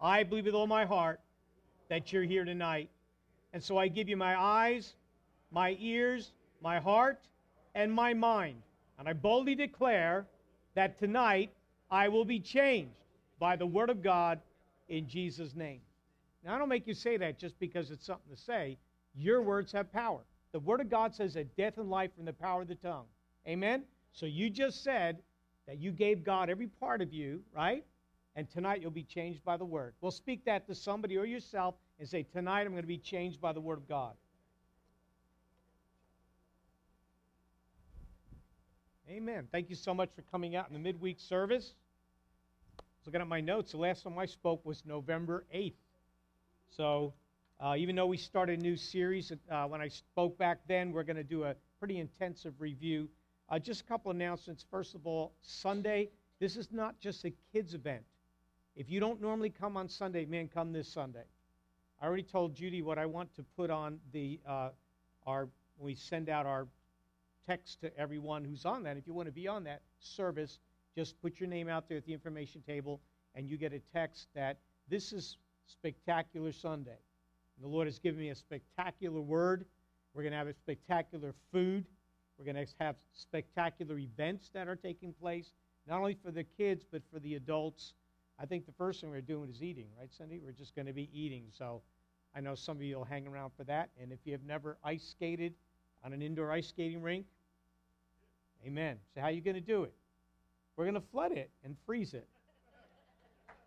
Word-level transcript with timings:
I 0.00 0.22
believe 0.22 0.46
with 0.46 0.54
all 0.54 0.66
my 0.66 0.84
heart 0.84 1.20
that 1.88 2.12
you're 2.12 2.22
here 2.24 2.44
tonight. 2.44 2.90
And 3.52 3.62
so 3.62 3.78
I 3.78 3.88
give 3.88 4.08
you 4.08 4.16
my 4.16 4.38
eyes, 4.38 4.94
my 5.50 5.76
ears, 5.80 6.32
my 6.60 6.78
heart, 6.78 7.20
and 7.74 7.92
my 7.92 8.12
mind. 8.14 8.62
And 8.98 9.08
I 9.08 9.12
boldly 9.12 9.54
declare 9.54 10.26
that 10.74 10.98
tonight 10.98 11.50
I 11.90 12.08
will 12.08 12.24
be 12.24 12.40
changed 12.40 12.92
by 13.38 13.56
the 13.56 13.66
Word 13.66 13.90
of 13.90 14.02
God 14.02 14.40
in 14.88 15.08
Jesus' 15.08 15.54
name. 15.54 15.80
Now, 16.44 16.54
I 16.54 16.58
don't 16.58 16.68
make 16.68 16.86
you 16.86 16.94
say 16.94 17.16
that 17.16 17.38
just 17.38 17.58
because 17.58 17.90
it's 17.90 18.06
something 18.06 18.34
to 18.34 18.40
say. 18.40 18.78
Your 19.14 19.42
words 19.42 19.72
have 19.72 19.92
power. 19.92 20.20
The 20.52 20.60
Word 20.60 20.80
of 20.80 20.90
God 20.90 21.14
says 21.14 21.34
that 21.34 21.56
death 21.56 21.78
and 21.78 21.90
life 21.90 22.10
from 22.14 22.24
the 22.24 22.32
power 22.32 22.62
of 22.62 22.68
the 22.68 22.76
tongue. 22.76 23.06
Amen? 23.48 23.82
So 24.12 24.26
you 24.26 24.50
just 24.50 24.82
said 24.82 25.18
that 25.66 25.78
you 25.78 25.90
gave 25.90 26.24
God 26.24 26.48
every 26.48 26.68
part 26.68 27.02
of 27.02 27.12
you, 27.12 27.40
right? 27.54 27.84
And 28.36 28.48
tonight 28.50 28.82
you'll 28.82 28.90
be 28.90 29.02
changed 29.02 29.42
by 29.44 29.56
the 29.56 29.64
Word. 29.64 29.94
Well, 30.02 30.12
speak 30.12 30.44
that 30.44 30.66
to 30.66 30.74
somebody 30.74 31.16
or 31.16 31.24
yourself 31.24 31.74
and 31.98 32.06
say, 32.06 32.22
Tonight 32.22 32.60
I'm 32.62 32.72
going 32.72 32.82
to 32.82 32.86
be 32.86 32.98
changed 32.98 33.40
by 33.40 33.54
the 33.54 33.60
Word 33.60 33.78
of 33.78 33.88
God. 33.88 34.12
Amen. 39.08 39.48
Thank 39.50 39.70
you 39.70 39.76
so 39.76 39.94
much 39.94 40.10
for 40.14 40.22
coming 40.30 40.54
out 40.54 40.68
in 40.68 40.74
the 40.74 40.80
midweek 40.80 41.18
service. 41.18 41.72
I 42.78 42.82
was 43.00 43.06
looking 43.06 43.22
at 43.22 43.26
my 43.26 43.40
notes. 43.40 43.70
The 43.72 43.78
last 43.78 44.02
time 44.02 44.18
I 44.18 44.26
spoke 44.26 44.66
was 44.66 44.84
November 44.84 45.46
8th. 45.54 45.72
So, 46.76 47.14
uh, 47.58 47.76
even 47.78 47.96
though 47.96 48.06
we 48.06 48.18
started 48.18 48.58
a 48.58 48.62
new 48.62 48.76
series, 48.76 49.32
uh, 49.50 49.64
when 49.66 49.80
I 49.80 49.88
spoke 49.88 50.36
back 50.36 50.58
then, 50.68 50.92
we're 50.92 51.04
going 51.04 51.16
to 51.16 51.24
do 51.24 51.44
a 51.44 51.54
pretty 51.78 52.00
intensive 52.00 52.52
review. 52.58 53.08
Uh, 53.48 53.58
just 53.58 53.80
a 53.80 53.84
couple 53.84 54.10
announcements. 54.10 54.66
First 54.70 54.94
of 54.94 55.06
all, 55.06 55.32
Sunday, 55.40 56.10
this 56.38 56.56
is 56.56 56.70
not 56.70 57.00
just 57.00 57.24
a 57.24 57.32
kids' 57.52 57.72
event. 57.72 58.02
If 58.76 58.90
you 58.90 59.00
don't 59.00 59.22
normally 59.22 59.48
come 59.48 59.78
on 59.78 59.88
Sunday, 59.88 60.26
man, 60.26 60.48
come 60.52 60.70
this 60.70 60.86
Sunday. 60.86 61.24
I 62.00 62.04
already 62.04 62.22
told 62.22 62.54
Judy 62.54 62.82
what 62.82 62.98
I 62.98 63.06
want 63.06 63.34
to 63.36 63.42
put 63.56 63.70
on 63.70 63.98
the 64.12 64.38
uh, 64.46 64.68
our 65.26 65.48
we 65.78 65.94
send 65.94 66.28
out 66.28 66.44
our 66.44 66.66
text 67.46 67.80
to 67.80 67.98
everyone 67.98 68.44
who's 68.44 68.66
on 68.66 68.82
that. 68.82 68.98
If 68.98 69.06
you 69.06 69.14
want 69.14 69.28
to 69.28 69.32
be 69.32 69.48
on 69.48 69.64
that 69.64 69.80
service, 69.98 70.58
just 70.94 71.20
put 71.22 71.40
your 71.40 71.48
name 71.48 71.70
out 71.70 71.88
there 71.88 71.96
at 71.96 72.04
the 72.04 72.12
information 72.12 72.60
table, 72.66 73.00
and 73.34 73.48
you 73.48 73.56
get 73.56 73.72
a 73.72 73.80
text 73.94 74.28
that 74.34 74.58
this 74.88 75.14
is 75.14 75.38
Spectacular 75.66 76.52
Sunday. 76.52 76.98
And 77.56 77.64
the 77.64 77.68
Lord 77.68 77.86
has 77.86 77.98
given 77.98 78.20
me 78.20 78.28
a 78.28 78.34
spectacular 78.34 79.20
word. 79.22 79.64
We're 80.12 80.22
going 80.22 80.32
to 80.32 80.38
have 80.38 80.48
a 80.48 80.54
spectacular 80.54 81.34
food. 81.50 81.86
We're 82.38 82.44
going 82.44 82.56
to 82.56 82.72
have 82.78 82.96
spectacular 83.14 83.98
events 83.98 84.50
that 84.52 84.68
are 84.68 84.76
taking 84.76 85.14
place, 85.14 85.52
not 85.88 85.98
only 85.98 86.16
for 86.22 86.30
the 86.30 86.44
kids, 86.44 86.84
but 86.90 87.02
for 87.10 87.18
the 87.18 87.36
adults. 87.36 87.94
I 88.38 88.46
think 88.46 88.66
the 88.66 88.72
first 88.72 89.00
thing 89.00 89.10
we're 89.10 89.20
doing 89.20 89.50
is 89.50 89.62
eating, 89.62 89.86
right, 89.98 90.12
Cindy? 90.12 90.40
We're 90.44 90.52
just 90.52 90.74
going 90.74 90.86
to 90.86 90.92
be 90.92 91.08
eating. 91.12 91.44
So 91.56 91.82
I 92.34 92.40
know 92.40 92.54
some 92.54 92.76
of 92.76 92.82
you 92.82 92.96
will 92.96 93.04
hang 93.04 93.26
around 93.26 93.52
for 93.56 93.64
that. 93.64 93.88
And 94.00 94.12
if 94.12 94.18
you 94.24 94.32
have 94.32 94.44
never 94.44 94.76
ice 94.84 95.04
skated 95.04 95.54
on 96.04 96.12
an 96.12 96.20
indoor 96.20 96.52
ice 96.52 96.68
skating 96.68 97.00
rink, 97.02 97.24
amen. 98.66 98.98
So 99.14 99.20
how 99.20 99.28
are 99.28 99.32
you 99.32 99.40
going 99.40 99.54
to 99.54 99.60
do 99.60 99.84
it? 99.84 99.94
We're 100.76 100.84
going 100.84 100.94
to 100.94 101.00
flood 101.00 101.32
it 101.32 101.50
and 101.64 101.74
freeze 101.86 102.12
it. 102.12 102.28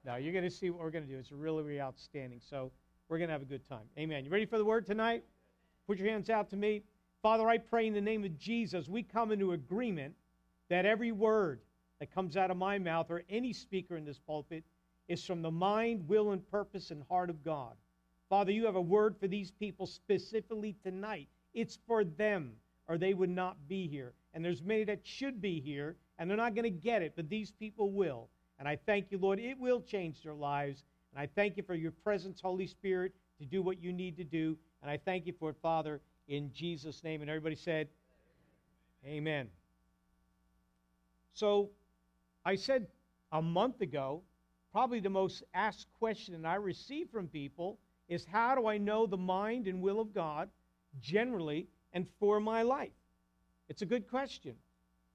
Now 0.05 0.17
you're 0.17 0.33
going 0.33 0.45
to 0.45 0.51
see 0.51 0.69
what 0.69 0.83
we're 0.83 0.91
going 0.91 1.05
to 1.05 1.11
do. 1.11 1.17
It's 1.17 1.31
really, 1.31 1.63
really 1.63 1.81
outstanding. 1.81 2.39
So 2.47 2.71
we're 3.09 3.17
going 3.17 3.29
to 3.29 3.33
have 3.33 3.41
a 3.41 3.45
good 3.45 3.67
time. 3.67 3.85
Amen. 3.97 4.23
You 4.23 4.29
ready 4.29 4.45
for 4.45 4.59
the 4.59 4.65
word 4.65 4.85
tonight? 4.85 5.23
Put 5.87 5.97
your 5.97 6.07
hands 6.07 6.29
out 6.29 6.49
to 6.51 6.55
me. 6.55 6.83
Father, 7.23 7.49
I 7.49 7.57
pray 7.57 7.87
in 7.87 7.93
the 7.93 8.01
name 8.01 8.23
of 8.23 8.37
Jesus, 8.37 8.87
we 8.87 9.01
come 9.03 9.31
into 9.31 9.53
agreement 9.53 10.13
that 10.69 10.85
every 10.85 11.11
word 11.11 11.59
that 11.99 12.13
comes 12.13 12.37
out 12.37 12.51
of 12.51 12.57
my 12.57 12.77
mouth 12.77 13.07
or 13.09 13.23
any 13.29 13.53
speaker 13.53 13.97
in 13.97 14.05
this 14.05 14.19
pulpit 14.19 14.63
is 15.07 15.25
from 15.25 15.41
the 15.41 15.51
mind, 15.51 16.07
will, 16.07 16.31
and 16.31 16.49
purpose 16.49 16.91
and 16.91 17.03
heart 17.09 17.29
of 17.29 17.43
God. 17.43 17.73
Father, 18.29 18.51
you 18.51 18.65
have 18.65 18.75
a 18.75 18.81
word 18.81 19.15
for 19.19 19.27
these 19.27 19.51
people 19.51 19.87
specifically 19.87 20.75
tonight. 20.83 21.27
It's 21.53 21.79
for 21.87 22.03
them, 22.03 22.51
or 22.87 22.97
they 22.97 23.15
would 23.15 23.29
not 23.29 23.57
be 23.67 23.87
here. 23.87 24.13
And 24.33 24.45
there's 24.45 24.61
many 24.61 24.83
that 24.85 24.99
should 25.03 25.41
be 25.41 25.59
here, 25.59 25.95
and 26.17 26.29
they're 26.29 26.37
not 26.37 26.53
going 26.53 26.63
to 26.63 26.69
get 26.69 27.01
it, 27.01 27.13
but 27.15 27.27
these 27.27 27.51
people 27.51 27.91
will. 27.91 28.29
And 28.59 28.67
I 28.67 28.77
thank 28.85 29.11
you, 29.11 29.17
Lord, 29.17 29.39
it 29.39 29.57
will 29.59 29.81
change 29.81 30.21
their 30.21 30.35
lives. 30.35 30.83
And 31.11 31.21
I 31.21 31.27
thank 31.35 31.57
you 31.57 31.63
for 31.63 31.73
your 31.73 31.91
presence, 31.91 32.39
Holy 32.39 32.67
Spirit, 32.67 33.13
to 33.39 33.45
do 33.45 33.61
what 33.63 33.81
you 33.81 33.91
need 33.91 34.15
to 34.17 34.23
do. 34.23 34.57
And 34.81 34.91
I 34.91 34.97
thank 34.97 35.25
you 35.25 35.33
for 35.39 35.49
it, 35.49 35.55
Father, 35.61 36.01
in 36.27 36.51
Jesus' 36.53 37.03
name. 37.03 37.21
And 37.21 37.29
everybody 37.29 37.55
said, 37.55 37.87
Amen. 39.05 39.47
So 41.33 41.69
I 42.49 42.55
said 42.55 42.87
a 43.31 43.43
month 43.43 43.81
ago, 43.81 44.23
probably 44.71 44.99
the 44.99 45.07
most 45.07 45.43
asked 45.53 45.85
question 45.99 46.47
I 46.47 46.55
receive 46.55 47.07
from 47.11 47.27
people 47.27 47.77
is 48.07 48.25
how 48.25 48.55
do 48.55 48.65
I 48.65 48.79
know 48.79 49.05
the 49.05 49.17
mind 49.17 49.67
and 49.67 49.83
will 49.83 49.99
of 49.99 50.15
God 50.15 50.49
generally 50.99 51.67
and 51.93 52.07
for 52.19 52.39
my 52.39 52.63
life? 52.63 52.89
It's 53.67 53.83
a 53.83 53.85
good 53.85 54.09
question. 54.09 54.55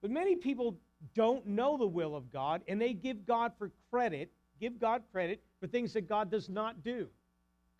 But 0.00 0.12
many 0.12 0.36
people 0.36 0.78
don't 1.16 1.44
know 1.44 1.76
the 1.76 1.88
will 1.88 2.14
of 2.14 2.30
God 2.30 2.62
and 2.68 2.80
they 2.80 2.92
give 2.92 3.26
God 3.26 3.50
for 3.58 3.72
credit, 3.90 4.30
give 4.60 4.78
God 4.78 5.02
credit 5.10 5.42
for 5.58 5.66
things 5.66 5.92
that 5.94 6.08
God 6.08 6.30
does 6.30 6.48
not 6.48 6.84
do. 6.84 7.08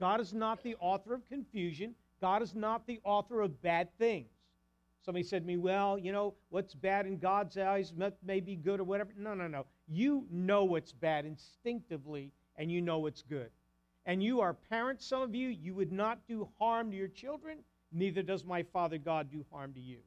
God 0.01 0.21
is 0.21 0.35
not 0.35 0.65
the 0.65 0.75
author 0.81 1.15
of 1.15 1.29
confusion. 1.29 1.95
God 2.21 2.43
is 2.43 2.57
not 2.57 2.89
the 2.89 2.99
author 3.05 3.41
of 3.41 3.63
bad 3.63 3.97
things. 3.99 4.33
Somebody 5.05 5.25
said 5.25 5.43
to 5.43 5.47
me, 5.47 5.59
Well, 5.59 5.99
you 5.99 6.13
know, 6.13 6.35
what's 6.49 6.75
bad 6.75 7.07
in 7.07 7.19
God's 7.19 7.59
eyes 7.59 7.93
may 8.25 8.41
be 8.41 8.57
good 8.57 8.81
or 8.81 8.85
whatever. 8.85 9.13
No, 9.19 9.35
no, 9.35 9.47
no. 9.47 9.67
You 9.87 10.27
know 10.31 10.65
what's 10.65 10.93
bad 10.93 11.27
instinctively, 11.27 12.33
and 12.57 12.73
you 12.73 12.81
know 12.81 12.99
what's 12.99 13.23
good. 13.23 13.51
And 14.07 14.23
you 14.23 14.41
are 14.41 14.55
parents, 14.55 15.07
some 15.07 15.21
of 15.21 15.35
you, 15.35 15.49
you 15.49 15.75
would 15.75 15.93
not 15.93 16.27
do 16.27 16.49
harm 16.59 16.91
to 16.91 16.97
your 16.97 17.09
children, 17.09 17.59
neither 17.93 18.23
does 18.23 18.45
my 18.45 18.63
Father 18.63 18.97
God 18.97 19.31
do 19.31 19.45
harm 19.51 19.75
to 19.75 19.81
you. 19.81 19.99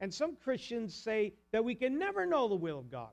And 0.00 0.12
some 0.12 0.36
Christians 0.36 0.94
say 0.94 1.34
that 1.52 1.64
we 1.64 1.74
can 1.74 1.98
never 1.98 2.24
know 2.24 2.48
the 2.48 2.54
will 2.54 2.78
of 2.78 2.90
God. 2.90 3.10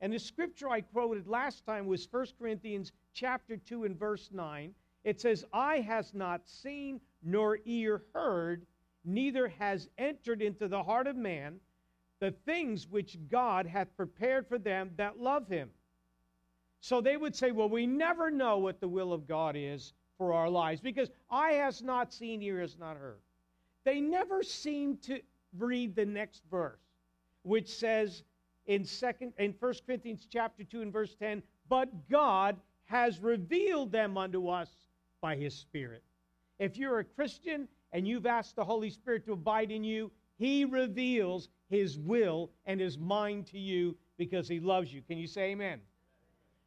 And 0.00 0.12
the 0.12 0.18
scripture 0.18 0.68
I 0.68 0.82
quoted 0.82 1.26
last 1.26 1.64
time 1.64 1.86
was 1.86 2.06
1 2.08 2.26
Corinthians 2.38 2.92
chapter 3.14 3.56
2 3.56 3.84
and 3.84 3.98
verse 3.98 4.30
9. 4.32 4.72
It 5.02 5.20
says, 5.20 5.44
Eye 5.52 5.80
has 5.80 6.14
not 6.14 6.46
seen 6.46 7.00
nor 7.22 7.58
ear 7.64 8.02
heard 8.14 8.64
neither 9.04 9.48
has 9.48 9.88
entered 9.98 10.42
into 10.42 10.68
the 10.68 10.82
heart 10.82 11.06
of 11.06 11.16
man 11.16 11.60
the 12.20 12.32
things 12.44 12.88
which 12.88 13.18
God 13.30 13.66
hath 13.66 13.96
prepared 13.96 14.46
for 14.48 14.58
them 14.58 14.90
that 14.96 15.18
love 15.18 15.48
him. 15.48 15.70
So 16.80 17.00
they 17.00 17.16
would 17.16 17.34
say, 17.34 17.50
Well, 17.50 17.68
we 17.68 17.86
never 17.86 18.30
know 18.30 18.58
what 18.58 18.80
the 18.80 18.88
will 18.88 19.12
of 19.12 19.26
God 19.26 19.56
is 19.56 19.92
for 20.16 20.32
our 20.32 20.48
lives 20.48 20.80
because 20.80 21.10
eye 21.30 21.52
has 21.52 21.82
not 21.82 22.12
seen, 22.12 22.42
ear 22.42 22.60
has 22.60 22.78
not 22.78 22.96
heard. 22.96 23.20
They 23.84 24.00
never 24.00 24.42
seem 24.42 24.96
to 24.98 25.20
read 25.56 25.94
the 25.94 26.04
next 26.04 26.42
verse, 26.50 26.80
which 27.42 27.68
says 27.68 28.22
in 28.66 28.84
second 28.84 29.32
in 29.38 29.54
1 29.58 29.74
Corinthians 29.86 30.26
chapter 30.30 30.64
2 30.64 30.82
and 30.82 30.92
verse 30.92 31.14
10, 31.14 31.42
but 31.68 32.08
God 32.08 32.56
has 32.84 33.20
revealed 33.20 33.92
them 33.92 34.16
unto 34.16 34.48
us 34.48 34.70
by 35.20 35.36
his 35.36 35.54
Spirit. 35.54 36.02
If 36.58 36.76
you're 36.76 36.98
a 36.98 37.04
Christian 37.04 37.68
and 37.92 38.06
you've 38.06 38.26
asked 38.26 38.56
the 38.56 38.64
Holy 38.64 38.90
Spirit 38.90 39.24
to 39.26 39.32
abide 39.32 39.70
in 39.70 39.84
you, 39.84 40.10
He 40.36 40.64
reveals 40.64 41.48
His 41.70 41.98
will 41.98 42.50
and 42.66 42.80
His 42.80 42.98
mind 42.98 43.46
to 43.48 43.58
you 43.58 43.96
because 44.16 44.48
He 44.48 44.60
loves 44.60 44.92
you. 44.92 45.02
Can 45.02 45.18
you 45.18 45.26
say 45.26 45.50
amen? 45.50 45.80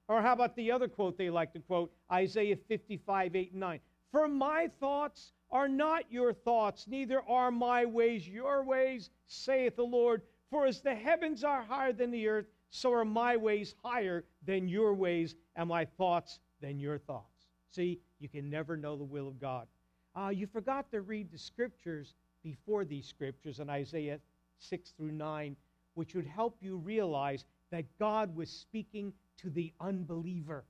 Or 0.07 0.21
how 0.21 0.33
about 0.33 0.55
the 0.55 0.71
other 0.71 0.87
quote 0.87 1.17
they 1.17 1.29
like 1.29 1.53
to 1.53 1.59
quote 1.59 1.91
Isaiah 2.11 2.57
55, 2.67 3.35
8, 3.35 3.51
and 3.51 3.59
9? 3.59 3.79
For 4.11 4.27
my 4.27 4.69
thoughts 4.79 5.31
are 5.51 5.69
not 5.69 6.11
your 6.11 6.33
thoughts, 6.33 6.85
neither 6.87 7.21
are 7.29 7.51
my 7.51 7.85
ways 7.85 8.27
your 8.27 8.63
ways, 8.63 9.09
saith 9.27 9.75
the 9.75 9.83
Lord. 9.83 10.21
For 10.49 10.65
as 10.65 10.81
the 10.81 10.95
heavens 10.95 11.43
are 11.43 11.61
higher 11.61 11.93
than 11.93 12.11
the 12.11 12.27
earth, 12.27 12.47
so 12.71 12.91
are 12.93 13.05
my 13.05 13.37
ways 13.37 13.75
higher 13.83 14.25
than 14.45 14.67
your 14.67 14.93
ways, 14.93 15.35
and 15.55 15.69
my 15.69 15.85
thoughts 15.85 16.39
than 16.61 16.79
your 16.79 16.97
thoughts. 16.97 17.47
See, 17.69 17.99
you 18.19 18.27
can 18.27 18.49
never 18.49 18.75
know 18.75 18.97
the 18.97 19.03
will 19.03 19.27
of 19.27 19.39
God. 19.39 19.67
Uh, 20.15 20.29
you 20.29 20.47
forgot 20.47 20.89
to 20.91 21.01
read 21.01 21.31
the 21.31 21.37
scriptures 21.37 22.13
before 22.43 22.85
these 22.85 23.05
scriptures 23.05 23.59
in 23.59 23.69
Isaiah 23.69 24.19
6 24.59 24.91
through 24.91 25.11
9, 25.11 25.55
which 25.93 26.15
would 26.15 26.25
help 26.25 26.57
you 26.61 26.77
realize 26.77 27.45
that 27.71 27.85
God 27.97 28.35
was 28.35 28.49
speaking 28.49 29.13
to 29.37 29.49
the 29.49 29.71
unbeliever. 29.79 30.65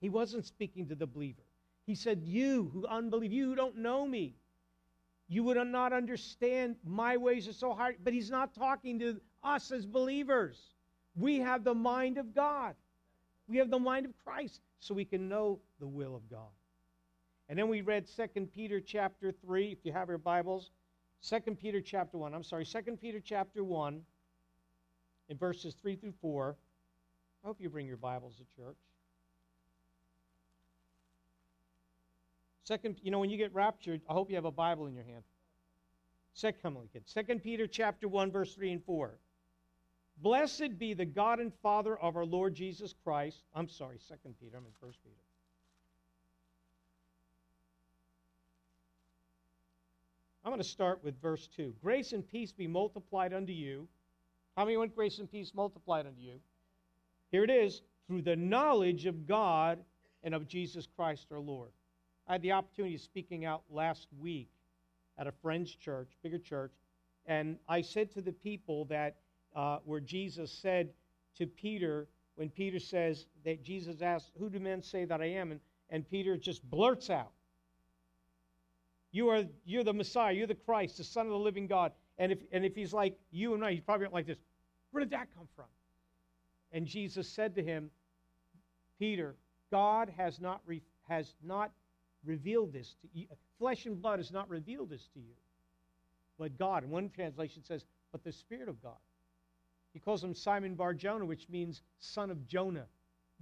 He 0.00 0.08
wasn't 0.08 0.46
speaking 0.46 0.88
to 0.88 0.94
the 0.94 1.06
believer. 1.06 1.42
He 1.86 1.94
said, 1.94 2.22
You 2.22 2.70
who 2.72 2.86
unbelieve, 2.86 3.32
you 3.32 3.48
who 3.48 3.54
don't 3.54 3.78
know 3.78 4.06
me, 4.06 4.34
you 5.28 5.42
would 5.44 5.56
not 5.66 5.92
understand 5.92 6.76
my 6.84 7.16
ways 7.16 7.48
are 7.48 7.52
so 7.52 7.74
hard. 7.74 7.96
But 8.02 8.12
he's 8.12 8.30
not 8.30 8.54
talking 8.54 8.98
to 9.00 9.20
us 9.42 9.72
as 9.72 9.86
believers. 9.86 10.60
We 11.16 11.38
have 11.40 11.64
the 11.64 11.74
mind 11.74 12.18
of 12.18 12.34
God, 12.34 12.74
we 13.48 13.58
have 13.58 13.70
the 13.70 13.78
mind 13.78 14.06
of 14.06 14.12
Christ, 14.24 14.60
so 14.80 14.94
we 14.94 15.04
can 15.04 15.28
know 15.28 15.60
the 15.80 15.86
will 15.86 16.14
of 16.14 16.28
God. 16.30 16.50
And 17.48 17.58
then 17.58 17.68
we 17.68 17.82
read 17.82 18.06
2 18.06 18.46
Peter 18.54 18.80
chapter 18.80 19.32
3, 19.32 19.72
if 19.72 19.78
you 19.84 19.92
have 19.92 20.08
your 20.08 20.18
Bibles. 20.18 20.70
2 21.28 21.40
Peter 21.54 21.80
chapter 21.80 22.18
1. 22.18 22.34
I'm 22.34 22.42
sorry, 22.42 22.64
2 22.64 22.80
Peter 23.00 23.20
chapter 23.20 23.62
1, 23.64 24.00
in 25.28 25.36
verses 25.36 25.74
3 25.80 25.96
through 25.96 26.14
4. 26.20 26.56
I 27.42 27.46
hope 27.46 27.60
you 27.60 27.68
bring 27.68 27.86
your 27.86 27.96
Bibles 27.96 28.36
to 28.36 28.44
church. 28.56 28.76
Second, 32.64 32.96
you 33.02 33.10
know, 33.10 33.18
when 33.18 33.28
you 33.28 33.36
get 33.36 33.54
raptured, 33.54 34.00
I 34.08 34.14
hope 34.14 34.30
you 34.30 34.36
have 34.36 34.46
a 34.46 34.50
Bible 34.50 34.86
in 34.86 34.94
your 34.94 35.04
hand. 35.04 35.22
Second, 36.32 36.62
come 36.62 36.76
on, 36.78 36.88
kid. 36.92 37.02
Second 37.06 37.42
Peter 37.42 37.66
chapter 37.66 38.08
1, 38.08 38.32
verse 38.32 38.54
3 38.54 38.72
and 38.72 38.84
4. 38.84 39.18
Blessed 40.22 40.78
be 40.78 40.94
the 40.94 41.04
God 41.04 41.40
and 41.40 41.52
Father 41.62 41.96
of 41.98 42.16
our 42.16 42.24
Lord 42.24 42.54
Jesus 42.54 42.94
Christ. 43.04 43.42
I'm 43.54 43.68
sorry, 43.68 43.98
Second 43.98 44.34
Peter. 44.40 44.56
I'm 44.56 44.64
in 44.64 44.72
First 44.80 44.98
Peter. 45.02 45.16
I'm 50.44 50.50
going 50.50 50.60
to 50.60 50.68
start 50.68 51.02
with 51.02 51.20
verse 51.22 51.48
2. 51.56 51.74
Grace 51.82 52.12
and 52.12 52.26
peace 52.28 52.52
be 52.52 52.66
multiplied 52.66 53.32
unto 53.32 53.52
you. 53.52 53.88
How 54.56 54.64
many 54.64 54.76
want 54.76 54.94
grace 54.94 55.18
and 55.18 55.30
peace 55.30 55.52
multiplied 55.54 56.06
unto 56.06 56.20
you? 56.20 56.38
Here 57.30 57.44
it 57.44 57.50
is 57.50 57.80
through 58.06 58.22
the 58.22 58.36
knowledge 58.36 59.06
of 59.06 59.26
God 59.26 59.78
and 60.22 60.34
of 60.34 60.46
Jesus 60.46 60.86
Christ 60.96 61.28
our 61.32 61.40
Lord. 61.40 61.70
I 62.28 62.32
had 62.32 62.42
the 62.42 62.52
opportunity 62.52 62.94
of 62.94 63.00
speaking 63.00 63.46
out 63.46 63.62
last 63.70 64.08
week 64.20 64.50
at 65.16 65.26
a 65.26 65.32
friend's 65.32 65.74
church, 65.74 66.10
bigger 66.22 66.38
church, 66.38 66.72
and 67.26 67.56
I 67.66 67.80
said 67.80 68.10
to 68.12 68.20
the 68.20 68.32
people 68.32 68.84
that 68.86 69.16
uh, 69.56 69.78
where 69.84 70.00
Jesus 70.00 70.50
said 70.52 70.90
to 71.38 71.46
Peter, 71.46 72.06
when 72.34 72.50
Peter 72.50 72.78
says 72.78 73.26
that 73.44 73.62
Jesus 73.62 74.02
asked, 74.02 74.30
Who 74.38 74.50
do 74.50 74.60
men 74.60 74.82
say 74.82 75.04
that 75.06 75.22
I 75.22 75.26
am? 75.26 75.52
And, 75.52 75.60
and 75.90 76.08
Peter 76.08 76.36
just 76.36 76.68
blurts 76.70 77.08
out, 77.08 77.32
you 79.14 79.28
are 79.28 79.44
you're 79.64 79.84
the 79.84 79.92
Messiah, 79.92 80.32
you're 80.32 80.48
the 80.48 80.56
Christ, 80.56 80.96
the 80.96 81.04
Son 81.04 81.24
of 81.26 81.32
the 81.32 81.38
living 81.38 81.68
God. 81.68 81.92
And 82.18 82.32
if 82.32 82.38
and 82.50 82.64
if 82.64 82.74
he's 82.74 82.92
like 82.92 83.16
you 83.30 83.54
and 83.54 83.64
I, 83.64 83.70
he's 83.70 83.80
probably 83.80 84.08
like 84.12 84.26
this. 84.26 84.38
Where 84.90 85.04
did 85.04 85.10
that 85.10 85.28
come 85.36 85.46
from? 85.54 85.66
And 86.72 86.84
Jesus 86.84 87.28
said 87.28 87.54
to 87.54 87.62
him, 87.62 87.90
Peter, 88.98 89.36
God 89.70 90.12
has 90.16 90.40
not 90.40 90.62
re- 90.66 90.82
has 91.08 91.32
not 91.44 91.70
revealed 92.24 92.72
this 92.72 92.96
to 93.02 93.08
you. 93.12 93.26
Flesh 93.60 93.86
and 93.86 94.02
blood 94.02 94.18
has 94.18 94.32
not 94.32 94.50
revealed 94.50 94.90
this 94.90 95.08
to 95.14 95.20
you, 95.20 95.34
but 96.36 96.58
God. 96.58 96.82
And 96.82 96.90
one 96.90 97.08
translation 97.08 97.62
says, 97.62 97.84
but 98.10 98.24
the 98.24 98.32
Spirit 98.32 98.68
of 98.68 98.82
God. 98.82 98.96
He 99.92 100.00
calls 100.00 100.24
him 100.24 100.34
Simon 100.34 100.74
Bar 100.74 100.92
Jonah, 100.94 101.24
which 101.24 101.48
means 101.48 101.82
son 102.00 102.32
of 102.32 102.48
Jonah. 102.48 102.86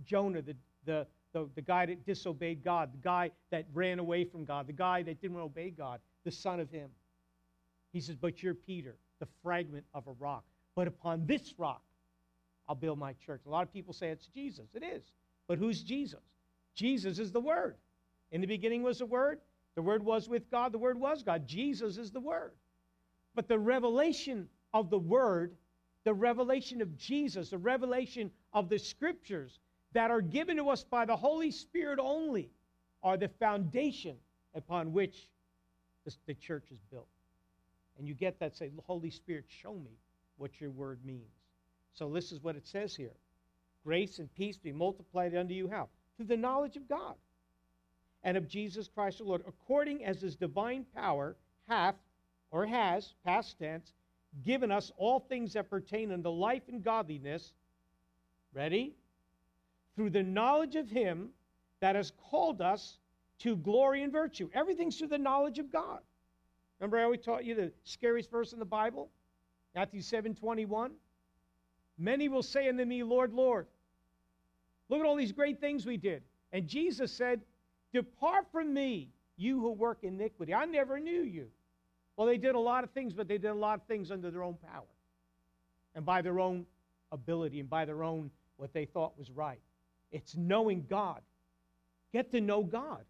Jonah, 0.04 0.42
the, 0.42 0.54
the, 0.84 1.06
the, 1.32 1.48
the 1.54 1.62
guy 1.62 1.86
that 1.86 2.04
disobeyed 2.04 2.62
God, 2.62 2.92
the 2.92 3.02
guy 3.02 3.30
that 3.50 3.66
ran 3.72 3.98
away 3.98 4.24
from 4.24 4.44
God, 4.44 4.66
the 4.66 4.72
guy 4.72 5.02
that 5.02 5.20
didn't 5.20 5.36
obey 5.36 5.70
God, 5.70 6.00
the 6.24 6.30
son 6.30 6.60
of 6.60 6.70
him. 6.70 6.90
He 7.92 8.00
says, 8.00 8.16
But 8.16 8.42
you're 8.42 8.54
Peter, 8.54 8.96
the 9.18 9.28
fragment 9.42 9.84
of 9.94 10.06
a 10.06 10.12
rock. 10.12 10.44
But 10.74 10.88
upon 10.88 11.26
this 11.26 11.54
rock, 11.58 11.82
I'll 12.68 12.74
build 12.74 12.98
my 12.98 13.14
church. 13.14 13.42
A 13.46 13.50
lot 13.50 13.62
of 13.62 13.72
people 13.72 13.92
say 13.92 14.08
it's 14.08 14.26
Jesus. 14.26 14.66
It 14.74 14.82
is. 14.82 15.02
But 15.48 15.58
who's 15.58 15.82
Jesus? 15.82 16.20
Jesus 16.74 17.18
is 17.18 17.32
the 17.32 17.40
Word. 17.40 17.76
In 18.30 18.40
the 18.40 18.46
beginning 18.46 18.82
was 18.82 18.98
the 18.98 19.06
Word. 19.06 19.40
The 19.74 19.82
Word 19.82 20.02
was 20.04 20.28
with 20.28 20.50
God. 20.50 20.72
The 20.72 20.78
Word 20.78 20.98
was 20.98 21.22
God. 21.22 21.46
Jesus 21.46 21.98
is 21.98 22.10
the 22.10 22.20
Word. 22.20 22.52
But 23.34 23.48
the 23.48 23.58
revelation 23.58 24.48
of 24.72 24.90
the 24.90 24.98
Word, 24.98 25.54
the 26.04 26.14
revelation 26.14 26.80
of 26.80 26.96
Jesus, 26.96 27.50
the 27.50 27.58
revelation 27.58 28.30
of 28.52 28.68
the 28.68 28.78
Scriptures, 28.78 29.58
that 29.92 30.10
are 30.10 30.20
given 30.20 30.56
to 30.56 30.68
us 30.70 30.84
by 30.84 31.04
the 31.04 31.16
Holy 31.16 31.50
Spirit 31.50 31.98
only 32.00 32.50
are 33.02 33.16
the 33.16 33.28
foundation 33.28 34.16
upon 34.54 34.92
which 34.92 35.28
the, 36.04 36.14
the 36.26 36.34
church 36.34 36.64
is 36.70 36.78
built. 36.90 37.08
And 37.98 38.06
you 38.06 38.14
get 38.14 38.38
that, 38.40 38.56
say, 38.56 38.70
Holy 38.84 39.10
Spirit, 39.10 39.44
show 39.48 39.74
me 39.74 39.98
what 40.36 40.60
your 40.60 40.70
word 40.70 40.98
means. 41.04 41.20
So 41.94 42.10
this 42.10 42.32
is 42.32 42.42
what 42.42 42.56
it 42.56 42.66
says 42.66 42.96
here 42.96 43.12
Grace 43.84 44.18
and 44.18 44.32
peace 44.34 44.56
be 44.56 44.72
multiplied 44.72 45.34
unto 45.34 45.54
you 45.54 45.68
how? 45.68 45.88
Through 46.16 46.26
the 46.26 46.36
knowledge 46.36 46.76
of 46.76 46.88
God 46.88 47.14
and 48.22 48.36
of 48.36 48.48
Jesus 48.48 48.88
Christ 48.88 49.18
the 49.18 49.24
Lord, 49.24 49.42
according 49.46 50.04
as 50.04 50.20
his 50.20 50.36
divine 50.36 50.86
power 50.94 51.36
hath 51.68 51.96
or 52.50 52.66
has, 52.66 53.14
past 53.24 53.58
tense, 53.58 53.92
given 54.44 54.70
us 54.70 54.92
all 54.96 55.20
things 55.20 55.52
that 55.54 55.68
pertain 55.68 56.12
unto 56.12 56.28
life 56.28 56.62
and 56.68 56.82
godliness. 56.82 57.52
Ready? 58.54 58.94
Through 59.96 60.10
the 60.10 60.22
knowledge 60.22 60.76
of 60.76 60.88
Him 60.88 61.30
that 61.80 61.96
has 61.96 62.12
called 62.30 62.60
us 62.60 62.98
to 63.40 63.56
glory 63.56 64.02
and 64.02 64.12
virtue. 64.12 64.48
Everything's 64.54 64.96
through 64.96 65.08
the 65.08 65.18
knowledge 65.18 65.58
of 65.58 65.70
God. 65.72 66.00
Remember, 66.78 66.98
I 66.98 67.04
always 67.04 67.20
taught 67.20 67.44
you 67.44 67.54
the 67.54 67.72
scariest 67.84 68.30
verse 68.30 68.52
in 68.52 68.58
the 68.58 68.64
Bible? 68.64 69.10
Matthew 69.74 70.00
7 70.00 70.34
21. 70.34 70.92
Many 71.98 72.28
will 72.28 72.42
say 72.42 72.68
unto 72.68 72.84
me, 72.84 73.02
Lord, 73.02 73.32
Lord, 73.32 73.66
look 74.88 75.00
at 75.00 75.06
all 75.06 75.16
these 75.16 75.32
great 75.32 75.60
things 75.60 75.86
we 75.86 75.96
did. 75.96 76.22
And 76.52 76.66
Jesus 76.66 77.12
said, 77.12 77.40
Depart 77.92 78.46
from 78.50 78.72
me, 78.72 79.10
you 79.36 79.60
who 79.60 79.72
work 79.72 79.98
iniquity. 80.02 80.54
I 80.54 80.64
never 80.64 80.98
knew 80.98 81.22
you. 81.22 81.48
Well, 82.16 82.26
they 82.26 82.38
did 82.38 82.54
a 82.54 82.58
lot 82.58 82.84
of 82.84 82.90
things, 82.90 83.12
but 83.12 83.28
they 83.28 83.38
did 83.38 83.50
a 83.50 83.54
lot 83.54 83.80
of 83.80 83.86
things 83.86 84.10
under 84.10 84.30
their 84.30 84.42
own 84.42 84.56
power 84.72 84.84
and 85.94 86.04
by 86.04 86.22
their 86.22 86.40
own 86.40 86.66
ability 87.10 87.60
and 87.60 87.68
by 87.68 87.84
their 87.84 88.02
own 88.02 88.30
what 88.56 88.72
they 88.72 88.84
thought 88.84 89.18
was 89.18 89.30
right. 89.30 89.60
It's 90.12 90.36
knowing 90.36 90.86
God. 90.88 91.20
Get 92.12 92.30
to 92.32 92.40
know 92.40 92.62
God. 92.62 93.04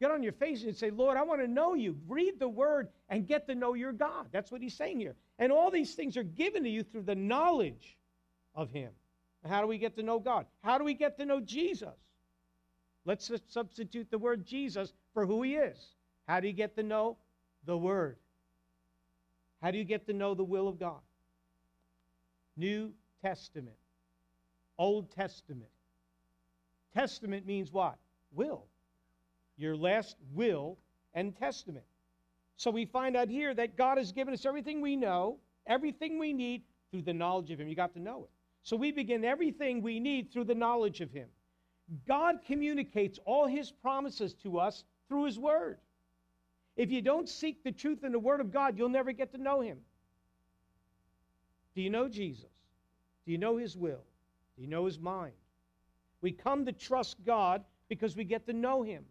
Get 0.00 0.10
on 0.10 0.22
your 0.22 0.32
face 0.32 0.62
and 0.62 0.76
say, 0.76 0.90
Lord, 0.90 1.16
I 1.16 1.22
want 1.22 1.40
to 1.40 1.48
know 1.48 1.74
you. 1.74 1.96
Read 2.08 2.38
the 2.38 2.48
word 2.48 2.88
and 3.08 3.26
get 3.26 3.46
to 3.48 3.54
know 3.54 3.74
your 3.74 3.92
God. 3.92 4.26
That's 4.32 4.50
what 4.50 4.62
he's 4.62 4.74
saying 4.74 5.00
here. 5.00 5.14
And 5.38 5.52
all 5.52 5.70
these 5.70 5.94
things 5.94 6.16
are 6.16 6.22
given 6.22 6.62
to 6.64 6.70
you 6.70 6.82
through 6.82 7.02
the 7.02 7.14
knowledge 7.14 7.98
of 8.54 8.70
him. 8.70 8.90
How 9.46 9.60
do 9.60 9.66
we 9.66 9.78
get 9.78 9.96
to 9.96 10.02
know 10.02 10.18
God? 10.18 10.46
How 10.62 10.78
do 10.78 10.84
we 10.84 10.94
get 10.94 11.18
to 11.18 11.24
know 11.24 11.40
Jesus? 11.40 11.88
Let's 13.04 13.30
substitute 13.48 14.10
the 14.10 14.18
word 14.18 14.46
Jesus 14.46 14.92
for 15.14 15.26
who 15.26 15.42
he 15.42 15.56
is. 15.56 15.78
How 16.28 16.40
do 16.40 16.46
you 16.46 16.52
get 16.52 16.76
to 16.76 16.82
know 16.82 17.16
the 17.64 17.76
word? 17.76 18.16
How 19.62 19.70
do 19.70 19.78
you 19.78 19.84
get 19.84 20.06
to 20.06 20.12
know 20.12 20.34
the 20.34 20.44
will 20.44 20.68
of 20.68 20.78
God? 20.78 21.00
New 22.56 22.92
Testament, 23.22 23.76
Old 24.78 25.10
Testament. 25.14 25.70
Testament 26.94 27.46
means 27.46 27.72
what? 27.72 27.96
Will. 28.32 28.64
Your 29.56 29.76
last 29.76 30.16
will 30.34 30.78
and 31.14 31.36
testament. 31.36 31.84
So 32.56 32.70
we 32.70 32.84
find 32.84 33.16
out 33.16 33.28
here 33.28 33.54
that 33.54 33.76
God 33.76 33.98
has 33.98 34.12
given 34.12 34.34
us 34.34 34.44
everything 34.44 34.80
we 34.80 34.96
know, 34.96 35.38
everything 35.66 36.18
we 36.18 36.32
need 36.32 36.62
through 36.90 37.02
the 37.02 37.12
knowledge 37.12 37.50
of 37.50 37.60
Him. 37.60 37.68
You 37.68 37.74
got 37.74 37.94
to 37.94 38.00
know 38.00 38.24
it. 38.24 38.30
So 38.62 38.76
we 38.76 38.92
begin 38.92 39.24
everything 39.24 39.82
we 39.82 39.98
need 40.00 40.32
through 40.32 40.44
the 40.44 40.54
knowledge 40.54 41.00
of 41.00 41.10
Him. 41.10 41.28
God 42.06 42.40
communicates 42.46 43.18
all 43.24 43.46
His 43.46 43.70
promises 43.70 44.34
to 44.42 44.58
us 44.58 44.84
through 45.08 45.24
His 45.24 45.38
Word. 45.38 45.78
If 46.76 46.90
you 46.90 47.02
don't 47.02 47.28
seek 47.28 47.62
the 47.64 47.72
truth 47.72 48.04
in 48.04 48.12
the 48.12 48.18
Word 48.18 48.40
of 48.40 48.52
God, 48.52 48.78
you'll 48.78 48.88
never 48.88 49.12
get 49.12 49.32
to 49.32 49.38
know 49.38 49.60
Him. 49.60 49.78
Do 51.74 51.82
you 51.82 51.90
know 51.90 52.08
Jesus? 52.08 52.50
Do 53.24 53.32
you 53.32 53.38
know 53.38 53.56
His 53.56 53.76
will? 53.76 54.04
Do 54.56 54.62
you 54.62 54.68
know 54.68 54.86
His 54.86 54.98
mind? 54.98 55.32
We 56.22 56.32
come 56.32 56.66
to 56.66 56.72
trust 56.72 57.16
God 57.24 57.64
because 57.88 58.16
we 58.16 58.24
get 58.24 58.46
to 58.46 58.52
know 58.52 58.82
Him. 58.82 59.04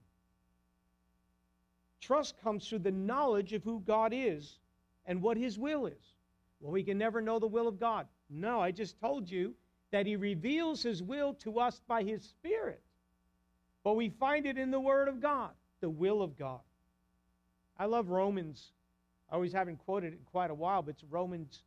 Trust 2.02 2.40
comes 2.42 2.68
through 2.68 2.80
the 2.80 2.92
knowledge 2.92 3.54
of 3.54 3.64
who 3.64 3.82
God 3.82 4.14
is 4.14 4.60
and 5.06 5.22
what 5.22 5.38
His 5.38 5.58
will 5.58 5.86
is. 5.86 6.14
Well, 6.60 6.72
we 6.72 6.84
can 6.84 6.98
never 6.98 7.22
know 7.22 7.40
the 7.40 7.48
will 7.48 7.68
of 7.68 7.80
God. 7.80 8.08
No, 8.30 8.60
I 8.60 8.72
just 8.72 9.00
told 9.00 9.30
you 9.30 9.54
that 9.92 10.06
He 10.06 10.16
reveals 10.16 10.84
His 10.84 11.02
will 11.02 11.34
to 11.36 11.60
us 11.60 11.82
by 11.88 12.04
His 12.04 12.24
Spirit. 12.24 12.82
But 13.84 13.96
we 13.96 14.10
find 14.10 14.46
it 14.46 14.58
in 14.58 14.72
the 14.72 14.80
Word 14.80 15.08
of 15.08 15.20
God, 15.20 15.52
the 15.82 15.90
will 15.90 16.22
of 16.22 16.38
God. 16.38 16.60
I 17.78 17.86
love 17.86 18.10
Romans. 18.10 18.72
I 19.32 19.36
always 19.36 19.54
haven't 19.54 19.78
quoted 19.78 20.14
it 20.14 20.18
in 20.18 20.26
quite 20.26 20.52
a 20.52 20.56
while, 20.56 20.82
but 20.82 20.96
it's 20.96 21.04
Romans 21.06 21.64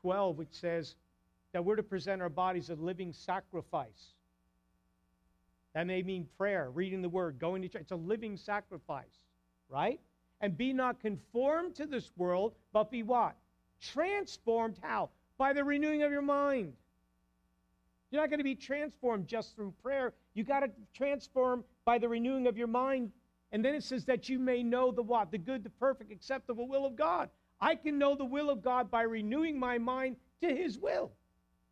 12, 0.00 0.36
which 0.36 0.52
says 0.52 0.96
that 1.52 1.64
we're 1.64 1.76
to 1.76 1.82
present 1.82 2.20
our 2.20 2.28
bodies 2.28 2.70
a 2.70 2.74
living 2.74 3.12
sacrifice 3.12 4.14
that 5.74 5.86
may 5.86 6.02
mean 6.02 6.28
prayer, 6.36 6.70
reading 6.70 7.02
the 7.02 7.08
word, 7.08 7.38
going 7.38 7.62
to 7.62 7.68
church. 7.68 7.82
It's 7.82 7.92
a 7.92 7.96
living 7.96 8.36
sacrifice, 8.36 9.24
right? 9.68 10.00
And 10.40 10.56
be 10.56 10.72
not 10.72 11.00
conformed 11.00 11.74
to 11.76 11.86
this 11.86 12.10
world, 12.16 12.54
but 12.72 12.90
be 12.90 13.02
what? 13.02 13.34
Transformed 13.80 14.76
how? 14.82 15.10
By 15.38 15.52
the 15.52 15.64
renewing 15.64 16.02
of 16.02 16.12
your 16.12 16.22
mind. 16.22 16.74
You're 18.10 18.20
not 18.20 18.28
going 18.28 18.40
to 18.40 18.44
be 18.44 18.54
transformed 18.54 19.26
just 19.26 19.56
through 19.56 19.72
prayer. 19.82 20.12
You 20.34 20.44
got 20.44 20.60
to 20.60 20.70
transform 20.94 21.64
by 21.86 21.98
the 21.98 22.08
renewing 22.08 22.46
of 22.46 22.58
your 22.58 22.66
mind. 22.66 23.10
And 23.52 23.64
then 23.64 23.74
it 23.74 23.82
says 23.82 24.04
that 24.06 24.28
you 24.28 24.38
may 24.38 24.62
know 24.62 24.92
the 24.92 25.02
what? 25.02 25.30
The 25.30 25.38
good, 25.38 25.64
the 25.64 25.70
perfect, 25.70 26.12
acceptable 26.12 26.68
will 26.68 26.84
of 26.84 26.96
God. 26.96 27.30
I 27.60 27.74
can 27.74 27.98
know 27.98 28.14
the 28.14 28.24
will 28.24 28.50
of 28.50 28.62
God 28.62 28.90
by 28.90 29.02
renewing 29.02 29.58
my 29.58 29.78
mind 29.78 30.16
to 30.42 30.54
his 30.54 30.78
will, 30.78 31.12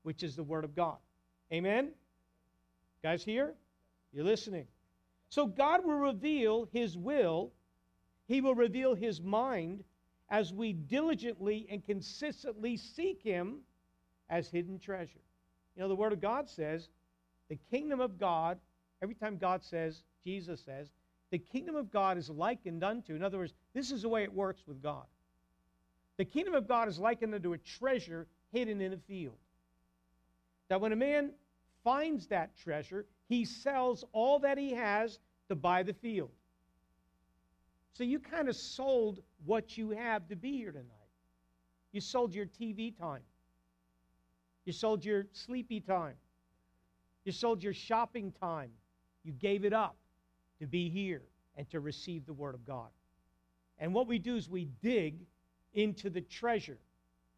which 0.02 0.22
is 0.22 0.36
the 0.36 0.42
word 0.42 0.64
of 0.64 0.74
God. 0.74 0.96
Amen? 1.52 1.90
Guys 3.02 3.24
here? 3.24 3.54
You're 4.12 4.24
listening. 4.24 4.66
So 5.28 5.46
God 5.46 5.84
will 5.84 5.94
reveal 5.94 6.68
his 6.72 6.96
will, 6.96 7.52
he 8.26 8.40
will 8.40 8.54
reveal 8.54 8.94
his 8.94 9.20
mind 9.20 9.84
as 10.28 10.52
we 10.52 10.72
diligently 10.72 11.66
and 11.70 11.84
consistently 11.84 12.76
seek 12.76 13.22
him 13.22 13.58
as 14.28 14.48
hidden 14.48 14.78
treasure. 14.78 15.20
You 15.74 15.82
know, 15.82 15.88
the 15.88 15.96
Word 15.96 16.12
of 16.12 16.20
God 16.20 16.48
says 16.48 16.88
the 17.48 17.58
kingdom 17.70 18.00
of 18.00 18.18
God, 18.18 18.58
every 19.02 19.14
time 19.14 19.36
God 19.36 19.64
says, 19.64 20.02
Jesus 20.24 20.60
says, 20.64 20.88
the 21.30 21.38
kingdom 21.38 21.76
of 21.76 21.90
God 21.90 22.18
is 22.18 22.28
likened 22.28 22.82
unto, 22.82 23.14
in 23.14 23.22
other 23.22 23.38
words, 23.38 23.54
this 23.72 23.90
is 23.90 24.02
the 24.02 24.08
way 24.08 24.22
it 24.22 24.32
works 24.32 24.62
with 24.66 24.82
God. 24.82 25.04
The 26.16 26.24
kingdom 26.24 26.54
of 26.54 26.68
God 26.68 26.88
is 26.88 26.98
likened 26.98 27.34
unto 27.34 27.52
a 27.52 27.58
treasure 27.58 28.26
hidden 28.52 28.80
in 28.80 28.92
a 28.92 28.98
field. 28.98 29.38
That 30.68 30.80
when 30.80 30.92
a 30.92 30.96
man 30.96 31.30
finds 31.82 32.26
that 32.28 32.56
treasure, 32.56 33.06
he 33.30 33.44
sells 33.44 34.04
all 34.12 34.40
that 34.40 34.58
he 34.58 34.72
has 34.72 35.20
to 35.48 35.54
buy 35.54 35.84
the 35.84 35.94
field. 35.94 36.32
So 37.92 38.02
you 38.02 38.18
kind 38.18 38.48
of 38.48 38.56
sold 38.56 39.20
what 39.44 39.78
you 39.78 39.90
have 39.90 40.26
to 40.28 40.36
be 40.36 40.56
here 40.56 40.72
tonight. 40.72 40.86
You 41.92 42.00
sold 42.00 42.34
your 42.34 42.46
TV 42.46 42.92
time. 42.98 43.22
You 44.64 44.72
sold 44.72 45.04
your 45.04 45.26
sleepy 45.32 45.80
time. 45.80 46.16
You 47.24 47.30
sold 47.30 47.62
your 47.62 47.72
shopping 47.72 48.32
time. 48.32 48.70
You 49.22 49.32
gave 49.32 49.64
it 49.64 49.72
up 49.72 49.96
to 50.58 50.66
be 50.66 50.90
here 50.90 51.22
and 51.56 51.70
to 51.70 51.78
receive 51.78 52.26
the 52.26 52.32
Word 52.32 52.56
of 52.56 52.66
God. 52.66 52.88
And 53.78 53.94
what 53.94 54.08
we 54.08 54.18
do 54.18 54.34
is 54.34 54.50
we 54.50 54.66
dig 54.82 55.20
into 55.74 56.10
the 56.10 56.20
treasure 56.20 56.78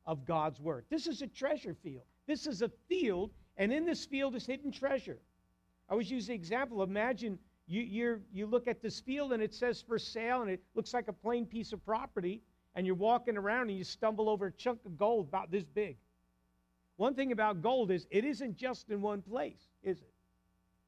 of 0.07 0.25
God's 0.25 0.59
Word. 0.59 0.87
This 0.89 1.07
is 1.07 1.21
a 1.21 1.27
treasure 1.27 1.77
field. 1.83 2.05
This 2.27 2.47
is 2.47 2.63
a 2.63 2.71
field, 2.89 3.31
and 3.59 3.71
in 3.71 3.85
this 3.85 4.07
field 4.07 4.35
is 4.35 4.47
hidden 4.47 4.73
treasure. 4.73 5.19
I 5.93 5.95
always 5.95 6.11
use 6.11 6.27
the 6.27 6.33
example 6.33 6.83
imagine 6.83 7.39
you, 7.67 7.83
you 7.83 8.21
you 8.33 8.47
look 8.47 8.67
at 8.67 8.81
this 8.81 9.01
field 9.01 9.35
and 9.35 9.43
it 9.43 9.53
says 9.53 9.85
for 9.87 9.99
sale, 9.99 10.41
and 10.41 10.51
it 10.51 10.63
looks 10.75 10.95
like 10.95 11.09
a 11.09 11.13
plain 11.13 11.45
piece 11.45 11.75
of 11.75 11.85
property, 11.85 12.41
and 12.75 12.87
you're 12.87 12.97
walking 12.97 13.37
around 13.37 13.69
and 13.69 13.77
you 13.77 13.85
stumble 13.85 14.31
over 14.31 14.47
a 14.47 14.53
chunk 14.53 14.79
of 14.87 14.97
gold 14.97 15.29
about 15.29 15.51
this 15.51 15.65
big. 15.65 15.99
One 16.97 17.15
thing 17.15 17.31
about 17.31 17.61
gold 17.61 17.91
is 17.91 18.07
it 18.11 18.25
isn't 18.25 18.57
just 18.57 18.89
in 18.89 19.03
one 19.03 19.21
place, 19.21 19.69
is 19.83 19.99
it? 19.99 20.15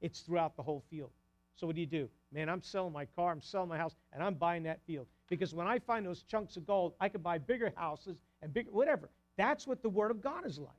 It's 0.00 0.20
throughout 0.20 0.56
the 0.56 0.62
whole 0.62 0.82
field. 0.88 1.10
So 1.54 1.66
what 1.66 1.76
do 1.76 1.82
you 1.82 1.86
do? 1.86 2.08
Man, 2.32 2.48
I'm 2.48 2.62
selling 2.62 2.94
my 2.94 3.04
car, 3.04 3.30
I'm 3.30 3.42
selling 3.42 3.68
my 3.68 3.76
house, 3.76 3.96
and 4.14 4.22
I'm 4.22 4.36
buying 4.36 4.62
that 4.62 4.80
field. 4.86 5.06
Because 5.28 5.52
when 5.52 5.66
I 5.66 5.80
find 5.80 6.06
those 6.06 6.22
chunks 6.22 6.56
of 6.56 6.66
gold, 6.66 6.94
I 6.98 7.10
can 7.10 7.20
buy 7.20 7.36
bigger 7.36 7.74
houses 7.76 8.16
and 8.40 8.54
bigger 8.54 8.70
whatever. 8.70 9.10
That's 9.36 9.66
what 9.66 9.82
the 9.82 9.90
Word 9.90 10.12
of 10.12 10.22
God 10.22 10.46
is 10.46 10.58
like. 10.58 10.70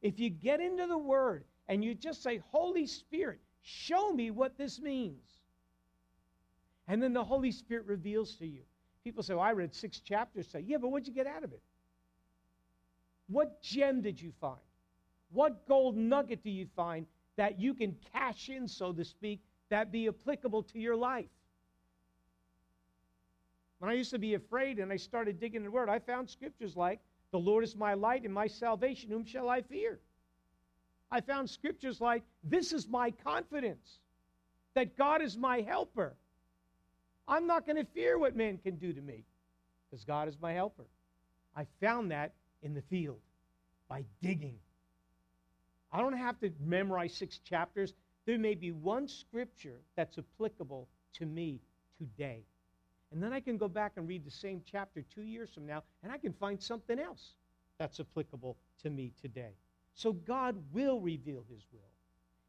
If 0.00 0.18
you 0.18 0.30
get 0.30 0.60
into 0.60 0.86
the 0.86 0.96
Word 0.96 1.44
and 1.68 1.84
you 1.84 1.94
just 1.94 2.22
say, 2.22 2.40
Holy 2.50 2.86
Spirit, 2.86 3.40
show 3.62 4.12
me 4.12 4.30
what 4.30 4.58
this 4.58 4.80
means. 4.80 5.22
And 6.88 7.02
then 7.02 7.12
the 7.12 7.24
Holy 7.24 7.52
Spirit 7.52 7.86
reveals 7.86 8.34
to 8.36 8.46
you. 8.46 8.62
People 9.04 9.22
say, 9.22 9.34
well, 9.34 9.42
I 9.42 9.52
read 9.52 9.74
six 9.74 10.00
chapters. 10.00 10.48
Say, 10.48 10.60
yeah, 10.60 10.76
but 10.78 10.88
what'd 10.88 11.06
you 11.06 11.14
get 11.14 11.26
out 11.26 11.44
of 11.44 11.52
it? 11.52 11.62
What 13.28 13.62
gem 13.62 14.02
did 14.02 14.20
you 14.20 14.32
find? 14.40 14.58
What 15.32 15.66
gold 15.66 15.96
nugget 15.96 16.42
do 16.44 16.50
you 16.50 16.66
find 16.76 17.06
that 17.36 17.58
you 17.58 17.74
can 17.74 17.96
cash 18.12 18.48
in, 18.50 18.68
so 18.68 18.92
to 18.92 19.04
speak, 19.04 19.40
that 19.70 19.90
be 19.90 20.08
applicable 20.08 20.64
to 20.64 20.78
your 20.78 20.96
life? 20.96 21.30
When 23.78 23.90
I 23.90 23.94
used 23.94 24.10
to 24.10 24.18
be 24.18 24.34
afraid 24.34 24.78
and 24.78 24.92
I 24.92 24.96
started 24.96 25.40
digging 25.40 25.64
the 25.64 25.70
Word, 25.70 25.88
I 25.88 25.98
found 25.98 26.28
scriptures 26.28 26.76
like, 26.76 27.00
The 27.30 27.38
Lord 27.38 27.64
is 27.64 27.74
my 27.74 27.94
light 27.94 28.24
and 28.24 28.34
my 28.34 28.46
salvation, 28.46 29.10
whom 29.10 29.24
shall 29.24 29.48
I 29.48 29.62
fear? 29.62 29.98
I 31.12 31.20
found 31.20 31.50
scriptures 31.50 32.00
like, 32.00 32.22
This 32.42 32.72
is 32.72 32.88
my 32.88 33.10
confidence, 33.10 33.98
that 34.74 34.96
God 34.96 35.20
is 35.20 35.36
my 35.36 35.60
helper. 35.60 36.14
I'm 37.28 37.46
not 37.46 37.66
going 37.66 37.76
to 37.76 37.84
fear 37.84 38.18
what 38.18 38.34
man 38.34 38.58
can 38.58 38.76
do 38.76 38.92
to 38.92 39.00
me, 39.00 39.24
because 39.88 40.04
God 40.04 40.26
is 40.26 40.36
my 40.40 40.52
helper. 40.54 40.86
I 41.54 41.66
found 41.80 42.10
that 42.10 42.32
in 42.62 42.72
the 42.72 42.80
field 42.82 43.20
by 43.88 44.04
digging. 44.22 44.56
I 45.92 46.00
don't 46.00 46.16
have 46.16 46.40
to 46.40 46.50
memorize 46.64 47.14
six 47.14 47.38
chapters. 47.38 47.92
There 48.24 48.38
may 48.38 48.54
be 48.54 48.72
one 48.72 49.06
scripture 49.06 49.80
that's 49.96 50.16
applicable 50.18 50.88
to 51.18 51.26
me 51.26 51.60
today. 51.98 52.42
And 53.12 53.22
then 53.22 53.34
I 53.34 53.40
can 53.40 53.58
go 53.58 53.68
back 53.68 53.92
and 53.96 54.08
read 54.08 54.24
the 54.24 54.30
same 54.30 54.62
chapter 54.64 55.04
two 55.14 55.22
years 55.22 55.50
from 55.52 55.66
now, 55.66 55.82
and 56.02 56.10
I 56.10 56.16
can 56.16 56.32
find 56.32 56.60
something 56.60 56.98
else 56.98 57.34
that's 57.78 58.00
applicable 58.00 58.56
to 58.82 58.88
me 58.88 59.12
today. 59.20 59.52
So 59.94 60.12
God 60.12 60.56
will 60.72 61.00
reveal 61.00 61.44
his 61.50 61.64
will. 61.72 61.80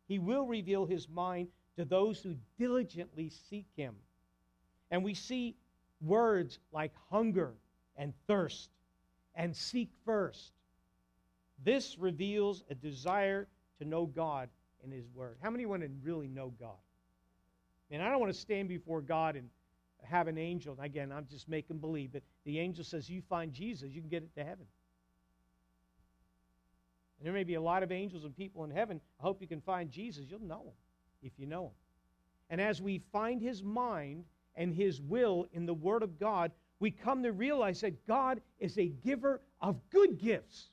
He 0.08 0.20
will 0.20 0.46
reveal 0.46 0.86
his 0.86 1.08
mind 1.10 1.48
to 1.78 1.86
those 1.86 2.22
who 2.22 2.36
diligently 2.58 3.30
seek 3.50 3.66
him. 3.76 3.96
And 4.92 5.04
we 5.04 5.14
see 5.14 5.56
words 6.02 6.60
like 6.72 6.92
hunger 7.10 7.54
and 7.96 8.14
thirst 8.28 8.70
and 9.36 9.56
seek 9.56 9.90
first. 10.06 10.52
This 11.64 11.98
reveals 11.98 12.64
a 12.70 12.76
desire 12.76 13.48
to 13.80 13.86
know 13.86 14.06
God 14.06 14.50
and 14.84 14.92
His 14.92 15.06
Word. 15.14 15.38
How 15.42 15.50
many 15.50 15.66
want 15.66 15.82
to 15.82 15.90
really 16.04 16.28
know 16.28 16.54
God? 16.60 16.78
And 17.90 18.02
I 18.02 18.10
don't 18.10 18.20
want 18.20 18.34
to 18.34 18.40
stand 18.40 18.70
before 18.70 19.02
God 19.02 19.36
and 19.36 19.50
have 20.04 20.28
an 20.28 20.38
angel. 20.38 20.76
And 20.78 20.86
Again, 20.86 21.12
I'm 21.12 21.28
just 21.30 21.48
making 21.48 21.78
believe, 21.78 22.12
but 22.12 22.24
the 22.46 22.60
angel 22.60 22.84
says, 22.84 23.10
You 23.10 23.22
find 23.22 23.54
Jesus, 23.54 23.92
you 23.92 24.02
can 24.02 24.10
get 24.10 24.24
it 24.24 24.36
to 24.36 24.44
heaven. 24.44 24.66
There 27.24 27.34
may 27.34 27.46
be 27.46 27.54
a 27.54 27.62
lot 27.62 27.84
of 27.84 27.92
angels 27.92 28.26
and 28.26 28.36
people 28.36 28.66
in 28.66 28.70
heaven. 28.70 29.00
I 29.20 29.24
hope 29.24 29.42
you 29.42 29.48
can 29.48 29.62
find 29.62 29.90
Jesus. 29.90 30.26
You'll 30.30 30.42
know 30.42 30.64
him 30.64 30.74
if 31.22 31.32
you 31.38 31.46
know 31.46 31.68
him. 31.68 31.72
And 32.50 32.60
as 32.60 32.82
we 32.82 33.02
find 33.12 33.42
his 33.42 33.64
mind 33.64 34.26
and 34.56 34.74
his 34.74 35.02
will 35.02 35.48
in 35.54 35.66
the 35.66 35.74
Word 35.74 36.04
of 36.04 36.20
God, 36.20 36.52
we 36.80 36.92
come 36.92 37.24
to 37.24 37.32
realize 37.32 37.80
that 37.82 38.06
God 38.06 38.42
is 38.60 38.78
a 38.78 38.88
giver 38.88 39.40
of 39.62 39.78
good 39.90 40.20
gifts. 40.20 40.70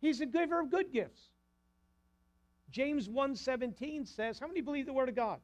He's 0.00 0.20
a 0.20 0.26
giver 0.26 0.60
of 0.60 0.70
good 0.70 0.92
gifts. 0.92 1.30
James 2.70 3.08
1:17 3.08 4.06
says, 4.06 4.38
how 4.38 4.48
many 4.48 4.60
believe 4.60 4.86
the 4.86 4.92
word 4.92 5.08
of 5.08 5.14
God? 5.14 5.38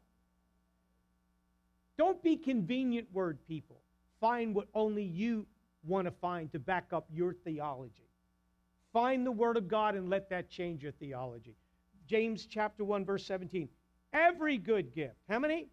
Don't 1.96 2.20
be 2.22 2.36
convenient 2.36 3.06
word 3.12 3.38
people. 3.46 3.80
Find 4.20 4.54
what 4.54 4.66
only 4.74 5.04
you 5.04 5.46
want 5.84 6.06
to 6.06 6.10
find 6.10 6.50
to 6.52 6.58
back 6.58 6.92
up 6.92 7.06
your 7.12 7.32
theology. 7.32 8.11
Find 8.92 9.26
the 9.26 9.32
word 9.32 9.56
of 9.56 9.68
God 9.68 9.94
and 9.94 10.10
let 10.10 10.28
that 10.30 10.50
change 10.50 10.82
your 10.82 10.92
theology. 10.92 11.56
James 12.06 12.46
chapter 12.46 12.84
1 12.84 13.04
verse 13.04 13.26
17. 13.26 13.68
Every 14.12 14.58
good 14.58 14.94
gift. 14.94 15.16
How 15.28 15.38
many? 15.38 15.68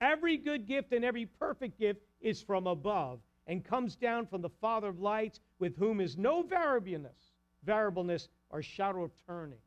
Every 0.00 0.36
good 0.36 0.66
gift 0.66 0.92
and 0.92 1.04
every 1.04 1.26
perfect 1.26 1.78
gift 1.78 2.00
is 2.20 2.42
from 2.42 2.66
above 2.66 3.20
and 3.46 3.64
comes 3.64 3.96
down 3.96 4.26
from 4.26 4.40
the 4.40 4.50
Father 4.60 4.88
of 4.88 5.00
lights, 5.00 5.40
with 5.58 5.76
whom 5.76 6.00
is 6.00 6.16
no 6.16 6.42
variableness, 6.42 7.32
variableness 7.64 8.28
or 8.50 8.62
shadow 8.62 9.04
of 9.04 9.10
turning. 9.26 9.58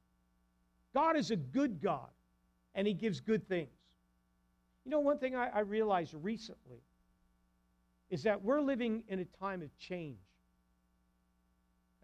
God 0.94 1.18
is 1.18 1.32
a 1.32 1.36
good 1.36 1.82
God, 1.82 2.10
and 2.74 2.88
He 2.88 2.94
gives 2.94 3.20
good 3.20 3.48
things. 3.48 3.70
You 4.86 4.92
know, 4.92 5.00
one 5.00 5.18
thing 5.18 5.36
I, 5.36 5.48
I 5.48 5.60
realized 5.60 6.14
recently 6.14 6.82
is 8.10 8.24
that 8.24 8.42
we're 8.42 8.62
living 8.62 9.04
in 9.08 9.20
a 9.20 9.26
time 9.26 9.62
of 9.62 9.78
change. 9.78 10.20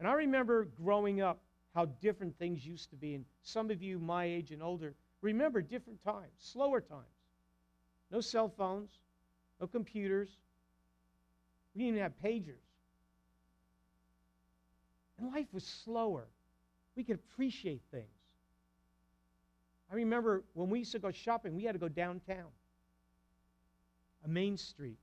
And 0.01 0.07
I 0.09 0.13
remember 0.13 0.67
growing 0.83 1.21
up 1.21 1.43
how 1.75 1.85
different 1.85 2.35
things 2.39 2.65
used 2.65 2.89
to 2.89 2.95
be. 2.95 3.13
And 3.13 3.23
some 3.43 3.69
of 3.69 3.83
you, 3.83 3.99
my 3.99 4.25
age 4.25 4.49
and 4.49 4.63
older, 4.63 4.95
remember 5.21 5.61
different 5.61 6.03
times, 6.03 6.31
slower 6.39 6.81
times. 6.81 7.05
No 8.09 8.19
cell 8.19 8.51
phones, 8.57 8.89
no 9.59 9.67
computers. 9.67 10.29
We 11.75 11.83
didn't 11.83 11.97
even 11.97 12.01
have 12.01 12.13
pagers. 12.25 12.65
And 15.19 15.31
life 15.31 15.45
was 15.53 15.63
slower. 15.63 16.25
We 16.95 17.03
could 17.03 17.19
appreciate 17.33 17.83
things. 17.91 18.07
I 19.91 19.93
remember 19.93 20.41
when 20.53 20.71
we 20.71 20.79
used 20.79 20.93
to 20.93 20.99
go 20.99 21.11
shopping, 21.11 21.55
we 21.55 21.63
had 21.63 21.73
to 21.73 21.79
go 21.79 21.89
downtown, 21.89 22.47
a 24.25 24.27
main 24.27 24.57
street. 24.57 24.97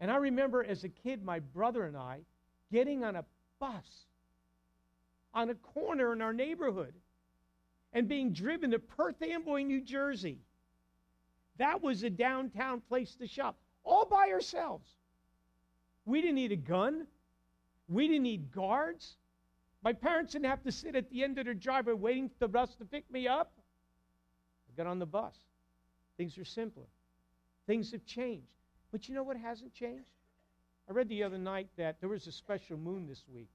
And 0.00 0.10
I 0.10 0.16
remember 0.16 0.64
as 0.64 0.82
a 0.82 0.88
kid, 0.88 1.24
my 1.24 1.38
brother 1.38 1.84
and 1.84 1.96
I 1.96 2.22
getting 2.72 3.04
on 3.04 3.14
a 3.14 3.24
bus 3.58 4.06
on 5.32 5.50
a 5.50 5.54
corner 5.54 6.12
in 6.12 6.22
our 6.22 6.32
neighborhood 6.32 6.94
and 7.92 8.08
being 8.08 8.32
driven 8.32 8.72
to 8.72 8.78
Perth 8.78 9.22
Amboy, 9.22 9.62
New 9.62 9.80
Jersey. 9.80 10.38
That 11.58 11.82
was 11.82 12.02
a 12.02 12.10
downtown 12.10 12.80
place 12.80 13.14
to 13.16 13.26
shop, 13.26 13.56
all 13.84 14.04
by 14.04 14.30
ourselves. 14.30 14.88
We 16.04 16.20
didn't 16.20 16.36
need 16.36 16.52
a 16.52 16.56
gun. 16.56 17.06
We 17.88 18.08
didn't 18.08 18.24
need 18.24 18.52
guards. 18.52 19.16
My 19.82 19.92
parents 19.92 20.32
didn't 20.32 20.46
have 20.46 20.62
to 20.64 20.72
sit 20.72 20.96
at 20.96 21.10
the 21.10 21.22
end 21.22 21.38
of 21.38 21.44
their 21.44 21.54
driveway 21.54 21.92
waiting 21.92 22.28
for 22.28 22.38
the 22.40 22.48
bus 22.48 22.74
to 22.76 22.84
pick 22.84 23.10
me 23.10 23.28
up. 23.28 23.52
I 24.68 24.76
got 24.76 24.88
on 24.88 24.98
the 24.98 25.06
bus. 25.06 25.34
Things 26.16 26.36
are 26.38 26.44
simpler. 26.44 26.86
Things 27.66 27.92
have 27.92 28.04
changed. 28.04 28.48
But 28.90 29.08
you 29.08 29.14
know 29.14 29.22
what 29.22 29.36
hasn't 29.36 29.72
changed? 29.74 30.10
I 30.88 30.92
read 30.92 31.08
the 31.08 31.22
other 31.22 31.38
night 31.38 31.68
that 31.76 32.00
there 32.00 32.08
was 32.08 32.26
a 32.26 32.32
special 32.32 32.76
moon 32.76 33.06
this 33.06 33.24
week. 33.32 33.48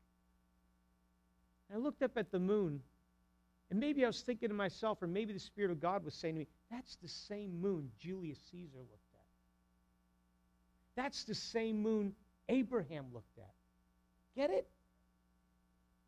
And 1.69 1.79
I 1.79 1.83
looked 1.83 2.01
up 2.01 2.17
at 2.17 2.31
the 2.31 2.39
moon, 2.39 2.81
and 3.69 3.79
maybe 3.79 4.03
I 4.03 4.07
was 4.07 4.21
thinking 4.21 4.49
to 4.49 4.55
myself, 4.55 5.01
or 5.01 5.07
maybe 5.07 5.33
the 5.33 5.39
Spirit 5.39 5.71
of 5.71 5.79
God 5.79 6.03
was 6.03 6.15
saying 6.15 6.35
to 6.35 6.39
me, 6.39 6.47
that's 6.71 6.95
the 6.97 7.07
same 7.07 7.61
moon 7.61 7.91
Julius 7.99 8.39
Caesar 8.51 8.79
looked 8.79 9.13
at. 9.13 9.19
That's 10.95 11.23
the 11.25 11.35
same 11.35 11.81
moon 11.81 12.15
Abraham 12.47 13.05
looked 13.13 13.37
at. 13.37 13.53
Get 14.35 14.49
it? 14.49 14.67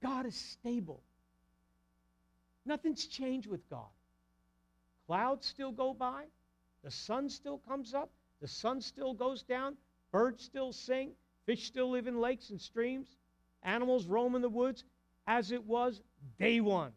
God 0.02 0.26
is 0.26 0.36
stable. 0.36 1.02
Nothing's 2.66 3.06
changed 3.06 3.48
with 3.48 3.68
God. 3.70 3.90
clouds 5.08 5.46
still 5.46 5.72
go 5.72 5.94
by, 5.94 6.26
the 6.84 6.92
sun 6.92 7.30
still 7.30 7.60
comes 7.68 7.94
up, 7.94 8.10
the 8.42 8.48
sun 8.48 8.82
still 8.82 9.14
goes 9.14 9.44
down, 9.44 9.78
birds 10.12 10.44
still 10.44 10.74
sing, 10.74 11.12
fish 11.46 11.66
still 11.66 11.92
live 11.92 12.08
in 12.08 12.20
lakes 12.20 12.50
and 12.50 12.60
streams, 12.60 13.18
animals 13.64 14.08
roam 14.08 14.36
in 14.36 14.42
the 14.42 14.50
woods 14.50 14.84
as 15.28 15.52
it 15.52 15.64
was 15.66 16.02
day 16.40 16.60
one. 16.60 16.92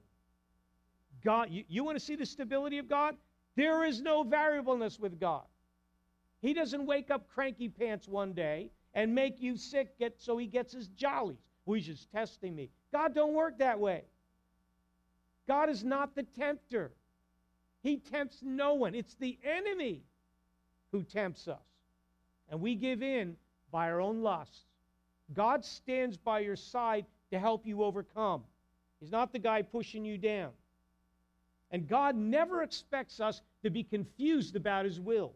God, 1.25 1.49
you, 1.51 1.65
you 1.69 1.85
want 1.85 1.99
to 1.99 2.05
see 2.05 2.17
the 2.17 2.27
stability 2.27 2.79
of 2.79 2.89
God? 2.89 3.17
There 3.57 3.85
is 3.85 4.01
no 4.01 4.25
variableness 4.25 4.99
with 4.99 5.19
God. 5.19 5.45
He 6.41 6.53
doesn't 6.53 6.85
wake 6.85 7.11
up 7.11 7.29
cranky 7.29 7.69
pants 7.69 8.07
one 8.07 8.33
day 8.33 8.71
and 8.93 9.15
make 9.15 9.41
you 9.41 9.57
sick 9.57 9.99
get, 9.99 10.21
so 10.21 10.37
he 10.37 10.47
gets 10.47 10.73
his 10.73 10.89
jollies. 10.89 11.39
Well, 11.65 11.77
he's 11.77 11.87
just 11.87 12.11
testing 12.11 12.55
me. 12.55 12.71
God 12.93 13.15
don't 13.15 13.33
work 13.33 13.59
that 13.59 13.81
way. 13.81 14.05
God 15.49 15.71
is 15.71 15.85
not 15.85 16.15
the 16.15 16.23
tempter. 16.23 16.93
He 17.83 17.97
tempts 17.97 18.41
no 18.43 18.75
one. 18.75 18.95
It's 18.95 19.15
the 19.15 19.39
enemy 19.45 20.03
who 20.93 21.03
tempts 21.03 21.49
us. 21.49 21.59
And 22.51 22.61
we 22.61 22.75
give 22.75 23.03
in 23.03 23.37
by 23.71 23.91
our 23.91 24.01
own 24.01 24.23
lusts. 24.23 24.65
God 25.33 25.65
stands 25.65 26.17
by 26.17 26.41
your 26.41 26.57
side 26.57 27.07
to 27.31 27.39
help 27.39 27.67
you 27.67 27.83
overcome. 27.83 28.43
He's 29.01 29.11
not 29.11 29.33
the 29.33 29.39
guy 29.39 29.63
pushing 29.63 30.05
you 30.05 30.19
down. 30.19 30.51
And 31.71 31.89
God 31.89 32.15
never 32.15 32.63
expects 32.63 33.21
us 33.21 33.43
to 33.63 33.71
be 33.71 33.83
confused 33.83 34.55
about 34.55 34.85
his 34.85 35.01
will. 35.01 35.33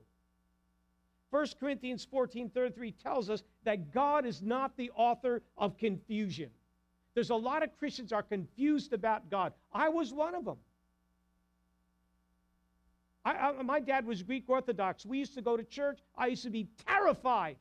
1 1.30 1.46
Corinthians 1.60 2.06
14 2.10 2.48
33 2.50 2.92
tells 2.92 3.28
us 3.28 3.42
that 3.64 3.92
God 3.92 4.24
is 4.24 4.40
not 4.40 4.76
the 4.76 4.90
author 4.94 5.42
of 5.56 5.76
confusion. 5.76 6.50
There's 7.14 7.30
a 7.30 7.34
lot 7.34 7.62
of 7.62 7.76
Christians 7.78 8.12
are 8.12 8.22
confused 8.22 8.92
about 8.92 9.28
God. 9.28 9.52
I 9.72 9.88
was 9.88 10.12
one 10.12 10.34
of 10.34 10.44
them. 10.44 10.58
I, 13.28 13.50
I, 13.50 13.62
my 13.62 13.80
dad 13.80 14.06
was 14.06 14.22
Greek 14.22 14.44
Orthodox. 14.48 15.04
We 15.04 15.18
used 15.18 15.34
to 15.34 15.42
go 15.42 15.56
to 15.56 15.62
church. 15.62 15.98
I 16.16 16.28
used 16.28 16.44
to 16.44 16.50
be 16.50 16.68
terrified. 16.86 17.56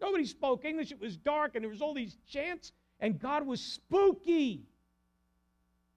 Nobody 0.00 0.26
spoke 0.26 0.64
English. 0.66 0.92
It 0.92 1.00
was 1.00 1.16
dark, 1.16 1.54
and 1.54 1.64
there 1.64 1.70
was 1.70 1.80
all 1.80 1.94
these 1.94 2.16
chants, 2.30 2.72
and 3.00 3.18
God 3.18 3.46
was 3.46 3.60
spooky. 3.60 4.62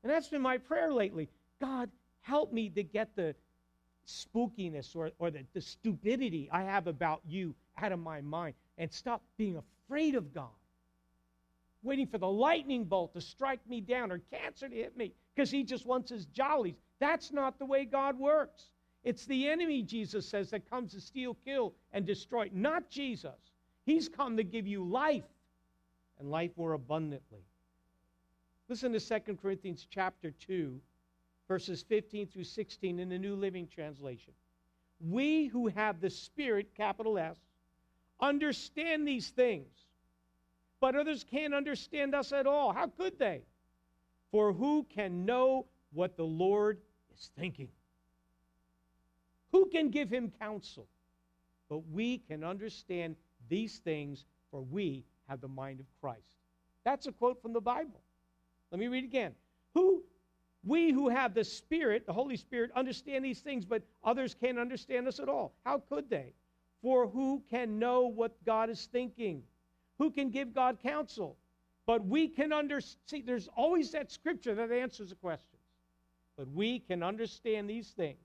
And 0.01 0.11
that's 0.11 0.29
been 0.29 0.41
my 0.41 0.57
prayer 0.57 0.93
lately. 0.93 1.27
God, 1.59 1.89
help 2.21 2.53
me 2.53 2.69
to 2.69 2.83
get 2.83 3.15
the 3.17 3.35
spookiness 4.07 4.95
or, 4.95 5.11
or 5.19 5.29
the, 5.29 5.43
the 5.53 5.61
stupidity 5.61 6.49
I 6.49 6.63
have 6.63 6.87
about 6.87 7.21
you 7.27 7.53
out 7.77 7.91
of 7.91 7.99
my 7.99 8.21
mind 8.21 8.55
and 8.77 8.91
stop 8.91 9.21
being 9.37 9.57
afraid 9.57 10.15
of 10.15 10.33
God. 10.33 10.47
Waiting 11.81 12.07
for 12.07 12.17
the 12.17 12.27
lightning 12.27 12.83
bolt 12.83 13.13
to 13.13 13.21
strike 13.21 13.61
me 13.67 13.79
down 13.79 14.11
or 14.11 14.19
cancer 14.31 14.67
to 14.67 14.75
hit 14.75 14.97
me 14.97 15.13
because 15.33 15.49
he 15.49 15.63
just 15.63 15.85
wants 15.85 16.09
his 16.09 16.25
jollies. 16.25 16.75
That's 16.99 17.31
not 17.31 17.57
the 17.57 17.65
way 17.65 17.85
God 17.85 18.19
works. 18.19 18.71
It's 19.03 19.25
the 19.25 19.47
enemy, 19.47 19.81
Jesus 19.81 20.27
says, 20.27 20.49
that 20.49 20.69
comes 20.69 20.91
to 20.93 20.99
steal, 20.99 21.37
kill, 21.45 21.73
and 21.93 22.05
destroy, 22.05 22.49
not 22.51 22.89
Jesus. 22.89 23.53
He's 23.85 24.09
come 24.09 24.35
to 24.37 24.43
give 24.43 24.67
you 24.67 24.83
life 24.83 25.23
and 26.19 26.29
life 26.29 26.51
more 26.57 26.73
abundantly. 26.73 27.45
Listen 28.67 28.91
to 28.91 28.99
2 28.99 29.35
Corinthians 29.41 29.87
chapter 29.89 30.31
2, 30.31 30.79
verses 31.47 31.83
15 31.87 32.27
through 32.27 32.43
16 32.43 32.99
in 32.99 33.09
the 33.09 33.17
New 33.17 33.35
Living 33.35 33.67
Translation. 33.67 34.33
We 34.99 35.47
who 35.47 35.67
have 35.69 36.01
the 36.01 36.09
Spirit, 36.09 36.75
capital 36.75 37.17
S, 37.17 37.37
understand 38.19 39.07
these 39.07 39.29
things, 39.29 39.71
but 40.79 40.95
others 40.95 41.25
can't 41.29 41.53
understand 41.53 42.15
us 42.15 42.31
at 42.31 42.47
all. 42.47 42.73
How 42.73 42.87
could 42.87 43.17
they? 43.19 43.41
For 44.31 44.53
who 44.53 44.85
can 44.93 45.25
know 45.25 45.65
what 45.91 46.15
the 46.15 46.23
Lord 46.23 46.79
is 47.13 47.31
thinking? 47.37 47.69
Who 49.51 49.67
can 49.67 49.89
give 49.89 50.09
him 50.09 50.31
counsel? 50.39 50.87
But 51.69 51.87
we 51.91 52.19
can 52.19 52.43
understand 52.43 53.15
these 53.49 53.79
things, 53.79 54.25
for 54.51 54.61
we 54.61 55.03
have 55.27 55.41
the 55.41 55.47
mind 55.47 55.79
of 55.79 55.85
Christ. 56.01 56.37
That's 56.83 57.07
a 57.07 57.11
quote 57.11 57.41
from 57.41 57.53
the 57.53 57.61
Bible. 57.61 58.01
Let 58.71 58.79
me 58.79 58.87
read 58.87 59.03
again. 59.03 59.33
Who 59.73 60.03
we 60.63 60.91
who 60.91 61.09
have 61.09 61.33
the 61.33 61.43
Spirit, 61.43 62.05
the 62.05 62.13
Holy 62.13 62.35
Spirit, 62.35 62.71
understand 62.75 63.23
these 63.23 63.39
things, 63.39 63.65
but 63.65 63.81
others 64.03 64.35
can't 64.39 64.59
understand 64.59 65.07
us 65.07 65.19
at 65.19 65.29
all. 65.29 65.53
How 65.65 65.81
could 65.89 66.09
they? 66.09 66.33
For 66.81 67.07
who 67.07 67.41
can 67.49 67.79
know 67.79 68.07
what 68.07 68.43
God 68.45 68.69
is 68.69 68.87
thinking? 68.91 69.43
Who 69.99 70.09
can 70.09 70.31
give 70.31 70.53
God 70.53 70.79
counsel? 70.81 71.37
But 71.85 72.05
we 72.05 72.27
can 72.27 72.51
understand. 72.51 72.99
See, 73.05 73.21
there's 73.21 73.49
always 73.55 73.91
that 73.91 74.11
scripture 74.11 74.55
that 74.55 74.71
answers 74.71 75.09
the 75.09 75.15
questions. 75.15 75.61
But 76.37 76.47
we 76.51 76.79
can 76.79 77.03
understand 77.03 77.69
these 77.69 77.89
things, 77.89 78.23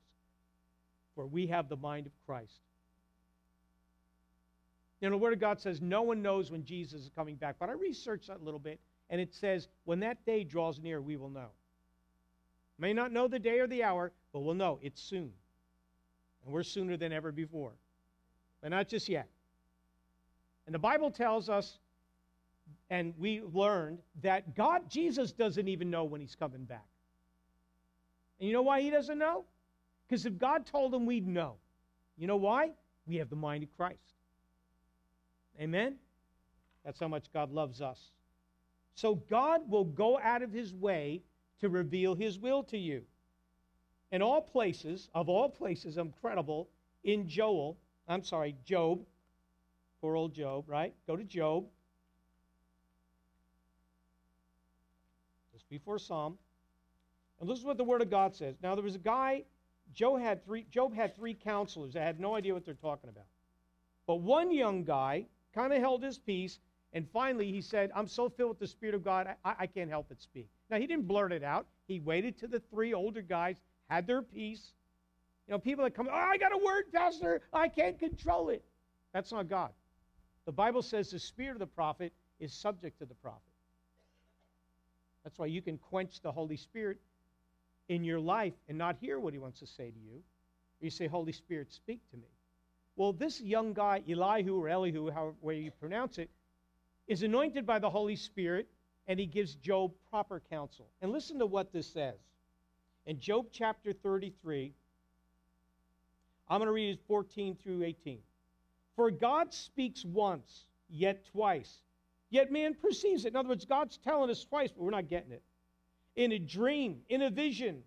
for 1.17 1.27
we 1.27 1.49
have 1.49 1.69
the 1.69 1.77
mind 1.77 2.07
of 2.07 2.13
Christ. 2.27 2.61
You 5.01 5.11
know, 5.11 5.17
the 5.17 5.23
Word 5.23 5.33
of 5.33 5.41
God 5.41 5.61
says 5.61 5.81
no 5.83 6.03
one 6.03 6.23
knows 6.23 6.51
when 6.51 6.65
Jesus 6.65 7.03
is 7.03 7.11
coming 7.17 7.35
back. 7.35 7.57
But 7.59 7.69
I 7.69 7.73
researched 7.73 8.29
that 8.29 8.41
a 8.41 8.45
little 8.45 8.61
bit, 8.61 8.79
and 9.11 9.21
it 9.21 9.35
says 9.35 9.69
when 9.85 10.01
that 10.01 10.25
day 10.25 10.45
draws 10.45 10.79
near, 10.81 11.03
we 11.03 11.17
will 11.17 11.29
know. 11.29 11.49
May 12.79 12.93
not 12.93 13.13
know 13.13 13.29
the 13.29 13.39
day 13.39 13.59
or 13.59 13.67
the 13.67 13.83
hour, 13.83 14.13
but 14.33 14.41
we'll 14.41 14.55
know 14.55 14.79
it's 14.81 15.03
soon. 15.03 15.33
And 16.45 16.53
we're 16.55 16.63
sooner 16.63 16.97
than 16.97 17.13
ever 17.13 17.33
before. 17.33 17.73
But 18.63 18.71
not 18.71 18.89
just 18.89 19.09
yet. 19.09 19.29
And 20.67 20.75
the 20.75 20.79
Bible 20.79 21.11
tells 21.11 21.49
us, 21.49 21.79
and 22.91 23.15
we 23.19 23.43
learned, 23.53 23.99
that 24.23 24.55
God, 24.55 24.89
Jesus 24.89 25.33
doesn't 25.33 25.69
even 25.69 25.91
know 25.91 26.05
when 26.05 26.21
he's 26.21 26.35
coming 26.35 26.65
back. 26.65 26.87
And 28.39 28.49
you 28.49 28.55
know 28.55 28.63
why 28.63 28.81
he 28.81 28.91
doesn't 28.91 29.19
know? 29.19 29.45
Because 30.09 30.27
if 30.27 30.39
God 30.39 30.67
told 30.67 30.95
him, 30.95 31.07
we'd 31.07 31.27
know. 31.27 31.57
You 32.17 32.27
know 32.27 32.37
why? 32.37 32.71
We 33.07 33.17
have 33.17 33.31
the 33.31 33.37
mind 33.37 33.63
of 33.63 33.77
Christ. 33.77 34.15
Amen? 35.61 35.97
That's 36.85 37.01
how 37.01 37.09
much 37.09 37.33
God 37.33 37.51
loves 37.53 37.81
us. 37.81 38.11
So 38.95 39.17
God 39.29 39.69
will 39.69 39.85
go 39.85 40.19
out 40.21 40.43
of 40.43 40.53
his 40.53 40.75
way 40.75 41.23
to 41.61 41.69
reveal 41.69 42.15
his 42.15 42.39
will 42.39 42.63
to 42.65 42.79
you. 42.79 43.03
In 44.13 44.23
all 44.23 44.41
places, 44.41 45.09
of 45.15 45.29
all 45.29 45.49
places, 45.49 45.97
incredible, 45.97 46.69
in 47.03 47.29
Joel, 47.29 47.77
I'm 48.07 48.23
sorry, 48.23 48.55
Job, 48.65 49.01
poor 50.05 50.17
old 50.17 50.35
Job, 50.35 50.65
right? 50.69 50.93
Go 51.07 51.17
to 51.17 51.25
Job. 51.25 51.65
Just 55.55 55.67
before 55.71 55.99
Psalm. 55.99 56.37
And 57.41 57.49
this 57.49 57.59
is 57.59 57.65
what 57.65 57.79
the 57.79 57.85
Word 57.85 58.03
of 58.03 58.11
God 58.11 58.35
says. 58.37 58.55
Now 58.63 58.75
there 58.75 58.85
was 58.85 58.97
a 58.97 58.99
guy, 58.99 59.45
Job 59.95 60.21
had 60.21 60.45
three, 60.45 60.67
Job 60.71 60.95
had 60.95 61.17
three 61.17 61.33
counselors 61.33 61.95
that 61.95 62.03
had 62.03 62.21
no 62.21 62.35
idea 62.35 62.53
what 62.53 62.67
they're 62.67 62.75
talking 62.75 63.09
about. 63.09 63.25
But 64.07 64.17
one 64.17 64.53
young 64.53 64.85
guy 64.85 65.25
kind 65.55 65.73
of 65.73 65.81
held 65.81 66.03
his 66.03 66.19
peace 66.19 66.59
and 66.93 67.09
finally, 67.11 67.51
he 67.51 67.63
said, 67.63 67.91
I'm 67.95 68.07
so 68.07 68.29
filled 68.29 68.51
with 68.51 68.59
the 68.59 68.67
Spirit 68.67 68.95
of 68.95 69.03
God, 69.03 69.27
I, 69.43 69.55
I 69.61 69.67
can't 69.67 69.89
help 69.89 70.11
but 70.11 70.21
speak. 70.21 70.51
Now, 70.69 70.77
he 70.77 70.87
didn't 70.87 71.09
blurt 71.09 71.33
it 71.33 71.43
out. 71.43 71.67
He 71.89 71.99
waited 71.99 72.39
till 72.39 72.51
the 72.51 72.61
three 72.71 72.93
older 72.93 73.23
guys 73.23 73.57
had 73.89 74.07
their 74.07 74.21
peace. 74.21 74.75
You 75.49 75.53
know, 75.53 75.59
people 75.59 75.83
that 75.83 75.95
come, 75.95 76.09
oh, 76.13 76.15
I 76.15 76.37
got 76.37 76.53
a 76.53 76.59
word, 76.59 76.93
Pastor. 76.93 77.41
I 77.55 77.69
can't 77.69 77.99
control 77.99 78.51
it. 78.51 78.63
That's 79.15 79.33
not 79.33 79.49
God. 79.49 79.71
The 80.47 80.53
Bible 80.53 80.83
says 80.83 81.11
the 81.11 81.19
spirit 81.19 81.53
of 81.53 81.59
the 81.59 81.67
prophet 81.67 82.13
is 82.39 82.53
subject 82.53 82.99
to 82.99 83.07
the 83.07 83.15
prophet. 83.15 83.41
That's 85.23 85.39
why 85.39 85.47
you 85.47 85.63
can 85.63 85.79
quench 85.79 86.21
the 86.21 86.33
Holy 86.33 86.57
Spirit 86.57 86.99
in 87.89 88.05
your 88.05 88.21
life 88.21 88.53
and 88.69 88.77
not 88.77 88.97
hear 89.01 89.19
what 89.19 89.33
he 89.33 89.39
wants 89.39 89.61
to 89.61 89.67
say 89.67 89.91
to 89.91 89.99
you. 89.99 90.23
You 90.81 90.91
say, 90.91 91.07
Holy 91.07 91.33
Spirit, 91.33 91.73
speak 91.73 92.01
to 92.11 92.17
me. 92.17 92.29
Well, 92.97 93.13
this 93.13 93.41
young 93.41 93.73
guy, 93.73 94.03
Elihu 94.09 94.63
or 94.63 94.69
Elihu, 94.69 95.11
however 95.11 95.53
you 95.53 95.71
pronounce 95.71 96.19
it, 96.19 96.31
is 97.09 97.23
anointed 97.23 97.67
by 97.67 97.79
the 97.79 97.91
Holy 97.91 98.17
Spirit, 98.17 98.69
and 99.07 99.19
he 99.19 99.27
gives 99.27 99.55
Job 99.57 99.93
proper 100.11 100.43
counsel. 100.51 100.87
And 101.01 101.11
listen 101.11 101.39
to 101.39 101.47
what 101.47 101.73
this 101.73 101.87
says. 101.87 102.15
In 103.07 103.19
Job 103.19 103.47
chapter 103.51 103.93
33, 103.93 104.73
I'm 106.49 106.59
going 106.59 106.69
to 106.69 106.73
read 106.73 106.99
14 107.09 107.57
through 107.63 107.83
18. 107.83 108.19
For 108.97 109.11
God 109.11 109.53
speaks 109.53 110.05
once, 110.05 110.67
yet 110.89 111.25
twice, 111.33 111.83
yet 112.31 112.53
man 112.53 112.75
perceives 112.75 113.25
it. 113.25 113.29
In 113.29 113.37
other 113.37 113.49
words, 113.49 113.65
God's 113.65 113.99
telling 113.99 114.31
us 114.31 114.45
twice, 114.45 114.71
but 114.71 114.83
we're 114.83 114.91
not 114.91 115.09
getting 115.09 115.33
it. 115.33 115.43
In 116.17 116.33
a 116.33 116.39
dream, 116.39 117.01
in 117.09 117.23
a 117.23 117.31
vision, 117.31 117.83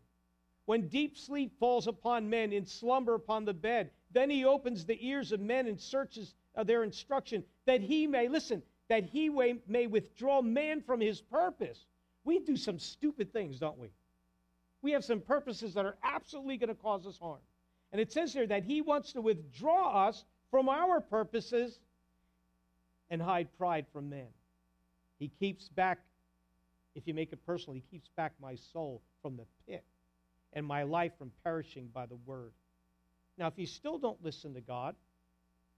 when 0.65 0.89
deep 0.89 1.17
sleep 1.17 1.58
falls 1.60 1.88
upon 1.88 2.30
men, 2.30 2.52
in 2.52 2.65
slumber 2.65 3.15
upon 3.15 3.46
the 3.46 3.54
bed, 3.54 3.91
then 4.12 4.30
he 4.30 4.43
opens 4.43 4.86
the 4.86 4.98
ears 5.08 5.32
of 5.32 5.39
men 5.39 5.67
and 5.67 5.80
searches 5.80 6.36
uh, 6.56 6.63
their 6.63 6.84
instruction, 6.84 7.43
that 7.65 7.82
he 7.82 8.06
may, 8.06 8.28
listen, 8.28 8.62
that 8.89 9.06
he 9.06 9.30
may 9.30 9.88
withdraw 9.88 10.41
man 10.41 10.82
from 10.82 11.00
his 11.00 11.22
purpose. 11.22 11.86
We 12.26 12.39
do 12.39 12.58
some 12.58 12.80
stupid 12.80 13.32
things, 13.32 13.60
don't 13.60 13.78
we? 13.78 13.89
We 14.82 14.91
have 14.91 15.06
some 15.06 15.22
purposes 15.22 15.74
that 15.76 15.86
are 15.86 15.98
absolutely 16.04 16.58
going 16.58 16.70
to 16.70 16.76
cause 16.76 17.06
us 17.08 17.17
harm. 17.17 17.39
And 17.91 18.02
it 18.02 18.12
says 18.12 18.34
here 18.34 18.48
that 18.48 18.63
he 18.63 18.82
wants 18.82 19.13
to 19.13 19.22
withdraw 19.22 20.08
us 20.08 20.26
from 20.52 20.70
our 20.70 21.02
purposes 21.02 21.80
and 23.10 23.22
hide 23.22 23.48
pride 23.58 23.86
from 23.92 24.10
men. 24.10 24.28
He 25.20 25.30
keeps 25.40 25.70
back, 25.70 26.00
if 26.96 27.08
you 27.08 27.14
make 27.14 27.32
it 27.34 27.46
personal, 27.46 27.74
he 27.74 27.84
keeps 27.92 28.10
back 28.16 28.34
my 28.42 28.56
soul 28.56 29.02
from 29.22 29.38
the 29.38 29.46
pit. 29.68 29.84
and 30.54 30.66
my 30.66 30.84
life 30.84 31.12
from 31.18 31.32
perishing 31.44 31.90
by 31.94 32.06
the 32.06 32.16
word. 32.26 32.52
Now, 33.38 33.48
if 33.48 33.54
you 33.58 33.68
still 33.68 33.98
don't 33.98 34.24
listen 34.24 34.54
to 34.56 34.62
God, 34.62 34.96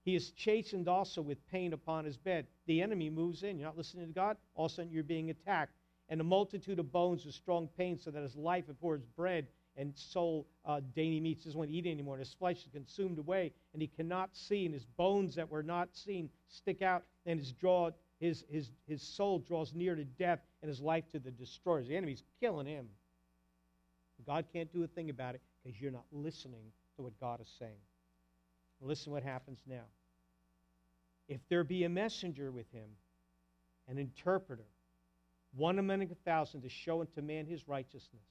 he 0.05 0.15
is 0.15 0.32
chastened 0.32 0.88
also 0.88 1.21
with 1.21 1.45
pain 1.51 1.73
upon 1.73 2.05
his 2.05 2.17
bed. 2.17 2.47
The 2.65 2.82
enemy 2.82 3.10
moves 3.10 3.43
in. 3.43 3.58
You're 3.58 3.67
not 3.67 3.77
listening 3.77 4.08
to 4.08 4.13
God, 4.13 4.38
all 4.55 4.67
of 4.67 4.71
a 4.71 4.75
sudden 4.75 4.91
you're 4.91 5.03
being 5.03 5.29
attacked. 5.29 5.73
And 6.08 6.21
a 6.21 6.23
multitude 6.23 6.79
of 6.79 6.91
bones 6.91 7.25
with 7.25 7.36
strong 7.36 7.67
pain, 7.77 7.99
so 7.99 8.10
that 8.10 8.23
his 8.23 8.36
life 8.36 8.69
abhors 8.69 9.03
bread 9.15 9.47
and 9.77 9.95
soul 9.95 10.47
uh, 10.65 10.82
dainty 10.95 11.19
meats 11.19 11.45
doesn't 11.45 11.58
want 11.58 11.69
to 11.69 11.75
eat 11.75 11.86
anymore. 11.86 12.15
And 12.15 12.25
his 12.25 12.34
flesh 12.34 12.58
is 12.58 12.71
consumed 12.73 13.17
away, 13.17 13.51
and 13.73 13.82
he 13.82 13.88
cannot 13.88 14.29
see, 14.34 14.65
and 14.65 14.73
his 14.73 14.86
bones 14.86 15.36
that 15.36 15.49
were 15.49 15.63
not 15.63 15.89
seen 15.95 16.29
stick 16.47 16.82
out, 16.82 17.03
and 17.25 17.39
his 17.39 17.51
draw 17.51 17.91
his 18.19 18.43
his 18.49 18.69
his 18.88 19.01
soul 19.01 19.39
draws 19.39 19.73
near 19.73 19.95
to 19.95 20.03
death, 20.03 20.39
and 20.62 20.69
his 20.69 20.82
life 20.82 21.10
to 21.12 21.19
the 21.19 21.32
destroyers. 21.32 21.88
The 21.88 21.95
enemy's 21.95 22.23
killing 22.39 22.67
him. 22.67 22.88
God 24.25 24.45
can't 24.51 24.71
do 24.73 24.84
a 24.84 24.88
thing 24.88 25.10
about 25.10 25.36
it 25.36 25.41
because 25.63 25.79
you're 25.79 25.91
not 25.91 26.05
listening 26.12 26.71
to 26.97 27.01
what 27.01 27.17
God 27.19 27.39
is 27.41 27.47
saying. 27.58 27.71
Listen 28.82 29.12
what 29.12 29.23
happens 29.23 29.60
now. 29.67 29.84
If 31.27 31.39
there 31.49 31.63
be 31.63 31.84
a 31.84 31.89
messenger 31.89 32.51
with 32.51 32.71
him, 32.71 32.89
an 33.88 33.97
interpreter, 33.97 34.65
one 35.55 35.79
among 35.79 36.03
a 36.03 36.15
thousand 36.25 36.62
to 36.62 36.69
show 36.69 37.01
unto 37.01 37.21
man 37.21 37.45
his 37.45 37.67
righteousness, 37.67 38.23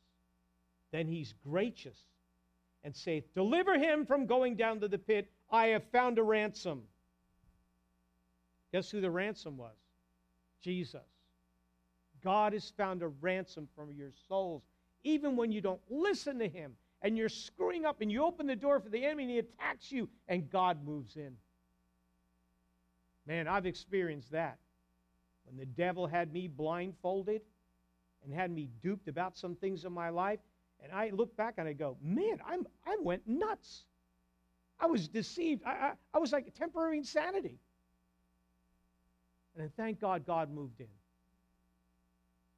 then 0.90 1.06
he's 1.06 1.34
gracious 1.44 1.98
and 2.84 2.94
saith, 2.94 3.24
Deliver 3.34 3.78
him 3.78 4.06
from 4.06 4.26
going 4.26 4.56
down 4.56 4.80
to 4.80 4.88
the 4.88 4.98
pit. 4.98 5.30
I 5.50 5.68
have 5.68 5.84
found 5.90 6.18
a 6.18 6.22
ransom. 6.22 6.82
Guess 8.72 8.90
who 8.90 9.00
the 9.00 9.10
ransom 9.10 9.56
was? 9.56 9.76
Jesus. 10.62 11.00
God 12.22 12.52
has 12.52 12.70
found 12.70 13.02
a 13.02 13.08
ransom 13.08 13.68
for 13.74 13.90
your 13.92 14.10
souls, 14.28 14.62
even 15.04 15.36
when 15.36 15.52
you 15.52 15.60
don't 15.60 15.80
listen 15.88 16.38
to 16.38 16.48
him 16.48 16.74
and 17.02 17.16
you're 17.16 17.28
screwing 17.28 17.84
up 17.84 18.00
and 18.00 18.10
you 18.10 18.24
open 18.24 18.46
the 18.46 18.56
door 18.56 18.80
for 18.80 18.88
the 18.88 19.04
enemy 19.04 19.24
and 19.24 19.32
he 19.32 19.38
attacks 19.38 19.92
you 19.92 20.08
and 20.26 20.50
God 20.50 20.84
moves 20.84 21.16
in. 21.16 21.36
Man, 23.26 23.46
I've 23.46 23.66
experienced 23.66 24.32
that. 24.32 24.58
When 25.44 25.56
the 25.56 25.66
devil 25.66 26.06
had 26.06 26.32
me 26.32 26.48
blindfolded 26.48 27.42
and 28.24 28.34
had 28.34 28.50
me 28.50 28.68
duped 28.82 29.08
about 29.08 29.38
some 29.38 29.54
things 29.54 29.84
in 29.84 29.92
my 29.92 30.08
life, 30.08 30.40
and 30.82 30.92
I 30.92 31.10
look 31.12 31.36
back 31.36 31.54
and 31.58 31.68
I 31.68 31.72
go, 31.72 31.96
man, 32.02 32.38
I'm, 32.46 32.66
I 32.86 32.96
went 33.00 33.26
nuts. 33.26 33.84
I 34.80 34.86
was 34.86 35.08
deceived. 35.08 35.62
I, 35.64 35.70
I, 35.70 35.92
I 36.14 36.18
was 36.18 36.32
like 36.32 36.54
temporary 36.54 36.98
insanity. 36.98 37.58
And 39.54 39.64
then 39.64 39.72
thank 39.76 40.00
God 40.00 40.24
God 40.24 40.52
moved 40.52 40.80
in. 40.80 40.86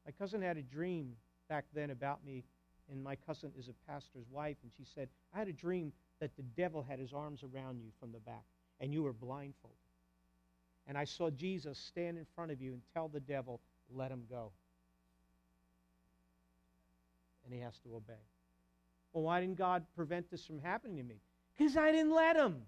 My 0.05 0.13
cousin 0.13 0.43
had 0.43 0.57
a 0.57 0.63
dream 0.63 1.13
back 1.49 1.65
then 1.75 1.91
about 1.91 2.25
me, 2.25 2.45
and 2.91 3.03
my 3.03 3.17
cousin 3.17 3.53
is 3.59 3.69
a 3.69 3.91
pastor's 3.91 4.27
wife, 4.31 4.57
and 4.63 4.71
she 4.77 4.85
said, 4.85 5.09
I 5.35 5.39
had 5.39 5.49
a 5.49 5.53
dream 5.53 5.93
that 6.21 6.37
the 6.37 6.43
devil 6.43 6.83
had 6.83 6.99
his 6.99 7.13
arms 7.13 7.43
around 7.43 7.81
you 7.81 7.91
from 7.99 8.13
the 8.13 8.19
back, 8.21 8.45
and 8.81 8.93
you 8.93 9.03
were 9.03 9.13
blindfolded. 9.13 9.79
And 10.87 10.99
I 10.99 11.05
saw 11.05 11.31
Jesus 11.31 11.79
stand 11.79 12.19
in 12.19 12.27
front 12.35 12.51
of 12.51 12.61
you 12.61 12.73
and 12.73 12.83
tell 12.93 13.09
the 13.09 13.21
devil, 13.21 13.61
let 13.95 14.11
him 14.11 14.25
go. 14.29 14.53
And 17.51 17.59
he 17.59 17.65
has 17.65 17.77
to 17.81 17.97
obey. 17.97 18.15
Well, 19.13 19.25
why 19.25 19.41
didn't 19.41 19.59
God 19.59 19.85
prevent 19.97 20.31
this 20.31 20.47
from 20.47 20.61
happening 20.61 20.99
to 20.99 21.03
me? 21.03 21.17
Because 21.59 21.77
I 21.77 21.91
didn't 21.91 22.15
let 22.15 22.37
him. 22.37 22.63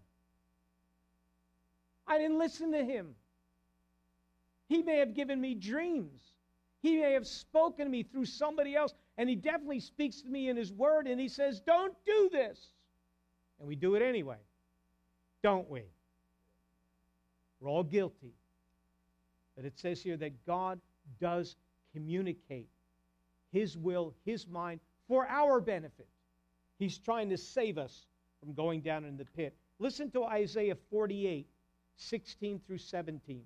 I 2.04 2.18
didn't 2.18 2.38
listen 2.38 2.72
to 2.72 2.84
him. 2.84 3.14
He 4.68 4.82
may 4.82 4.98
have 4.98 5.14
given 5.14 5.40
me 5.40 5.54
dreams. 5.54 6.20
He 6.80 6.96
may 6.96 7.12
have 7.12 7.28
spoken 7.28 7.86
to 7.86 7.90
me 7.92 8.02
through 8.02 8.24
somebody 8.24 8.74
else, 8.74 8.92
and 9.16 9.28
he 9.28 9.36
definitely 9.36 9.78
speaks 9.78 10.20
to 10.22 10.28
me 10.28 10.48
in 10.48 10.56
his 10.56 10.72
word, 10.72 11.06
and 11.06 11.20
he 11.20 11.28
says, 11.28 11.60
Don't 11.60 11.94
do 12.04 12.28
this. 12.32 12.58
And 13.60 13.68
we 13.68 13.76
do 13.76 13.94
it 13.94 14.02
anyway, 14.02 14.38
don't 15.44 15.70
we? 15.70 15.84
We're 17.60 17.70
all 17.70 17.84
guilty. 17.84 18.34
But 19.54 19.64
it 19.64 19.78
says 19.78 20.02
here 20.02 20.16
that 20.16 20.44
God 20.44 20.80
does 21.20 21.54
communicate 21.92 22.68
his 23.52 23.76
will, 23.76 24.14
his 24.24 24.46
mind 24.48 24.80
for 25.08 25.26
our 25.28 25.60
benefit. 25.60 26.08
He's 26.78 26.98
trying 26.98 27.28
to 27.30 27.36
save 27.36 27.78
us 27.78 28.06
from 28.40 28.54
going 28.54 28.80
down 28.80 29.04
in 29.04 29.16
the 29.16 29.24
pit. 29.24 29.54
Listen 29.78 30.10
to 30.12 30.24
Isaiah 30.24 30.76
48, 30.90 31.46
16 31.96 32.60
through 32.66 32.78
17. 32.78 33.42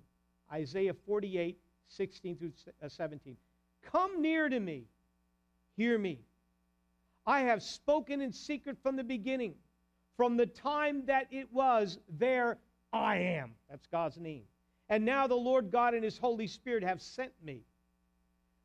Isaiah 0.51 0.93
48, 1.05 1.57
16 1.89 2.37
through 2.37 2.51
uh, 2.83 2.89
17. 2.89 3.37
Come 3.91 4.21
near 4.21 4.49
to 4.49 4.59
me, 4.59 4.85
hear 5.75 5.97
me. 5.97 6.19
I 7.25 7.41
have 7.41 7.61
spoken 7.61 8.21
in 8.21 8.31
secret 8.31 8.77
from 8.81 8.95
the 8.95 9.03
beginning, 9.03 9.55
from 10.15 10.37
the 10.37 10.45
time 10.45 11.05
that 11.05 11.27
it 11.31 11.51
was 11.51 11.99
there, 12.17 12.57
I 12.93 13.17
am. 13.17 13.51
That's 13.69 13.85
God's 13.87 14.17
name. 14.17 14.43
And 14.89 15.03
now 15.03 15.27
the 15.27 15.35
Lord 15.35 15.69
God 15.69 15.93
and 15.93 16.03
his 16.03 16.17
Holy 16.17 16.47
Spirit 16.47 16.83
have 16.83 17.01
sent 17.01 17.33
me. 17.43 17.63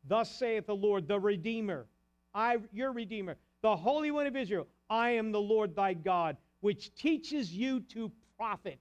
Thus 0.05 0.31
saith 0.31 0.67
the 0.67 0.75
Lord, 0.75 1.07
the 1.07 1.19
Redeemer, 1.19 1.87
I, 2.35 2.59
your 2.73 2.93
Redeemer, 2.93 3.37
the 3.63 3.77
Holy 3.77 4.11
One 4.11 4.27
of 4.27 4.37
Israel. 4.37 4.67
I 4.91 5.11
am 5.11 5.33
the 5.33 5.41
Lord 5.41 5.77
thy 5.77 5.95
God, 5.95 6.37
which 6.61 6.95
teaches 6.95 7.53
you 7.53 7.81
to 7.81 8.11
profit, 8.37 8.81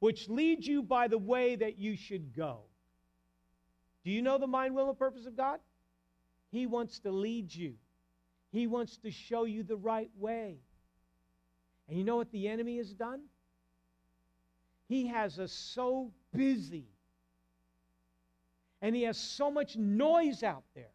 which 0.00 0.28
leads 0.28 0.66
you 0.66 0.82
by 0.82 1.08
the 1.08 1.18
way 1.18 1.56
that 1.56 1.78
you 1.78 1.96
should 1.96 2.34
go. 2.36 2.60
Do 4.04 4.10
you 4.10 4.22
know 4.22 4.38
the 4.38 4.46
mind, 4.46 4.74
will, 4.74 4.88
and 4.88 4.98
purpose 4.98 5.26
of 5.26 5.36
God? 5.36 5.60
He 6.50 6.66
wants 6.66 6.98
to 7.00 7.10
lead 7.10 7.54
you. 7.54 7.74
He 8.50 8.66
wants 8.66 8.98
to 8.98 9.10
show 9.10 9.44
you 9.44 9.62
the 9.62 9.76
right 9.76 10.10
way. 10.18 10.58
And 11.88 11.98
you 11.98 12.04
know 12.04 12.16
what 12.16 12.30
the 12.30 12.48
enemy 12.48 12.76
has 12.76 12.92
done? 12.92 13.22
He 14.88 15.06
has 15.06 15.38
us 15.38 15.52
so 15.52 16.12
busy. 16.34 16.91
And 18.82 18.94
he 18.94 19.04
has 19.04 19.16
so 19.16 19.50
much 19.50 19.76
noise 19.76 20.42
out 20.42 20.64
there 20.74 20.90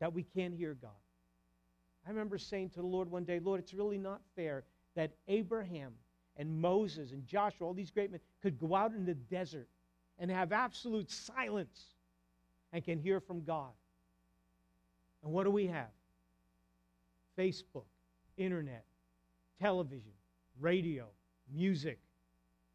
that 0.00 0.12
we 0.12 0.24
can't 0.24 0.52
hear 0.52 0.74
God. 0.74 0.90
I 2.06 2.10
remember 2.10 2.36
saying 2.36 2.70
to 2.70 2.80
the 2.80 2.86
Lord 2.86 3.10
one 3.10 3.24
day, 3.24 3.38
Lord, 3.38 3.60
it's 3.60 3.72
really 3.72 3.96
not 3.96 4.20
fair 4.36 4.64
that 4.96 5.12
Abraham 5.28 5.92
and 6.36 6.60
Moses 6.60 7.12
and 7.12 7.26
Joshua, 7.26 7.68
all 7.68 7.72
these 7.72 7.90
great 7.90 8.10
men, 8.10 8.20
could 8.42 8.58
go 8.58 8.74
out 8.74 8.92
in 8.92 9.06
the 9.06 9.14
desert 9.14 9.68
and 10.18 10.30
have 10.30 10.52
absolute 10.52 11.10
silence 11.10 11.94
and 12.72 12.84
can 12.84 12.98
hear 12.98 13.20
from 13.20 13.44
God. 13.44 13.70
And 15.22 15.32
what 15.32 15.44
do 15.44 15.50
we 15.50 15.68
have? 15.68 15.88
Facebook, 17.38 17.86
internet, 18.36 18.84
television, 19.60 20.12
radio, 20.60 21.06
music, 21.52 21.98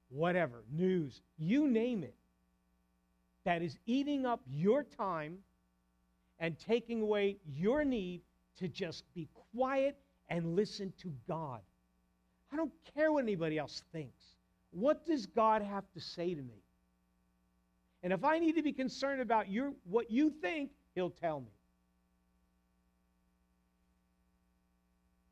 whatever, 0.09 0.63
news, 0.71 1.21
you 1.37 1.67
name 1.67 2.03
it, 2.03 2.15
that 3.49 3.63
is 3.63 3.79
eating 3.87 4.27
up 4.27 4.41
your 4.47 4.83
time 4.83 5.39
and 6.37 6.55
taking 6.59 7.01
away 7.01 7.35
your 7.47 7.83
need 7.83 8.21
to 8.59 8.67
just 8.67 9.03
be 9.15 9.27
quiet 9.55 9.97
and 10.27 10.55
listen 10.55 10.93
to 11.01 11.11
God. 11.27 11.59
I 12.53 12.57
don't 12.57 12.71
care 12.93 13.11
what 13.11 13.23
anybody 13.23 13.57
else 13.57 13.81
thinks. 13.91 14.21
What 14.69 15.03
does 15.03 15.25
God 15.25 15.63
have 15.63 15.83
to 15.95 15.99
say 15.99 16.35
to 16.35 16.41
me? 16.43 16.61
And 18.03 18.13
if 18.13 18.23
I 18.23 18.37
need 18.37 18.55
to 18.55 18.61
be 18.61 18.71
concerned 18.71 19.19
about 19.19 19.49
your, 19.49 19.73
what 19.89 20.11
you 20.11 20.29
think, 20.29 20.69
He'll 20.93 21.09
tell 21.09 21.39
me. 21.39 21.51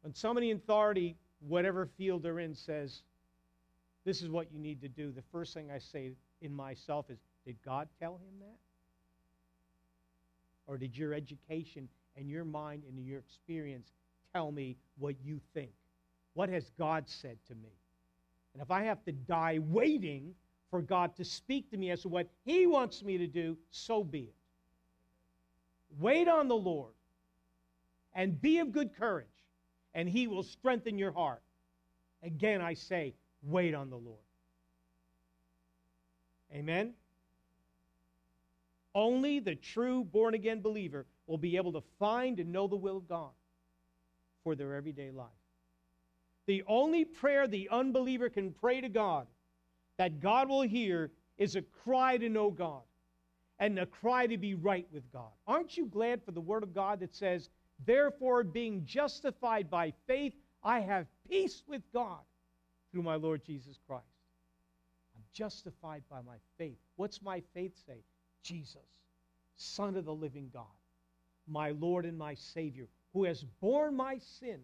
When 0.01 0.15
somebody 0.15 0.49
in 0.49 0.58
authority, 0.58 1.17
whatever 1.47 1.88
field 1.99 2.23
they're 2.23 2.39
in, 2.39 2.56
says, 2.56 3.03
This 4.06 4.23
is 4.23 4.30
what 4.30 4.51
you 4.51 4.58
need 4.58 4.82
to 4.82 4.88
do, 4.88 5.12
the 5.12 5.21
first 5.32 5.53
thing 5.53 5.69
I 5.69 5.77
say 5.77 6.13
in 6.41 6.51
myself 6.51 7.12
is, 7.12 7.19
Did 7.47 7.55
God 7.63 7.88
tell 7.97 8.15
him 8.15 8.39
that? 8.41 8.57
Or 10.67 10.77
did 10.77 10.97
your 10.97 11.13
education 11.13 11.88
and 12.17 12.29
your 12.29 12.43
mind 12.43 12.83
and 12.86 12.99
your 12.99 13.19
experience 13.19 13.93
tell 14.33 14.51
me 14.51 14.75
what 14.97 15.15
you 15.23 15.39
think? 15.53 15.71
What 16.33 16.49
has 16.49 16.69
God 16.77 17.05
said 17.07 17.38
to 17.47 17.55
me? 17.55 17.71
And 18.53 18.62
if 18.62 18.69
I 18.69 18.83
have 18.83 19.01
to 19.05 19.13
die 19.13 19.60
waiting 19.62 20.36
for 20.69 20.81
God 20.81 21.15
to 21.15 21.23
speak 21.23 21.71
to 21.71 21.77
me 21.77 21.89
as 21.89 22.01
to 22.01 22.10
what 22.10 22.27
He 22.43 22.67
wants 22.67 23.01
me 23.01 23.17
to 23.17 23.27
do, 23.27 23.57
so 23.71 24.03
be 24.03 24.23
it. 24.23 24.36
Wait 25.97 26.27
on 26.27 26.49
the 26.49 26.55
Lord 26.55 26.91
and 28.13 28.41
be 28.41 28.60
of 28.60 28.73
good 28.73 28.93
courage, 28.93 29.27
and 29.93 30.10
He 30.10 30.27
will 30.27 30.43
strengthen 30.43 30.97
your 30.97 31.13
heart. 31.13 31.41
Again, 32.23 32.60
I 32.62 32.73
say, 32.73 33.13
wait 33.41 33.73
on 33.73 33.89
the 33.89 33.95
Lord. 33.95 34.19
Amen? 36.53 36.93
Only 38.97 39.39
the 39.39 39.53
true 39.53 40.03
born 40.03 40.33
again 40.33 40.60
believer 40.60 41.05
will 41.27 41.38
be 41.38 41.55
able 41.55 41.71
to 41.73 41.83
find 41.99 42.39
and 42.39 42.51
know 42.51 42.67
the 42.67 42.75
will 42.75 42.97
of 42.97 43.07
God 43.07 43.29
for 44.43 44.55
their 44.55 44.73
everyday 44.73 45.12
life. 45.12 45.27
The 46.47 46.63
only 46.65 47.05
prayer 47.05 47.47
the 47.47 47.69
unbeliever 47.69 48.27
can 48.27 48.51
pray 48.53 48.81
to 48.81 48.89
God 48.89 49.27
that 49.99 50.19
God 50.19 50.49
will 50.49 50.63
hear 50.63 51.12
is 51.38 51.55
a 51.55 51.62
cry 51.62 52.17
to 52.17 52.27
know 52.27 52.49
God 52.49 52.81
and 53.60 53.77
a 53.77 53.86
cry 53.86 54.25
to 54.25 54.36
be 54.36 54.55
right 54.55 54.88
with 54.91 55.03
God. 55.13 55.29
Aren't 55.45 55.77
you 55.77 55.86
glad 55.86 56.23
for 56.23 56.31
the 56.31 56.41
Word 56.41 56.63
of 56.63 56.73
God 56.73 56.99
that 57.01 57.13
says 57.13 57.51
Therefore, 57.86 58.43
being 58.43 58.83
justified 58.83 59.69
by 59.69 59.93
faith, 60.07 60.33
I 60.63 60.79
have 60.79 61.05
peace 61.29 61.62
with 61.67 61.83
God 61.93 62.21
through 62.91 63.03
my 63.03 63.13
Lord 63.13 63.45
Jesus 63.45 63.77
Christ. 63.86 64.05
I'm 65.15 65.23
justified 65.33 66.01
by 66.10 66.21
my 66.23 66.38
faith. 66.57 66.79
What's 66.95 67.21
my 67.21 67.43
faith 67.53 67.73
say? 67.86 67.99
Jesus, 68.47 68.88
Son 69.57 69.97
of 69.97 70.05
the 70.05 70.13
living 70.13 70.49
God, 70.53 70.63
my 71.47 71.71
Lord 71.71 72.05
and 72.05 72.17
my 72.17 72.33
Savior, 72.33 72.88
who 73.12 73.25
has 73.25 73.43
borne 73.60 73.95
my 73.95 74.17
sin 74.19 74.62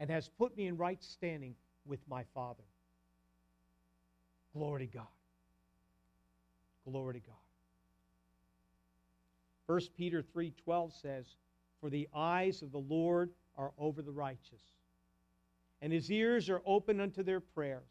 and 0.00 0.10
has 0.10 0.28
put 0.28 0.56
me 0.56 0.66
in 0.66 0.76
right 0.76 1.00
standing 1.02 1.54
with 1.84 2.00
my 2.08 2.24
Father. 2.34 2.64
Glory 4.52 4.88
to 4.88 4.92
God. 4.92 5.06
Glory 6.84 7.14
to 7.14 7.20
God. 7.20 7.36
1 9.66 9.80
Peter 9.96 10.22
3:12 10.22 10.92
says, 10.92 11.36
"For 11.80 11.88
the 11.88 12.08
eyes 12.12 12.62
of 12.62 12.72
the 12.72 12.80
Lord 12.80 13.32
are 13.54 13.72
over 13.78 14.02
the 14.02 14.12
righteous, 14.12 14.62
and 15.80 15.92
his 15.92 16.10
ears 16.10 16.50
are 16.50 16.62
open 16.64 17.00
unto 17.00 17.22
their 17.22 17.40
prayers. 17.40 17.88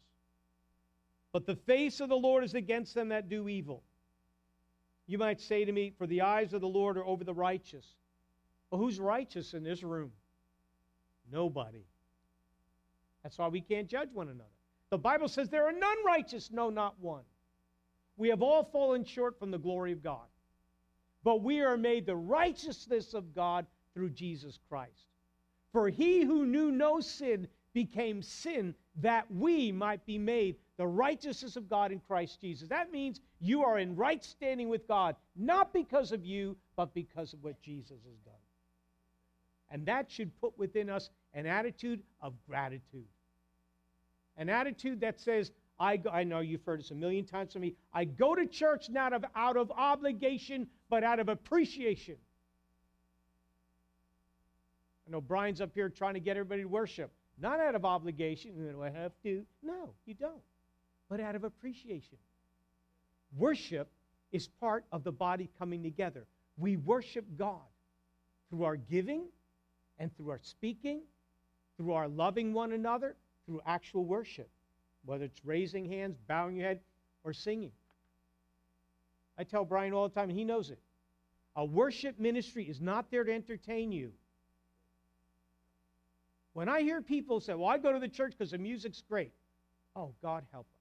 But 1.32 1.46
the 1.46 1.56
face 1.56 2.00
of 2.00 2.10
the 2.10 2.16
Lord 2.16 2.44
is 2.44 2.54
against 2.54 2.94
them 2.94 3.08
that 3.08 3.30
do 3.30 3.48
evil." 3.48 3.82
You 5.06 5.18
might 5.18 5.40
say 5.40 5.64
to 5.64 5.72
me, 5.72 5.90
"For 5.90 6.06
the 6.06 6.22
eyes 6.22 6.52
of 6.52 6.60
the 6.60 6.68
Lord 6.68 6.96
are 6.96 7.04
over 7.04 7.24
the 7.24 7.34
righteous." 7.34 7.94
Well, 8.70 8.80
who's 8.80 8.98
righteous 8.98 9.54
in 9.54 9.62
this 9.62 9.82
room? 9.82 10.12
Nobody. 11.30 11.84
That's 13.22 13.38
why 13.38 13.48
we 13.48 13.60
can't 13.60 13.88
judge 13.88 14.12
one 14.12 14.28
another. 14.28 14.50
The 14.90 14.98
Bible 14.98 15.28
says 15.28 15.48
there 15.48 15.66
are 15.66 15.72
none 15.72 16.04
righteous, 16.04 16.50
no, 16.50 16.70
not 16.70 16.98
one. 17.00 17.24
We 18.16 18.28
have 18.28 18.42
all 18.42 18.64
fallen 18.64 19.04
short 19.04 19.38
from 19.38 19.50
the 19.50 19.58
glory 19.58 19.92
of 19.92 20.02
God. 20.02 20.26
But 21.22 21.42
we 21.42 21.60
are 21.60 21.76
made 21.76 22.06
the 22.06 22.16
righteousness 22.16 23.14
of 23.14 23.34
God 23.34 23.66
through 23.94 24.10
Jesus 24.10 24.58
Christ. 24.68 25.08
For 25.72 25.88
he 25.88 26.22
who 26.22 26.46
knew 26.46 26.70
no 26.70 27.00
sin 27.00 27.48
became 27.76 28.22
sin 28.22 28.74
that 29.02 29.30
we 29.30 29.70
might 29.70 30.06
be 30.06 30.16
made 30.16 30.56
the 30.78 30.86
righteousness 30.86 31.56
of 31.56 31.68
God 31.68 31.92
in 31.92 32.00
Christ 32.00 32.40
Jesus. 32.40 32.70
That 32.70 32.90
means 32.90 33.20
you 33.38 33.64
are 33.64 33.78
in 33.78 33.94
right 33.94 34.24
standing 34.24 34.70
with 34.70 34.88
God, 34.88 35.14
not 35.36 35.74
because 35.74 36.10
of 36.10 36.24
you, 36.24 36.56
but 36.74 36.94
because 36.94 37.34
of 37.34 37.44
what 37.44 37.60
Jesus 37.60 37.90
has 37.90 38.18
done. 38.24 38.34
And 39.70 39.84
that 39.84 40.10
should 40.10 40.34
put 40.40 40.58
within 40.58 40.88
us 40.88 41.10
an 41.34 41.44
attitude 41.44 42.02
of 42.22 42.32
gratitude. 42.48 43.04
An 44.38 44.48
attitude 44.48 45.02
that 45.02 45.20
says, 45.20 45.52
I, 45.78 45.98
go, 45.98 46.08
I 46.08 46.24
know 46.24 46.40
you've 46.40 46.64
heard 46.64 46.80
this 46.80 46.92
a 46.92 46.94
million 46.94 47.26
times 47.26 47.52
from 47.52 47.60
me. 47.60 47.74
I 47.92 48.06
go 48.06 48.34
to 48.34 48.46
church 48.46 48.88
not 48.88 49.12
of, 49.12 49.22
out 49.34 49.58
of 49.58 49.70
obligation, 49.70 50.66
but 50.88 51.04
out 51.04 51.20
of 51.20 51.28
appreciation. 51.28 52.16
I 55.06 55.10
know 55.10 55.20
Brian's 55.20 55.60
up 55.60 55.72
here 55.74 55.90
trying 55.90 56.14
to 56.14 56.20
get 56.20 56.38
everybody 56.38 56.62
to 56.62 56.68
worship. 56.68 57.12
Not 57.38 57.60
out 57.60 57.74
of 57.74 57.84
obligation, 57.84 58.52
do 58.56 58.82
I 58.82 58.90
have 58.90 59.12
to? 59.22 59.44
No, 59.62 59.90
you 60.06 60.14
don't. 60.14 60.42
But 61.08 61.20
out 61.20 61.34
of 61.36 61.44
appreciation. 61.44 62.18
Worship 63.36 63.88
is 64.32 64.48
part 64.60 64.84
of 64.92 65.04
the 65.04 65.12
body 65.12 65.50
coming 65.58 65.82
together. 65.82 66.26
We 66.56 66.76
worship 66.76 67.24
God 67.36 67.60
through 68.48 68.64
our 68.64 68.76
giving 68.76 69.24
and 69.98 70.14
through 70.16 70.30
our 70.30 70.40
speaking, 70.42 71.02
through 71.76 71.92
our 71.92 72.08
loving 72.08 72.52
one 72.52 72.72
another, 72.72 73.16
through 73.44 73.60
actual 73.66 74.04
worship, 74.04 74.48
whether 75.04 75.24
it's 75.24 75.44
raising 75.44 75.84
hands, 75.84 76.16
bowing 76.26 76.56
your 76.56 76.66
head, 76.66 76.80
or 77.22 77.32
singing. 77.32 77.72
I 79.38 79.44
tell 79.44 79.64
Brian 79.64 79.92
all 79.92 80.08
the 80.08 80.14
time, 80.14 80.30
and 80.30 80.38
he 80.38 80.44
knows 80.44 80.70
it. 80.70 80.78
A 81.54 81.64
worship 81.64 82.18
ministry 82.18 82.64
is 82.64 82.80
not 82.80 83.10
there 83.10 83.24
to 83.24 83.32
entertain 83.32 83.92
you. 83.92 84.12
When 86.56 86.70
I 86.70 86.80
hear 86.80 87.02
people 87.02 87.38
say, 87.40 87.52
Well, 87.52 87.68
I 87.68 87.76
go 87.76 87.92
to 87.92 87.98
the 87.98 88.08
church 88.08 88.32
because 88.32 88.52
the 88.52 88.56
music's 88.56 89.02
great. 89.02 89.34
Oh, 89.94 90.14
God 90.22 90.42
help 90.52 90.64
us. 90.64 90.80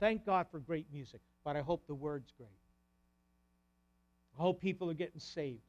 Thank 0.00 0.26
God 0.26 0.48
for 0.50 0.58
great 0.58 0.86
music, 0.92 1.20
but 1.44 1.54
I 1.54 1.60
hope 1.60 1.86
the 1.86 1.94
word's 1.94 2.32
great. 2.36 2.48
I 4.36 4.42
hope 4.42 4.60
people 4.60 4.90
are 4.90 4.94
getting 4.94 5.20
saved. 5.20 5.60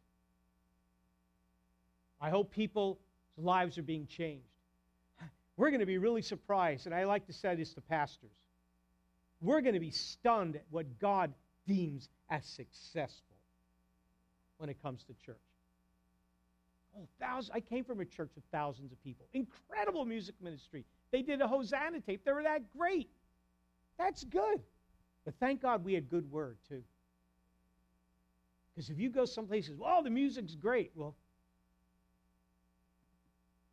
I 2.19 2.31
hope 2.31 2.49
people's 2.49 2.97
lives 3.37 3.77
are 3.77 3.83
being 3.83 4.07
changed 4.07 4.49
we're 5.55 5.69
going 5.69 5.81
to 5.81 5.85
be 5.85 5.99
really 5.99 6.23
surprised, 6.23 6.87
and 6.87 6.95
I 6.95 7.03
like 7.03 7.27
to 7.27 7.33
say 7.33 7.53
this 7.53 7.75
to 7.75 7.81
pastors. 7.81 8.31
We're 9.39 9.61
going 9.61 9.75
to 9.75 9.79
be 9.79 9.91
stunned 9.91 10.55
at 10.55 10.65
what 10.71 10.97
God 10.97 11.31
deems 11.67 12.09
as 12.27 12.43
successful 12.43 13.37
when 14.57 14.67
it 14.71 14.81
comes 14.81 15.03
to 15.03 15.13
church. 15.23 15.46
Oh, 16.97 17.07
thousands! 17.19 17.51
I 17.53 17.59
came 17.59 17.83
from 17.83 17.99
a 17.99 18.05
church 18.05 18.31
of 18.37 18.43
thousands 18.51 18.91
of 18.91 19.03
people. 19.03 19.27
Incredible 19.33 20.05
music 20.05 20.35
ministry. 20.41 20.85
They 21.11 21.21
did 21.21 21.41
a 21.41 21.47
Hosanna 21.47 22.01
tape. 22.01 22.23
They 22.25 22.31
were 22.31 22.43
that 22.43 22.61
great. 22.75 23.09
That's 23.97 24.23
good. 24.23 24.61
But 25.25 25.35
thank 25.39 25.61
God 25.61 25.83
we 25.83 25.93
had 25.93 26.09
good 26.09 26.31
word, 26.31 26.57
too. 26.67 26.83
Because 28.73 28.89
if 28.89 28.99
you 28.99 29.09
go 29.09 29.25
someplace 29.25 29.69
and 29.69 29.79
well, 29.79 29.97
oh, 29.99 30.03
the 30.03 30.09
music's 30.09 30.55
great. 30.55 30.91
Well, 30.95 31.15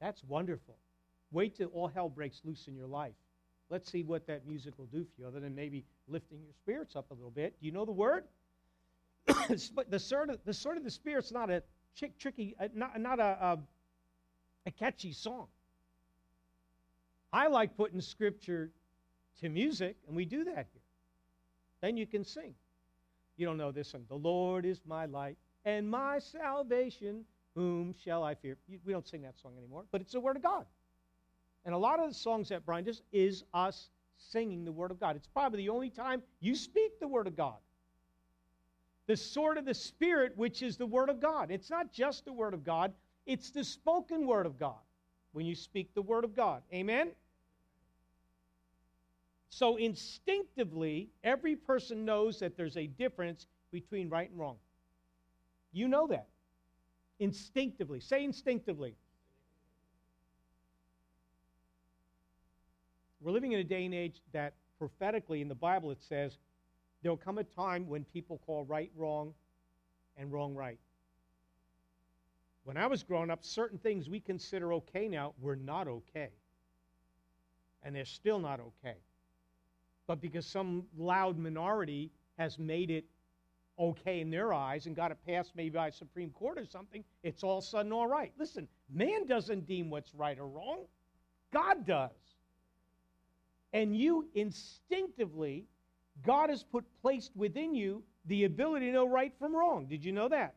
that's 0.00 0.22
wonderful. 0.24 0.76
Wait 1.30 1.56
till 1.56 1.68
all 1.68 1.88
hell 1.88 2.08
breaks 2.08 2.40
loose 2.44 2.66
in 2.68 2.74
your 2.74 2.86
life. 2.86 3.14
Let's 3.70 3.90
see 3.90 4.02
what 4.02 4.26
that 4.26 4.46
music 4.46 4.74
will 4.78 4.86
do 4.86 5.04
for 5.04 5.22
you, 5.22 5.26
other 5.26 5.40
than 5.40 5.54
maybe 5.54 5.84
lifting 6.08 6.38
your 6.42 6.52
spirits 6.52 6.96
up 6.96 7.10
a 7.10 7.14
little 7.14 7.30
bit. 7.30 7.54
Do 7.60 7.66
you 7.66 7.72
know 7.72 7.84
the 7.84 7.92
word? 7.92 8.24
the 9.88 9.98
sort 9.98 10.30
of 10.30 10.38
the 10.44 10.52
sort 10.52 10.76
of 10.76 10.84
the 10.84 10.90
spirit's 10.90 11.32
not 11.32 11.50
a 11.50 11.62
chick, 11.94 12.18
tricky, 12.18 12.54
uh, 12.60 12.68
not, 12.74 13.00
not 13.00 13.18
a, 13.18 13.22
a, 13.22 13.58
a 14.66 14.70
catchy 14.70 15.12
song. 15.12 15.46
I 17.32 17.48
like 17.48 17.76
putting 17.76 18.00
scripture 18.00 18.70
to 19.40 19.48
music, 19.48 19.96
and 20.06 20.16
we 20.16 20.24
do 20.24 20.44
that 20.44 20.66
here. 20.72 20.82
Then 21.80 21.96
you 21.96 22.06
can 22.06 22.24
sing. 22.24 22.54
You 23.36 23.46
don't 23.46 23.56
know 23.56 23.72
this 23.72 23.92
one. 23.92 24.04
The 24.08 24.14
Lord 24.14 24.64
is 24.64 24.80
my 24.86 25.06
light 25.06 25.36
and 25.64 25.88
my 25.90 26.18
salvation. 26.18 27.24
Whom 27.54 27.94
shall 28.04 28.24
I 28.24 28.34
fear? 28.34 28.56
We 28.84 28.92
don't 28.92 29.06
sing 29.06 29.22
that 29.22 29.38
song 29.38 29.52
anymore, 29.56 29.84
but 29.92 30.00
it's 30.00 30.12
the 30.12 30.20
Word 30.20 30.36
of 30.36 30.42
God. 30.42 30.66
And 31.64 31.74
a 31.74 31.78
lot 31.78 32.00
of 32.00 32.08
the 32.08 32.14
songs 32.14 32.48
that 32.48 32.66
Brian 32.66 32.84
does 32.84 33.02
is 33.12 33.44
us 33.54 33.90
singing 34.18 34.64
the 34.64 34.72
Word 34.72 34.90
of 34.90 35.00
God. 35.00 35.16
It's 35.16 35.28
probably 35.28 35.58
the 35.58 35.68
only 35.68 35.90
time 35.90 36.22
you 36.40 36.54
speak 36.56 36.98
the 37.00 37.08
Word 37.08 37.26
of 37.26 37.36
God. 37.36 37.56
The 39.06 39.16
sword 39.16 39.58
of 39.58 39.64
the 39.64 39.74
Spirit, 39.74 40.32
which 40.36 40.62
is 40.62 40.76
the 40.76 40.86
Word 40.86 41.10
of 41.10 41.20
God. 41.20 41.50
It's 41.50 41.70
not 41.70 41.92
just 41.92 42.24
the 42.24 42.32
Word 42.32 42.54
of 42.54 42.64
God, 42.64 42.92
it's 43.26 43.50
the 43.50 43.64
spoken 43.64 44.26
Word 44.26 44.46
of 44.46 44.58
God 44.58 44.78
when 45.32 45.44
you 45.46 45.54
speak 45.54 45.92
the 45.94 46.02
Word 46.02 46.24
of 46.24 46.34
God. 46.34 46.62
Amen? 46.72 47.10
So 49.50 49.76
instinctively, 49.76 51.10
every 51.22 51.54
person 51.54 52.04
knows 52.04 52.40
that 52.40 52.56
there's 52.56 52.76
a 52.76 52.86
difference 52.86 53.46
between 53.70 54.08
right 54.08 54.28
and 54.30 54.38
wrong. 54.38 54.56
You 55.72 55.88
know 55.88 56.06
that. 56.08 56.26
Instinctively. 57.18 58.00
Say 58.00 58.24
instinctively. 58.24 58.96
We're 63.20 63.32
living 63.32 63.52
in 63.52 63.60
a 63.60 63.64
day 63.64 63.84
and 63.84 63.94
age 63.94 64.20
that 64.32 64.54
prophetically 64.78 65.40
in 65.40 65.48
the 65.48 65.54
Bible 65.54 65.90
it 65.90 66.02
says 66.02 66.36
there'll 67.04 67.18
come 67.18 67.36
a 67.36 67.44
time 67.44 67.86
when 67.86 68.02
people 68.02 68.40
call 68.46 68.64
right 68.64 68.90
wrong 68.96 69.34
and 70.16 70.32
wrong 70.32 70.54
right. 70.54 70.78
When 72.64 72.78
I 72.78 72.86
was 72.86 73.02
growing 73.02 73.30
up, 73.30 73.44
certain 73.44 73.78
things 73.78 74.08
we 74.08 74.20
consider 74.20 74.72
okay 74.72 75.06
now 75.06 75.34
were 75.38 75.54
not 75.54 75.86
okay. 75.86 76.30
And 77.82 77.94
they're 77.94 78.06
still 78.06 78.38
not 78.38 78.58
okay. 78.58 78.96
But 80.06 80.22
because 80.22 80.46
some 80.46 80.84
loud 80.96 81.38
minority 81.38 82.10
has 82.38 82.58
made 82.58 82.90
it 82.90 83.04
okay 83.78 84.20
in 84.20 84.30
their 84.30 84.54
eyes 84.54 84.86
and 84.86 84.96
got 84.96 85.10
it 85.10 85.18
passed 85.26 85.52
maybe 85.54 85.76
by 85.76 85.88
a 85.88 85.92
Supreme 85.92 86.30
Court 86.30 86.58
or 86.58 86.64
something, 86.64 87.04
it's 87.22 87.42
all 87.42 87.58
of 87.58 87.64
a 87.64 87.66
sudden 87.66 87.92
all 87.92 88.06
right. 88.06 88.32
Listen, 88.38 88.66
man 88.90 89.26
doesn't 89.26 89.66
deem 89.66 89.90
what's 89.90 90.14
right 90.14 90.38
or 90.38 90.48
wrong, 90.48 90.86
God 91.52 91.86
does. 91.86 92.12
And 93.74 93.94
you 93.94 94.26
instinctively, 94.34 95.66
God 96.22 96.50
has 96.50 96.62
put 96.62 96.84
placed 97.02 97.32
within 97.34 97.74
you 97.74 98.02
the 98.26 98.44
ability 98.44 98.86
to 98.86 98.92
know 98.92 99.08
right 99.08 99.32
from 99.38 99.54
wrong. 99.54 99.86
Did 99.86 100.04
you 100.04 100.12
know 100.12 100.28
that? 100.28 100.54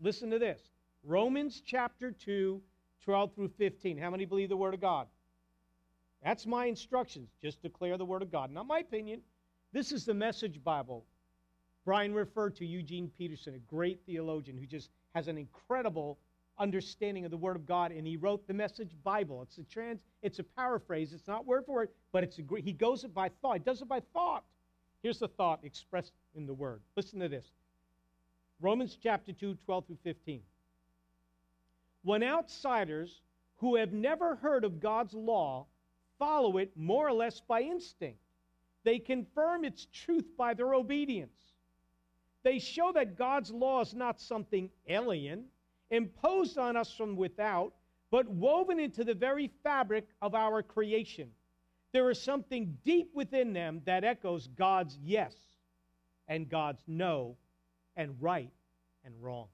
Listen 0.00 0.30
to 0.30 0.38
this 0.38 0.60
Romans 1.04 1.62
chapter 1.64 2.12
2, 2.12 2.60
12 3.04 3.34
through 3.34 3.50
15. 3.58 3.98
How 3.98 4.10
many 4.10 4.24
believe 4.24 4.48
the 4.48 4.56
Word 4.56 4.74
of 4.74 4.80
God? 4.80 5.06
That's 6.22 6.46
my 6.46 6.66
instructions. 6.66 7.30
Just 7.42 7.62
declare 7.62 7.96
the 7.96 8.04
Word 8.04 8.22
of 8.22 8.30
God. 8.30 8.50
Not 8.50 8.66
my 8.66 8.80
opinion. 8.80 9.22
This 9.72 9.92
is 9.92 10.04
the 10.04 10.14
Message 10.14 10.62
Bible. 10.62 11.04
Brian 11.84 12.12
referred 12.12 12.56
to 12.56 12.66
Eugene 12.66 13.10
Peterson, 13.16 13.54
a 13.54 13.74
great 13.74 14.00
theologian 14.04 14.58
who 14.58 14.66
just 14.66 14.90
has 15.14 15.28
an 15.28 15.38
incredible 15.38 16.18
understanding 16.60 17.24
of 17.24 17.30
the 17.30 17.36
Word 17.36 17.56
of 17.56 17.66
God, 17.66 17.90
and 17.90 18.06
he 18.06 18.16
wrote 18.16 18.46
the 18.46 18.54
Message 18.54 18.90
Bible. 19.02 19.42
It's 19.42 19.58
a 19.58 19.64
trans, 19.64 20.00
it's 20.22 20.38
a 20.38 20.44
paraphrase. 20.44 21.12
It's 21.12 21.26
not 21.26 21.46
word 21.46 21.64
for 21.66 21.74
word, 21.74 21.88
but 22.12 22.22
it's 22.22 22.38
a, 22.38 22.42
he 22.62 22.72
goes 22.72 23.02
it 23.02 23.12
by 23.12 23.30
thought. 23.42 23.54
He 23.54 23.64
does 23.64 23.82
it 23.82 23.88
by 23.88 24.00
thought. 24.12 24.44
Here's 25.02 25.18
the 25.18 25.28
thought 25.28 25.60
expressed 25.64 26.12
in 26.34 26.46
the 26.46 26.54
Word. 26.54 26.82
Listen 26.94 27.18
to 27.20 27.28
this. 27.28 27.46
Romans 28.60 28.98
chapter 29.02 29.32
2, 29.32 29.56
12 29.64 29.86
through 29.86 29.98
15. 30.04 30.42
When 32.02 32.22
outsiders 32.22 33.22
who 33.56 33.76
have 33.76 33.92
never 33.92 34.36
heard 34.36 34.64
of 34.64 34.80
God's 34.80 35.14
law 35.14 35.66
follow 36.18 36.58
it 36.58 36.76
more 36.76 37.08
or 37.08 37.12
less 37.12 37.40
by 37.40 37.62
instinct, 37.62 38.20
they 38.84 38.98
confirm 38.98 39.64
its 39.64 39.86
truth 39.92 40.26
by 40.36 40.54
their 40.54 40.74
obedience. 40.74 41.38
They 42.42 42.58
show 42.58 42.92
that 42.92 43.16
God's 43.16 43.50
law 43.50 43.80
is 43.80 43.94
not 43.94 44.20
something 44.20 44.70
alien, 44.88 45.44
imposed 45.90 46.58
on 46.58 46.76
us 46.76 46.92
from 46.92 47.16
without, 47.16 47.72
but 48.10 48.28
woven 48.28 48.80
into 48.80 49.04
the 49.04 49.14
very 49.14 49.50
fabric 49.62 50.06
of 50.20 50.34
our 50.34 50.62
creation. 50.62 51.30
There 51.92 52.10
is 52.10 52.20
something 52.20 52.76
deep 52.84 53.10
within 53.14 53.52
them 53.52 53.82
that 53.84 54.04
echoes 54.04 54.48
God's 54.48 54.96
yes 55.02 55.34
and 56.28 56.48
God's 56.48 56.82
no 56.86 57.36
and 57.96 58.14
right 58.20 58.50
and 59.04 59.14
wrong. 59.20 59.48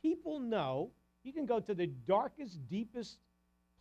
People 0.00 0.38
know, 0.38 0.90
you 1.24 1.32
can 1.32 1.46
go 1.46 1.58
to 1.60 1.74
the 1.74 1.86
darkest, 1.86 2.68
deepest 2.68 3.18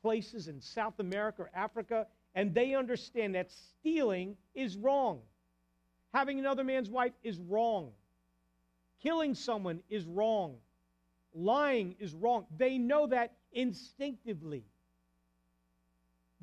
places 0.01 0.47
in 0.47 0.59
South 0.61 0.99
America 0.99 1.43
or 1.43 1.51
Africa, 1.53 2.07
and 2.33 2.53
they 2.53 2.73
understand 2.73 3.35
that 3.35 3.51
stealing 3.51 4.35
is 4.55 4.75
wrong. 4.75 5.19
Having 6.13 6.39
another 6.39 6.63
man's 6.63 6.89
wife 6.89 7.13
is 7.23 7.39
wrong. 7.39 7.91
Killing 9.01 9.35
someone 9.35 9.81
is 9.89 10.05
wrong. 10.05 10.55
Lying 11.37 11.95
is 11.99 12.15
wrong. 12.15 12.47
They 12.57 12.79
know 12.79 13.05
that 13.07 13.33
instinctively. 13.51 14.63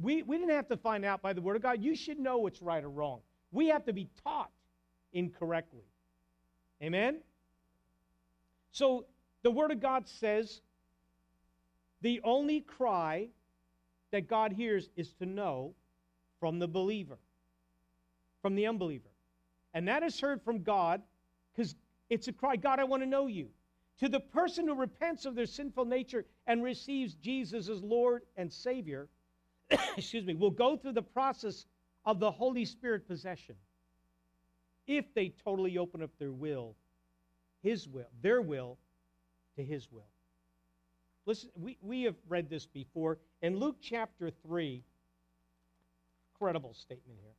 We, 0.00 0.22
we 0.22 0.38
didn't 0.38 0.54
have 0.54 0.68
to 0.68 0.76
find 0.76 1.04
out 1.04 1.20
by 1.20 1.32
the 1.32 1.40
Word 1.40 1.56
of 1.56 1.62
God. 1.62 1.82
You 1.82 1.96
should 1.96 2.20
know 2.20 2.38
what's 2.38 2.62
right 2.62 2.82
or 2.82 2.88
wrong. 2.88 3.20
We 3.50 3.68
have 3.68 3.84
to 3.86 3.92
be 3.92 4.08
taught 4.22 4.50
incorrectly. 5.12 5.84
Amen? 6.80 7.18
So 8.70 9.06
the 9.42 9.50
Word 9.50 9.72
of 9.72 9.80
God 9.80 10.06
says 10.06 10.60
the 12.00 12.20
only 12.22 12.60
cry 12.60 13.28
that 14.12 14.28
God 14.28 14.52
hears 14.52 14.90
is 14.94 15.12
to 15.14 15.26
know 15.26 15.74
from 16.38 16.60
the 16.60 16.68
believer, 16.68 17.18
from 18.42 18.54
the 18.54 18.66
unbeliever. 18.66 19.10
And 19.72 19.88
that 19.88 20.04
is 20.04 20.20
heard 20.20 20.40
from 20.42 20.62
God 20.62 21.02
because 21.52 21.74
it's 22.10 22.28
a 22.28 22.32
cry 22.32 22.54
God, 22.54 22.78
I 22.78 22.84
want 22.84 23.02
to 23.02 23.08
know 23.08 23.26
you. 23.26 23.48
To 24.00 24.08
the 24.08 24.20
person 24.20 24.66
who 24.66 24.74
repents 24.74 25.24
of 25.24 25.34
their 25.34 25.46
sinful 25.46 25.84
nature 25.84 26.24
and 26.46 26.62
receives 26.62 27.14
Jesus 27.14 27.68
as 27.68 27.82
Lord 27.82 28.22
and 28.36 28.52
Savior, 28.52 29.08
excuse 29.96 30.24
me, 30.24 30.34
will 30.34 30.50
go 30.50 30.76
through 30.76 30.92
the 30.92 31.02
process 31.02 31.66
of 32.04 32.18
the 32.18 32.30
Holy 32.30 32.64
Spirit 32.64 33.06
possession 33.06 33.54
if 34.86 35.14
they 35.14 35.32
totally 35.44 35.78
open 35.78 36.02
up 36.02 36.10
their 36.18 36.32
will, 36.32 36.74
His 37.62 37.88
will, 37.88 38.06
their 38.20 38.42
will 38.42 38.78
to 39.56 39.64
His 39.64 39.90
will. 39.90 40.08
Listen, 41.26 41.50
we, 41.54 41.78
we 41.80 42.02
have 42.02 42.16
read 42.28 42.50
this 42.50 42.66
before. 42.66 43.18
In 43.40 43.58
Luke 43.58 43.76
chapter 43.80 44.30
3, 44.46 44.82
incredible 46.34 46.74
statement 46.74 47.18
here. 47.22 47.32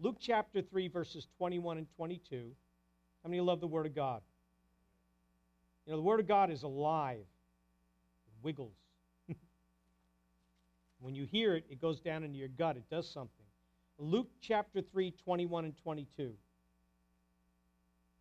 Luke 0.00 0.16
chapter 0.20 0.60
3, 0.60 0.88
verses 0.88 1.28
21 1.38 1.78
and 1.78 1.86
22. 1.96 2.50
How 3.22 3.30
many 3.30 3.40
love 3.40 3.60
the 3.60 3.66
Word 3.66 3.86
of 3.86 3.94
God? 3.94 4.22
You 5.88 5.92
know, 5.92 6.00
the 6.00 6.04
Word 6.04 6.20
of 6.20 6.28
God 6.28 6.50
is 6.50 6.64
alive, 6.64 7.16
it 7.16 8.44
wiggles. 8.44 8.74
when 11.00 11.14
you 11.14 11.24
hear 11.24 11.54
it, 11.54 11.64
it 11.70 11.80
goes 11.80 11.98
down 11.98 12.24
into 12.24 12.36
your 12.36 12.48
gut, 12.48 12.76
it 12.76 12.84
does 12.90 13.10
something. 13.10 13.46
Luke 13.96 14.28
chapter 14.42 14.82
3, 14.82 15.12
21 15.24 15.64
and 15.64 15.74
22. 15.82 16.34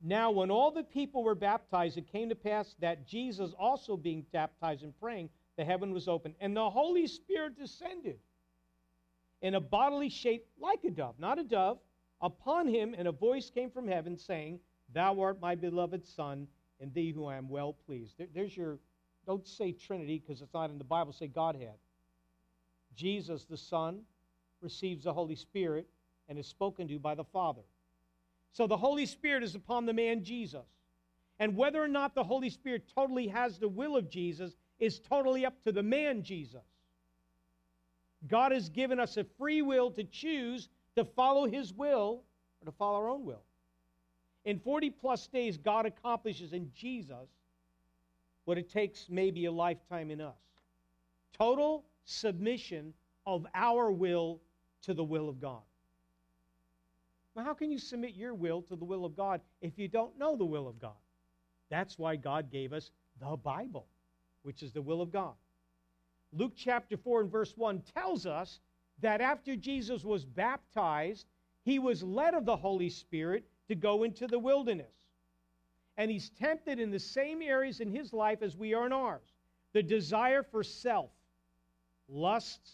Now, 0.02 0.32
when 0.32 0.50
all 0.50 0.72
the 0.72 0.84
people 0.84 1.26
were 1.26 1.36
baptized, 1.36 1.98
it 1.98 2.10
came 2.10 2.30
to 2.30 2.36
pass 2.36 2.74
that 2.80 3.06
Jesus 3.06 3.52
also 3.60 3.98
being 3.98 4.26
baptized 4.32 4.84
and 4.84 4.98
praying, 4.98 5.30
the 5.58 5.66
heaven 5.66 5.92
was 5.92 6.08
opened, 6.08 6.36
and 6.40 6.56
the 6.56 6.70
Holy 6.70 7.06
Spirit 7.06 7.60
descended 7.60 8.18
in 9.42 9.56
a 9.56 9.60
bodily 9.60 10.08
shape 10.08 10.48
like 10.58 10.86
a 10.86 10.90
dove, 10.90 11.16
not 11.20 11.38
a 11.38 11.44
dove, 11.44 11.80
upon 12.22 12.70
him, 12.70 12.96
and 12.98 13.10
a 13.10 13.12
voice 13.12 13.50
came 13.50 13.70
from 13.70 13.90
heaven 13.90 14.18
saying, 14.18 14.62
Thou 14.94 15.20
art 15.20 15.42
my 15.42 15.54
beloved 15.54 16.06
Son, 16.08 16.48
in 16.80 16.92
thee 16.94 17.12
who 17.12 17.26
I 17.26 17.36
am 17.36 17.50
well 17.50 17.74
pleased. 17.74 18.16
There, 18.18 18.28
there's 18.34 18.56
your, 18.56 18.80
don't 19.26 19.48
say 19.48 19.72
Trinity 19.72 20.22
because 20.26 20.42
it's 20.42 20.54
not 20.54 20.70
in 20.70 20.78
the 20.78 20.84
Bible, 20.84 21.14
say 21.14 21.28
Godhead. 21.28 21.76
Jesus, 22.96 23.46
the 23.46 23.58
Son, 23.58 24.02
receives 24.62 25.04
the 25.04 25.14
Holy 25.14 25.36
Spirit 25.36 25.88
and 26.30 26.38
is 26.38 26.48
spoken 26.48 26.88
to 26.88 27.00
by 27.00 27.16
the 27.16 27.24
Father. 27.24 27.62
So 28.52 28.68
the 28.68 28.78
Holy 28.78 29.06
Spirit 29.06 29.44
is 29.44 29.56
upon 29.56 29.86
the 29.86 29.94
man 29.94 30.24
Jesus. 30.24 30.66
And 31.40 31.56
whether 31.56 31.82
or 31.82 31.88
not 31.88 32.16
the 32.16 32.24
Holy 32.24 32.50
Spirit 32.50 32.92
totally 32.94 33.28
has 33.28 33.60
the 33.60 33.68
will 33.68 33.96
of 33.96 34.10
Jesus 34.10 34.56
is 34.80 35.00
totally 35.00 35.46
up 35.46 35.64
to 35.64 35.72
the 35.72 35.84
man 35.84 36.24
Jesus. 36.24 36.64
God 38.28 38.52
has 38.52 38.70
given 38.70 39.00
us 39.00 39.18
a 39.18 39.24
free 39.24 39.62
will 39.62 39.92
to 39.92 40.04
choose 40.04 40.70
to 40.96 41.06
follow 41.06 41.46
his 41.46 41.72
will 41.74 42.24
or 42.62 42.66
to 42.66 42.72
follow 42.72 42.98
our 42.98 43.10
own 43.10 43.24
will. 43.26 43.44
In 44.46 44.60
40 44.60 44.90
plus 44.92 45.28
days, 45.28 45.58
God 45.58 45.86
accomplishes 45.86 46.54
in 46.54 46.72
Jesus 46.74 47.30
what 48.46 48.58
it 48.58 48.70
takes 48.70 49.08
maybe 49.10 49.46
a 49.46 49.52
lifetime 49.52 50.10
in 50.10 50.22
us 50.22 50.36
total 51.38 51.86
submission 52.06 52.94
of 53.26 53.46
our 53.54 53.92
will 53.92 54.40
to 54.82 54.94
the 54.94 55.04
will 55.04 55.30
of 55.30 55.40
God. 55.40 55.62
Well, 57.36 57.46
how 57.46 57.54
can 57.54 57.70
you 57.70 57.78
submit 57.78 58.16
your 58.16 58.34
will 58.34 58.62
to 58.64 58.76
the 58.76 58.86
will 58.86 59.06
of 59.06 59.16
God 59.16 59.42
if 59.62 59.78
you 59.78 59.88
don't 59.88 60.18
know 60.18 60.36
the 60.36 60.46
will 60.46 60.68
of 60.68 60.80
God? 60.80 60.96
That's 61.70 62.00
why 62.00 62.16
God 62.16 62.50
gave 62.52 62.74
us 62.74 62.90
the 63.20 63.38
Bible, 63.38 63.86
which 64.44 64.64
is 64.64 64.72
the 64.72 64.82
will 64.82 65.02
of 65.02 65.12
God. 65.12 65.34
Luke 66.34 66.54
chapter 66.56 66.98
4 66.98 67.22
and 67.22 67.32
verse 67.32 67.54
1 67.56 67.84
tells 67.94 68.26
us 68.26 68.60
that 69.02 69.22
after 69.22 69.56
Jesus 69.56 70.04
was 70.04 70.26
baptized, 70.26 71.28
he 71.64 71.80
was 71.80 72.02
led 72.02 72.34
of 72.34 72.46
the 72.46 72.56
Holy 72.56 72.90
Spirit 72.90 73.46
to 73.68 73.76
go 73.76 74.04
into 74.04 74.28
the 74.28 74.40
wilderness. 74.40 74.94
And 75.98 76.12
he's 76.12 76.30
tempted 76.30 76.80
in 76.80 76.92
the 76.92 77.00
same 77.00 77.42
areas 77.42 77.80
in 77.80 77.90
his 77.90 78.14
life 78.14 78.42
as 78.42 78.56
we 78.56 78.74
are 78.74 78.86
in 78.86 78.94
ours 78.94 79.22
the 79.74 79.84
desire 79.84 80.42
for 80.42 80.64
self, 80.64 81.12
lusts, 82.08 82.72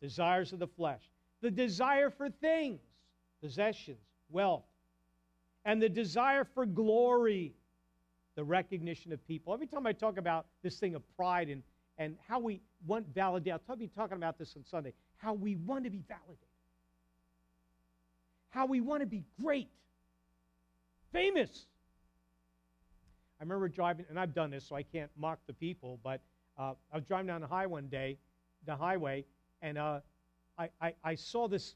desires 0.00 0.52
of 0.52 0.58
the 0.58 0.66
flesh, 0.66 1.02
the 1.42 1.50
desire 1.50 2.10
for 2.10 2.28
things, 2.28 2.80
possessions, 3.42 4.00
wealth, 4.30 4.64
and 5.64 5.80
the 5.80 5.88
desire 5.88 6.44
for 6.44 6.64
glory, 6.64 7.52
the 8.34 8.42
recognition 8.42 9.12
of 9.12 9.24
people. 9.28 9.52
Every 9.52 9.66
time 9.66 9.86
I 9.86 9.92
talk 9.92 10.16
about 10.16 10.46
this 10.62 10.78
thing 10.78 10.94
of 10.94 11.02
pride 11.16 11.50
and 11.50 11.62
and 12.00 12.16
how 12.26 12.40
we 12.40 12.62
want 12.86 13.14
validation. 13.14 13.60
I'll 13.68 13.76
be 13.76 13.86
talking 13.86 14.16
about 14.16 14.38
this 14.38 14.56
on 14.56 14.64
Sunday. 14.64 14.94
How 15.18 15.34
we 15.34 15.56
want 15.56 15.84
to 15.84 15.90
be 15.90 16.02
validated. 16.08 16.38
How 18.48 18.64
we 18.64 18.80
want 18.80 19.02
to 19.02 19.06
be 19.06 19.22
great, 19.40 19.68
famous. 21.12 21.66
I 23.40 23.42
remember 23.42 23.68
driving, 23.68 24.06
and 24.08 24.18
I've 24.18 24.34
done 24.34 24.50
this, 24.50 24.66
so 24.66 24.76
I 24.76 24.82
can't 24.82 25.10
mock 25.16 25.38
the 25.46 25.52
people, 25.54 25.98
but 26.02 26.20
uh, 26.58 26.74
I 26.92 26.96
was 26.96 27.04
driving 27.04 27.26
down 27.26 27.40
the 27.40 27.46
highway 27.46 27.70
one 27.70 27.88
day, 27.88 28.18
the 28.66 28.76
highway, 28.76 29.24
and 29.62 29.78
uh, 29.78 30.00
I, 30.58 30.68
I, 30.80 30.94
I 31.02 31.14
saw 31.14 31.48
this 31.48 31.74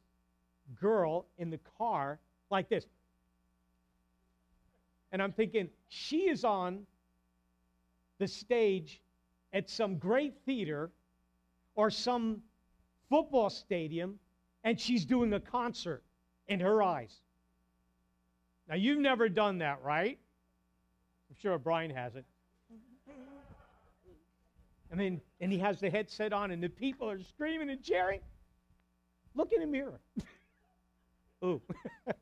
girl 0.80 1.26
in 1.38 1.50
the 1.50 1.60
car 1.78 2.18
like 2.50 2.68
this. 2.68 2.86
And 5.12 5.22
I'm 5.22 5.32
thinking, 5.32 5.68
she 5.88 6.28
is 6.28 6.44
on 6.44 6.86
the 8.18 8.28
stage 8.28 9.00
at 9.52 9.70
some 9.70 9.96
great 9.96 10.34
theater 10.44 10.90
or 11.76 11.90
some 11.90 12.42
football 13.08 13.50
stadium 13.50 14.18
and 14.64 14.80
she's 14.80 15.04
doing 15.04 15.32
a 15.34 15.40
concert 15.40 16.02
in 16.48 16.60
her 16.60 16.82
eyes. 16.82 17.20
Now, 18.68 18.76
you've 18.76 18.98
never 18.98 19.28
done 19.28 19.58
that, 19.58 19.82
right? 19.82 20.18
I'm 21.30 21.36
sure 21.40 21.58
Brian 21.58 21.90
hasn't. 21.90 22.24
I 24.90 24.96
mean, 24.96 25.20
and 25.40 25.50
he 25.50 25.58
has 25.58 25.80
the 25.80 25.90
headset 25.90 26.32
on, 26.32 26.50
and 26.50 26.62
the 26.62 26.68
people 26.68 27.10
are 27.10 27.20
screaming 27.20 27.68
and 27.70 27.82
cheering. 27.82 28.20
Look 29.34 29.52
in 29.52 29.60
the 29.60 29.66
mirror. 29.66 30.00
Ooh. 31.44 31.60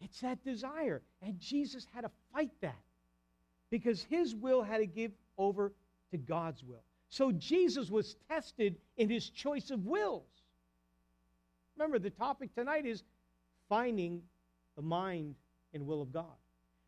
it's 0.00 0.20
that 0.20 0.42
desire. 0.44 1.02
And 1.22 1.38
Jesus 1.38 1.86
had 1.94 2.02
to 2.02 2.10
fight 2.32 2.50
that 2.60 2.82
because 3.70 4.02
his 4.02 4.34
will 4.34 4.62
had 4.62 4.78
to 4.78 4.86
give 4.86 5.12
over 5.38 5.72
to 6.10 6.18
God's 6.18 6.64
will. 6.64 6.82
So 7.08 7.30
Jesus 7.32 7.90
was 7.90 8.16
tested 8.28 8.76
in 8.96 9.08
his 9.08 9.30
choice 9.30 9.70
of 9.70 9.84
wills. 9.86 10.26
Remember, 11.76 11.98
the 11.98 12.10
topic 12.10 12.54
tonight 12.54 12.84
is 12.84 13.02
finding 13.68 14.22
the 14.76 14.82
mind 14.82 15.34
and 15.74 15.86
will 15.86 16.02
of 16.02 16.12
God. 16.12 16.36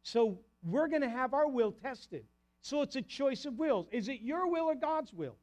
So 0.02 0.38
we're 0.62 0.88
going 0.88 1.02
to 1.02 1.08
have 1.08 1.34
our 1.34 1.48
will 1.48 1.72
tested. 1.72 2.24
So 2.60 2.82
it's 2.82 2.96
a 2.96 3.02
choice 3.02 3.44
of 3.44 3.58
wills. 3.58 3.86
Is 3.92 4.08
it 4.08 4.20
your 4.22 4.50
will 4.50 4.64
or 4.66 4.74
God's 4.74 5.12
will? 5.12 5.36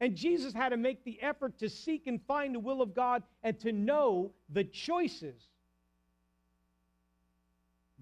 And 0.00 0.16
Jesus 0.16 0.52
had 0.52 0.70
to 0.70 0.76
make 0.76 1.04
the 1.04 1.20
effort 1.22 1.58
to 1.58 1.68
seek 1.68 2.06
and 2.06 2.20
find 2.26 2.54
the 2.54 2.60
will 2.60 2.82
of 2.82 2.94
God 2.94 3.22
and 3.42 3.58
to 3.60 3.72
know 3.72 4.32
the 4.48 4.64
choices 4.64 5.48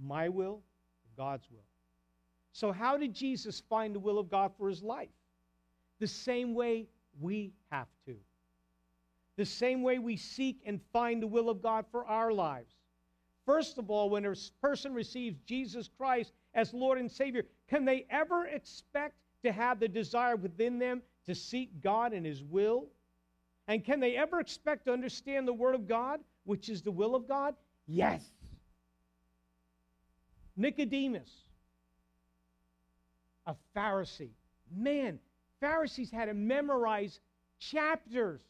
my 0.02 0.28
will, 0.28 0.62
God's 1.16 1.46
will. 1.50 1.64
So, 2.52 2.72
how 2.72 2.96
did 2.96 3.14
Jesus 3.14 3.62
find 3.68 3.94
the 3.94 3.98
will 3.98 4.18
of 4.18 4.30
God 4.30 4.52
for 4.58 4.68
his 4.68 4.82
life? 4.82 5.10
The 5.98 6.06
same 6.06 6.54
way 6.54 6.86
we 7.20 7.52
have 7.70 7.88
to. 8.06 8.16
The 9.36 9.44
same 9.44 9.82
way 9.82 9.98
we 9.98 10.16
seek 10.16 10.60
and 10.66 10.80
find 10.92 11.22
the 11.22 11.26
will 11.26 11.48
of 11.48 11.62
God 11.62 11.84
for 11.90 12.04
our 12.06 12.32
lives. 12.32 12.72
First 13.50 13.78
of 13.78 13.90
all, 13.90 14.08
when 14.10 14.24
a 14.26 14.34
person 14.62 14.94
receives 14.94 15.36
Jesus 15.44 15.90
Christ 15.98 16.32
as 16.54 16.72
Lord 16.72 16.98
and 16.98 17.10
Savior, 17.10 17.42
can 17.68 17.84
they 17.84 18.06
ever 18.08 18.46
expect 18.46 19.16
to 19.42 19.50
have 19.50 19.80
the 19.80 19.88
desire 19.88 20.36
within 20.36 20.78
them 20.78 21.02
to 21.26 21.34
seek 21.34 21.82
God 21.82 22.12
and 22.12 22.24
His 22.24 22.44
will? 22.44 22.86
And 23.66 23.84
can 23.84 23.98
they 23.98 24.16
ever 24.16 24.38
expect 24.38 24.84
to 24.84 24.92
understand 24.92 25.48
the 25.48 25.52
Word 25.52 25.74
of 25.74 25.88
God, 25.88 26.20
which 26.44 26.68
is 26.68 26.82
the 26.82 26.92
will 26.92 27.16
of 27.16 27.26
God? 27.26 27.56
Yes. 27.88 28.24
Nicodemus, 30.56 31.30
a 33.46 33.56
Pharisee. 33.76 34.30
Man, 34.72 35.18
Pharisees 35.58 36.12
had 36.12 36.26
to 36.26 36.34
memorize 36.34 37.18
chapters 37.58 38.42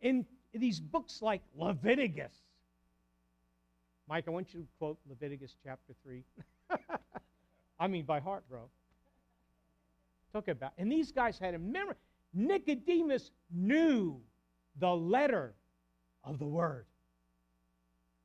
in 0.00 0.24
these 0.54 0.78
books 0.78 1.20
like 1.20 1.42
Leviticus. 1.56 2.32
Mike, 4.10 4.24
I 4.26 4.32
want 4.32 4.52
you 4.52 4.62
to 4.62 4.66
quote 4.76 4.98
Leviticus 5.08 5.54
chapter 5.62 5.94
3. 6.02 6.24
I 7.78 7.86
mean, 7.86 8.04
by 8.04 8.18
heart, 8.18 8.42
bro. 8.50 8.68
Talk 10.32 10.48
about, 10.48 10.72
and 10.78 10.90
these 10.90 11.12
guys 11.12 11.38
had 11.38 11.54
a 11.54 11.60
memory. 11.60 11.94
Nicodemus 12.34 13.30
knew 13.52 14.20
the 14.80 14.90
letter 14.90 15.54
of 16.24 16.40
the 16.40 16.44
word. 16.44 16.86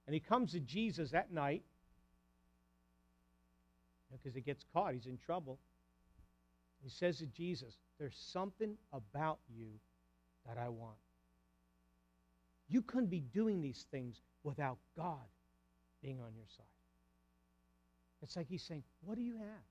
And 0.07 0.15
he 0.15 0.19
comes 0.19 0.53
to 0.53 0.59
Jesus 0.59 1.11
that 1.11 1.31
night 1.31 1.61
because 4.11 4.33
he 4.33 4.41
gets 4.41 4.65
caught. 4.73 4.95
He's 4.95 5.05
in 5.05 5.19
trouble. 5.19 5.59
He 6.83 6.89
says 6.89 7.19
to 7.19 7.27
Jesus, 7.27 7.77
There's 7.99 8.17
something 8.33 8.75
about 8.91 9.37
you 9.55 9.67
that 10.47 10.57
I 10.57 10.69
want. 10.69 10.97
You 12.69 12.81
couldn't 12.81 13.11
be 13.11 13.21
doing 13.21 13.61
these 13.61 13.85
things 13.91 14.21
without 14.43 14.77
God 14.97 15.25
being 16.05 16.21
on 16.21 16.35
your 16.35 16.45
side. 16.55 16.65
It's 18.21 18.35
like 18.35 18.47
he's 18.47 18.63
saying, 18.63 18.83
What 19.03 19.15
do 19.15 19.23
you 19.23 19.33
have? 19.33 19.65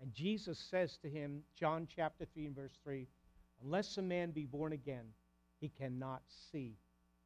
And 0.00 0.12
Jesus 0.14 0.58
says 0.58 0.96
to 1.02 1.10
him, 1.10 1.42
John 1.58 1.86
chapter 1.94 2.24
3 2.32 2.46
and 2.46 2.56
verse 2.56 2.72
3, 2.82 3.06
unless 3.62 3.98
a 3.98 4.02
man 4.02 4.30
be 4.30 4.46
born 4.46 4.72
again, 4.72 5.04
he 5.60 5.70
cannot 5.78 6.22
see 6.50 6.76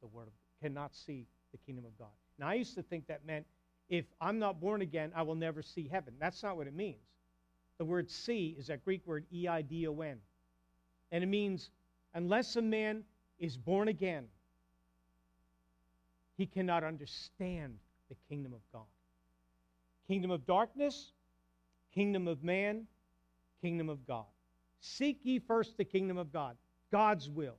the 0.01 0.07
word 0.07 0.27
of 0.27 0.33
cannot 0.61 0.95
see 0.95 1.25
the 1.51 1.57
kingdom 1.59 1.85
of 1.85 1.97
God. 1.97 2.09
Now 2.37 2.47
I 2.47 2.55
used 2.55 2.75
to 2.75 2.83
think 2.83 3.07
that 3.07 3.25
meant 3.25 3.45
if 3.89 4.05
I'm 4.19 4.39
not 4.39 4.59
born 4.59 4.81
again, 4.81 5.11
I 5.15 5.21
will 5.21 5.35
never 5.35 5.61
see 5.61 5.87
heaven. 5.89 6.13
That's 6.19 6.41
not 6.43 6.57
what 6.57 6.67
it 6.67 6.73
means. 6.73 7.03
The 7.77 7.85
word 7.85 8.09
see 8.09 8.55
is 8.57 8.67
that 8.67 8.83
Greek 8.83 9.05
word 9.05 9.25
E 9.33 9.47
I 9.47 9.61
D 9.61 9.87
O 9.87 10.01
N. 10.01 10.17
And 11.11 11.23
it 11.23 11.27
means 11.27 11.69
unless 12.13 12.55
a 12.55 12.61
man 12.61 13.03
is 13.39 13.57
born 13.57 13.87
again, 13.87 14.25
he 16.37 16.45
cannot 16.45 16.83
understand 16.83 17.77
the 18.09 18.15
kingdom 18.29 18.53
of 18.53 18.61
God. 18.71 18.85
Kingdom 20.07 20.31
of 20.31 20.45
darkness, 20.45 21.11
kingdom 21.93 22.27
of 22.27 22.43
man, 22.43 22.85
kingdom 23.61 23.89
of 23.89 24.05
God. 24.05 24.25
Seek 24.79 25.19
ye 25.23 25.39
first 25.39 25.77
the 25.77 25.85
kingdom 25.85 26.17
of 26.17 26.31
God, 26.31 26.55
God's 26.91 27.29
will, 27.29 27.57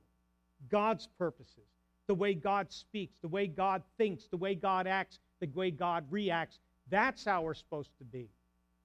God's 0.69 1.07
purposes, 1.17 1.67
the 2.07 2.15
way 2.15 2.33
God 2.33 2.71
speaks, 2.71 3.17
the 3.21 3.27
way 3.27 3.47
God 3.47 3.83
thinks, 3.97 4.27
the 4.27 4.37
way 4.37 4.55
God 4.55 4.87
acts, 4.87 5.19
the 5.39 5.47
way 5.47 5.71
God 5.71 6.05
reacts. 6.09 6.59
That's 6.89 7.25
how 7.25 7.41
we're 7.41 7.53
supposed 7.53 7.91
to 7.97 8.05
be. 8.05 8.29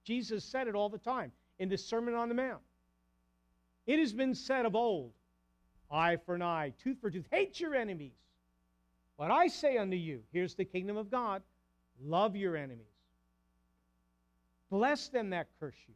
Jesus 0.03 0.43
said 0.43 0.67
it 0.67 0.75
all 0.75 0.89
the 0.89 0.97
time 0.97 1.31
in 1.59 1.69
the 1.69 1.77
Sermon 1.77 2.13
on 2.13 2.27
the 2.27 2.35
Mount. 2.35 2.61
It 3.85 3.99
has 3.99 4.11
been 4.13 4.35
said 4.35 4.65
of 4.65 4.75
old 4.75 5.11
eye 5.89 6.17
for 6.25 6.35
an 6.35 6.41
eye, 6.41 6.73
tooth 6.83 6.97
for 6.99 7.09
tooth. 7.09 7.27
Hate 7.31 7.59
your 7.59 7.75
enemies. 7.75 8.17
But 9.17 9.31
I 9.31 9.47
say 9.47 9.77
unto 9.77 9.95
you, 9.95 10.21
here's 10.31 10.55
the 10.55 10.65
kingdom 10.65 10.97
of 10.97 11.11
God 11.11 11.43
love 12.01 12.35
your 12.35 12.55
enemies, 12.55 12.85
bless 14.69 15.09
them 15.09 15.31
that 15.31 15.47
curse 15.59 15.75
you, 15.87 15.93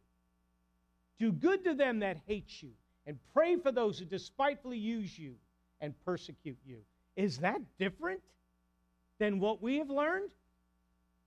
do 1.19 1.31
good 1.31 1.63
to 1.63 1.73
them 1.73 1.99
that 1.99 2.17
hate 2.27 2.61
you, 2.61 2.71
and 3.05 3.17
pray 3.33 3.55
for 3.55 3.71
those 3.71 3.97
who 3.97 4.05
despitefully 4.05 4.77
use 4.77 5.17
you 5.17 5.35
and 5.81 5.93
persecute 6.05 6.57
you. 6.65 6.79
Is 7.15 7.37
that 7.39 7.59
different 7.79 8.21
than 9.17 9.39
what 9.39 9.61
we 9.61 9.77
have 9.77 9.89
learned? 9.89 10.29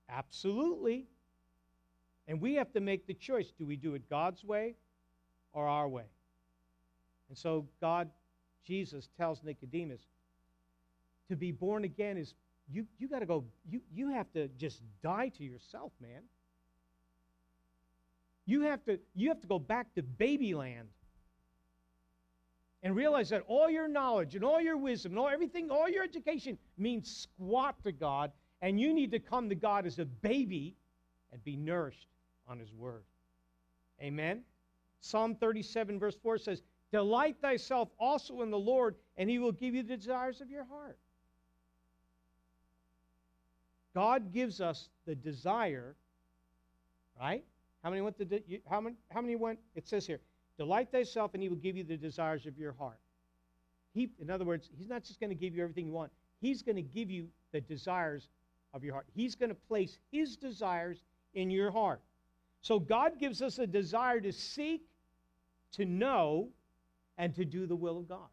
Absolutely. 0.08 1.06
And 2.28 2.40
we 2.40 2.54
have 2.54 2.72
to 2.72 2.80
make 2.80 3.06
the 3.06 3.14
choice 3.14 3.52
do 3.58 3.66
we 3.66 3.76
do 3.76 3.94
it 3.94 4.08
God's 4.08 4.44
way 4.44 4.74
or 5.52 5.66
our 5.66 5.88
way? 5.88 6.04
And 7.28 7.38
so 7.38 7.66
God, 7.80 8.10
Jesus 8.64 9.08
tells 9.16 9.42
Nicodemus, 9.42 10.02
to 11.28 11.36
be 11.36 11.52
born 11.52 11.84
again 11.84 12.16
is 12.16 12.34
you, 12.72 12.86
you 12.98 13.08
got 13.08 13.20
to 13.20 13.26
go, 13.26 13.44
you, 13.68 13.80
you 13.92 14.10
have 14.10 14.30
to 14.32 14.48
just 14.58 14.82
die 15.02 15.30
to 15.36 15.44
yourself, 15.44 15.92
man. 16.00 16.22
You 18.46 18.62
have 18.62 18.84
to, 18.84 18.98
you 19.14 19.28
have 19.28 19.40
to 19.40 19.46
go 19.46 19.58
back 19.58 19.94
to 19.94 20.02
babyland 20.02 20.86
and 22.82 22.96
realize 22.96 23.28
that 23.30 23.44
all 23.46 23.68
your 23.68 23.88
knowledge 23.88 24.34
and 24.34 24.44
all 24.44 24.60
your 24.60 24.76
wisdom 24.76 25.12
and 25.12 25.18
all 25.18 25.28
everything, 25.28 25.70
all 25.70 25.88
your 25.88 26.02
education 26.02 26.58
means 26.78 27.28
squat 27.38 27.76
to 27.84 27.92
God, 27.92 28.32
and 28.62 28.80
you 28.80 28.94
need 28.94 29.10
to 29.12 29.18
come 29.18 29.48
to 29.48 29.54
God 29.54 29.86
as 29.86 29.98
a 29.98 30.04
baby 30.04 30.76
and 31.32 31.42
be 31.44 31.56
nourished 31.56 32.08
on 32.48 32.58
His 32.58 32.72
Word. 32.72 33.04
Amen. 34.02 34.42
Psalm 35.00 35.34
37, 35.34 35.98
verse 35.98 36.16
4 36.22 36.38
says, 36.38 36.62
Delight 36.92 37.36
thyself 37.40 37.88
also 37.98 38.42
in 38.42 38.50
the 38.50 38.58
Lord, 38.58 38.96
and 39.16 39.30
he 39.30 39.38
will 39.38 39.52
give 39.52 39.74
you 39.74 39.82
the 39.82 39.96
desires 39.96 40.40
of 40.40 40.50
your 40.50 40.64
heart. 40.64 40.98
God 43.94 44.32
gives 44.32 44.60
us 44.60 44.88
the 45.06 45.14
desire, 45.14 45.96
right? 47.18 47.44
How 47.82 47.90
many 47.90 48.02
went 48.02 48.18
to 48.18 48.42
how 48.68 48.80
many 48.80 48.96
how 49.10 49.20
many? 49.20 49.36
It 49.74 49.88
says 49.88 50.06
here, 50.06 50.20
delight 50.56 50.90
thyself, 50.92 51.34
and 51.34 51.42
he 51.42 51.48
will 51.48 51.56
give 51.56 51.76
you 51.76 51.84
the 51.84 51.96
desires 51.96 52.46
of 52.46 52.58
your 52.58 52.72
heart. 52.72 52.98
He, 53.92 54.10
in 54.20 54.30
other 54.30 54.44
words, 54.44 54.70
he's 54.78 54.88
not 54.88 55.02
just 55.02 55.18
going 55.18 55.30
to 55.30 55.34
give 55.34 55.54
you 55.54 55.62
everything 55.62 55.86
you 55.86 55.92
want. 55.92 56.12
He's 56.40 56.62
going 56.62 56.76
to 56.76 56.82
give 56.82 57.10
you 57.10 57.26
the 57.52 57.60
desires 57.60 58.28
of 58.72 58.84
your 58.84 58.94
heart. 58.94 59.06
He's 59.14 59.34
going 59.34 59.48
to 59.48 59.54
place 59.54 59.98
his 60.12 60.36
desires 60.36 61.02
in 61.34 61.50
your 61.50 61.70
heart. 61.72 62.00
So 62.62 62.78
God 62.78 63.18
gives 63.18 63.42
us 63.42 63.58
a 63.58 63.66
desire 63.66 64.20
to 64.20 64.32
seek, 64.32 64.82
to 65.72 65.84
know, 65.84 66.48
and 67.18 67.34
to 67.34 67.44
do 67.44 67.66
the 67.66 67.76
will 67.76 67.98
of 67.98 68.08
God. 68.08 68.28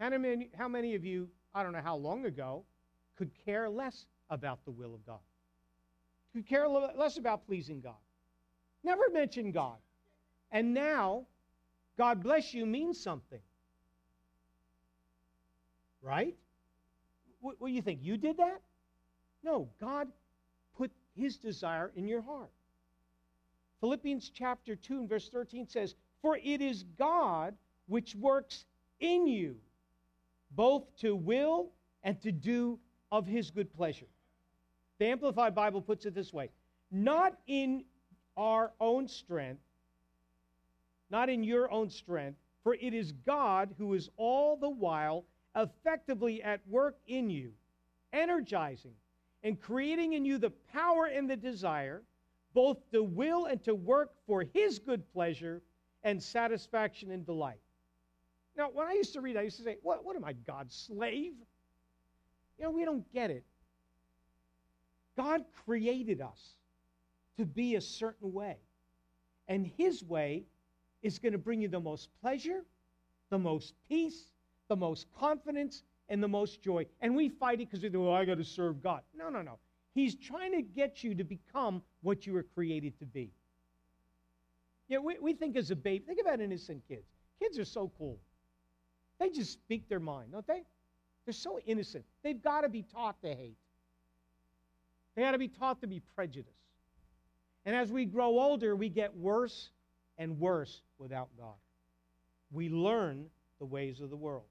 How 0.00 0.10
many, 0.10 0.48
how 0.56 0.68
many 0.68 0.94
of 0.94 1.04
you, 1.04 1.28
I 1.54 1.62
don't 1.62 1.72
know 1.72 1.80
how 1.82 1.96
long 1.96 2.24
ago, 2.24 2.64
could 3.16 3.30
care 3.44 3.68
less 3.68 4.06
about 4.30 4.64
the 4.64 4.70
will 4.70 4.94
of 4.94 5.04
God, 5.06 5.20
could 6.32 6.46
care 6.46 6.68
less 6.68 7.16
about 7.16 7.46
pleasing 7.46 7.80
God, 7.80 7.94
never 8.82 9.04
mention 9.12 9.52
God. 9.52 9.76
And 10.50 10.72
now, 10.72 11.26
God 11.98 12.22
bless 12.22 12.54
you 12.54 12.66
means 12.66 13.00
something. 13.00 13.40
Right? 16.02 16.36
What, 17.40 17.56
what 17.58 17.68
do 17.68 17.74
you 17.74 17.82
think? 17.82 18.00
You 18.02 18.16
did 18.16 18.36
that? 18.36 18.60
No, 19.42 19.68
God 19.80 20.08
put 20.76 20.90
his 21.14 21.36
desire 21.36 21.92
in 21.96 22.08
your 22.08 22.22
heart. 22.22 22.50
Philippians 23.80 24.30
chapter 24.34 24.76
2 24.76 25.00
and 25.00 25.08
verse 25.08 25.28
13 25.28 25.68
says, 25.68 25.94
For 26.22 26.38
it 26.38 26.60
is 26.60 26.84
God 26.98 27.54
which 27.86 28.14
works 28.14 28.64
in 29.00 29.26
you, 29.26 29.56
both 30.52 30.84
to 31.00 31.14
will 31.14 31.70
and 32.02 32.20
to 32.22 32.32
do 32.32 32.78
of 33.14 33.28
his 33.28 33.52
good 33.52 33.72
pleasure. 33.72 34.08
The 34.98 35.06
Amplified 35.06 35.54
Bible 35.54 35.80
puts 35.80 36.04
it 36.04 36.16
this 36.16 36.32
way 36.32 36.50
not 36.90 37.38
in 37.46 37.84
our 38.36 38.72
own 38.80 39.06
strength, 39.06 39.62
not 41.10 41.28
in 41.28 41.44
your 41.44 41.70
own 41.70 41.88
strength, 41.90 42.38
for 42.64 42.74
it 42.74 42.92
is 42.92 43.12
God 43.24 43.72
who 43.78 43.94
is 43.94 44.10
all 44.16 44.56
the 44.56 44.68
while 44.68 45.24
effectively 45.54 46.42
at 46.42 46.60
work 46.66 46.96
in 47.06 47.30
you, 47.30 47.52
energizing 48.12 48.94
and 49.44 49.60
creating 49.60 50.14
in 50.14 50.24
you 50.24 50.36
the 50.36 50.50
power 50.72 51.06
and 51.06 51.30
the 51.30 51.36
desire, 51.36 52.02
both 52.52 52.78
to 52.90 53.04
will 53.04 53.46
and 53.46 53.62
to 53.62 53.76
work 53.76 54.10
for 54.26 54.44
his 54.54 54.80
good 54.80 55.08
pleasure 55.12 55.62
and 56.02 56.20
satisfaction 56.20 57.12
and 57.12 57.24
delight. 57.24 57.60
Now, 58.56 58.70
when 58.72 58.88
I 58.88 58.92
used 58.92 59.12
to 59.12 59.20
read, 59.20 59.36
I 59.36 59.42
used 59.42 59.58
to 59.58 59.62
say, 59.62 59.76
What, 59.82 60.04
what 60.04 60.16
am 60.16 60.24
I, 60.24 60.32
God's 60.32 60.74
slave? 60.74 61.34
You 62.58 62.64
know, 62.64 62.70
we 62.70 62.84
don't 62.84 63.10
get 63.12 63.30
it. 63.30 63.44
God 65.16 65.44
created 65.64 66.20
us 66.20 66.54
to 67.38 67.44
be 67.44 67.76
a 67.76 67.80
certain 67.80 68.32
way. 68.32 68.56
And 69.48 69.70
His 69.76 70.02
way 70.02 70.44
is 71.02 71.18
going 71.18 71.32
to 71.32 71.38
bring 71.38 71.60
you 71.60 71.68
the 71.68 71.80
most 71.80 72.08
pleasure, 72.20 72.64
the 73.30 73.38
most 73.38 73.74
peace, 73.88 74.32
the 74.68 74.76
most 74.76 75.06
confidence, 75.18 75.82
and 76.08 76.22
the 76.22 76.28
most 76.28 76.62
joy. 76.62 76.86
And 77.00 77.14
we 77.14 77.28
fight 77.28 77.60
it 77.60 77.70
because 77.70 77.82
we 77.82 77.88
think, 77.90 78.02
oh, 78.02 78.12
I 78.12 78.24
got 78.24 78.38
to 78.38 78.44
serve 78.44 78.82
God. 78.82 79.02
No, 79.16 79.28
no, 79.28 79.42
no. 79.42 79.58
He's 79.94 80.14
trying 80.14 80.52
to 80.52 80.62
get 80.62 81.04
you 81.04 81.14
to 81.14 81.24
become 81.24 81.82
what 82.02 82.26
you 82.26 82.32
were 82.32 82.46
created 82.54 82.98
to 82.98 83.06
be. 83.06 83.30
Yeah, 84.88 84.98
we, 84.98 85.16
we 85.20 85.32
think 85.32 85.56
as 85.56 85.70
a 85.70 85.76
baby, 85.76 86.04
think 86.06 86.20
about 86.20 86.40
innocent 86.40 86.82
kids. 86.88 87.06
Kids 87.40 87.58
are 87.58 87.64
so 87.64 87.90
cool. 87.96 88.18
They 89.18 89.30
just 89.30 89.52
speak 89.52 89.88
their 89.88 90.00
mind, 90.00 90.32
don't 90.32 90.46
they? 90.46 90.62
They're 91.24 91.32
so 91.32 91.58
innocent. 91.66 92.04
They've 92.22 92.40
got 92.40 92.62
to 92.62 92.68
be 92.68 92.82
taught 92.82 93.20
to 93.22 93.28
hate. 93.28 93.56
They 95.14 95.22
got 95.22 95.32
to 95.32 95.38
be 95.38 95.48
taught 95.48 95.80
to 95.80 95.86
be 95.86 96.00
prejudiced. 96.14 96.50
And 97.64 97.74
as 97.74 97.90
we 97.90 98.04
grow 98.04 98.38
older, 98.38 98.76
we 98.76 98.88
get 98.88 99.16
worse 99.16 99.70
and 100.18 100.38
worse 100.38 100.82
without 100.98 101.28
God. 101.38 101.54
We 102.50 102.68
learn 102.68 103.26
the 103.58 103.64
ways 103.64 104.00
of 104.00 104.10
the 104.10 104.16
world. 104.16 104.44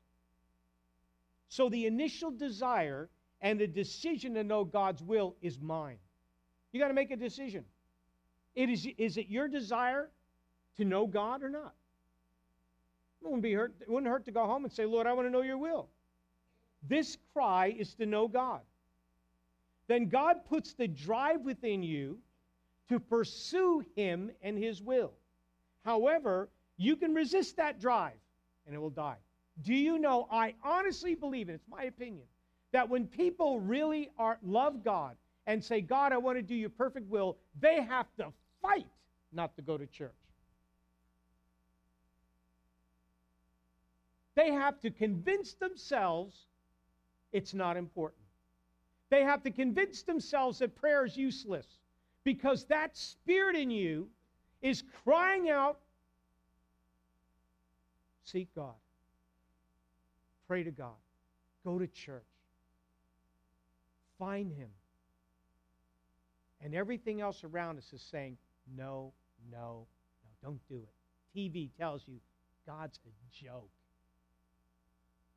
So 1.49 1.69
the 1.69 1.85
initial 1.85 2.31
desire 2.31 3.09
and 3.41 3.59
the 3.59 3.67
decision 3.67 4.33
to 4.33 4.43
know 4.43 4.63
God's 4.63 5.03
will 5.03 5.35
is 5.41 5.59
mine. 5.59 5.97
You 6.71 6.79
got 6.79 6.87
to 6.87 6.93
make 6.93 7.11
a 7.11 7.15
decision. 7.15 7.65
It 8.55 8.69
is, 8.69 8.87
is 8.97 9.17
it 9.17 9.27
your 9.27 9.47
desire 9.47 10.09
to 10.77 10.85
know 10.85 11.05
God 11.05 11.43
or 11.43 11.49
not? 11.49 11.75
It 13.21 13.25
wouldn't, 13.25 13.43
be 13.43 13.53
hurt, 13.53 13.73
it 13.79 13.89
wouldn't 13.89 14.11
hurt 14.11 14.25
to 14.25 14.31
go 14.31 14.45
home 14.45 14.63
and 14.63 14.73
say, 14.73 14.85
Lord, 14.85 15.05
I 15.05 15.13
want 15.13 15.27
to 15.27 15.31
know 15.31 15.41
your 15.41 15.57
will. 15.57 15.89
This 16.87 17.17
cry 17.33 17.75
is 17.77 17.93
to 17.95 18.05
know 18.05 18.27
God. 18.27 18.61
Then 19.87 20.09
God 20.09 20.45
puts 20.49 20.73
the 20.73 20.87
drive 20.87 21.41
within 21.41 21.83
you 21.83 22.17
to 22.89 22.99
pursue 22.99 23.83
Him 23.95 24.31
and 24.41 24.57
His 24.57 24.81
will. 24.81 25.13
However, 25.85 26.49
you 26.77 26.95
can 26.95 27.13
resist 27.13 27.57
that 27.57 27.79
drive 27.79 28.13
and 28.65 28.75
it 28.75 28.79
will 28.79 28.89
die. 28.89 29.17
Do 29.61 29.73
you 29.73 29.99
know? 29.99 30.27
I 30.31 30.55
honestly 30.63 31.15
believe, 31.15 31.49
and 31.49 31.55
it's 31.55 31.67
my 31.69 31.83
opinion, 31.83 32.25
that 32.71 32.89
when 32.89 33.05
people 33.05 33.59
really 33.59 34.09
are 34.17 34.37
love 34.41 34.83
God 34.83 35.15
and 35.45 35.63
say, 35.63 35.81
God, 35.81 36.11
I 36.11 36.17
want 36.17 36.37
to 36.37 36.41
do 36.41 36.55
your 36.55 36.69
perfect 36.69 37.09
will, 37.09 37.37
they 37.59 37.81
have 37.81 38.07
to 38.17 38.31
fight 38.61 38.87
not 39.31 39.55
to 39.57 39.61
go 39.61 39.77
to 39.77 39.85
church. 39.85 40.11
They 44.35 44.51
have 44.51 44.79
to 44.81 44.89
convince 44.89 45.53
themselves 45.53 46.47
it's 47.33 47.53
not 47.53 47.75
important. 47.75 48.21
They 49.09 49.23
have 49.23 49.43
to 49.43 49.51
convince 49.51 50.03
themselves 50.03 50.59
that 50.59 50.75
prayer 50.75 51.05
is 51.05 51.17
useless 51.17 51.67
because 52.23 52.65
that 52.65 52.95
spirit 52.95 53.55
in 53.55 53.69
you 53.69 54.07
is 54.61 54.83
crying 55.03 55.49
out 55.49 55.79
seek 58.23 58.53
God, 58.55 58.73
pray 60.47 60.63
to 60.63 60.71
God, 60.71 60.95
go 61.65 61.77
to 61.77 61.87
church, 61.87 62.23
find 64.17 64.51
Him. 64.51 64.69
And 66.61 66.73
everything 66.73 67.19
else 67.19 67.43
around 67.43 67.77
us 67.77 67.91
is 67.93 68.01
saying, 68.01 68.37
no, 68.77 69.11
no, 69.51 69.85
no, 70.23 70.29
don't 70.41 70.61
do 70.69 70.75
it. 70.81 71.37
TV 71.37 71.69
tells 71.77 72.07
you 72.07 72.15
God's 72.65 72.99
a 73.05 73.43
joke. 73.45 73.69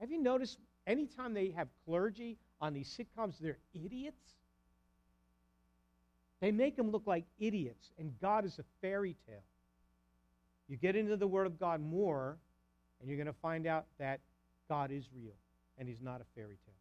Have 0.01 0.11
you 0.11 0.23
noticed 0.23 0.59
anytime 0.87 1.35
they 1.35 1.51
have 1.51 1.69
clergy 1.85 2.39
on 2.61 2.73
these 2.73 2.89
sitcoms, 2.89 3.39
they're 3.39 3.59
idiots? 3.75 4.35
They 6.41 6.51
make 6.53 6.77
them 6.77 6.91
look 6.91 7.07
like 7.07 7.25
idiots, 7.39 7.93
and 7.99 8.13
God 8.21 8.45
is 8.45 8.59
a 8.59 8.65
fairy 8.81 9.17
tale. 9.27 9.43
You 10.69 10.77
get 10.77 10.97
into 10.97 11.17
the 11.17 11.27
Word 11.27 11.47
of 11.47 11.59
God 11.59 11.81
more, 11.81 12.37
and 13.01 13.09
you're 13.09 13.17
going 13.17 13.27
to 13.27 13.41
find 13.41 13.67
out 13.67 13.87
that 13.99 14.21
God 14.69 14.91
is 14.91 15.09
real, 15.15 15.35
and 15.79 15.89
He's 15.89 16.03
not 16.03 16.21
a 16.21 16.25
fairy 16.35 16.59
tale. 16.67 16.75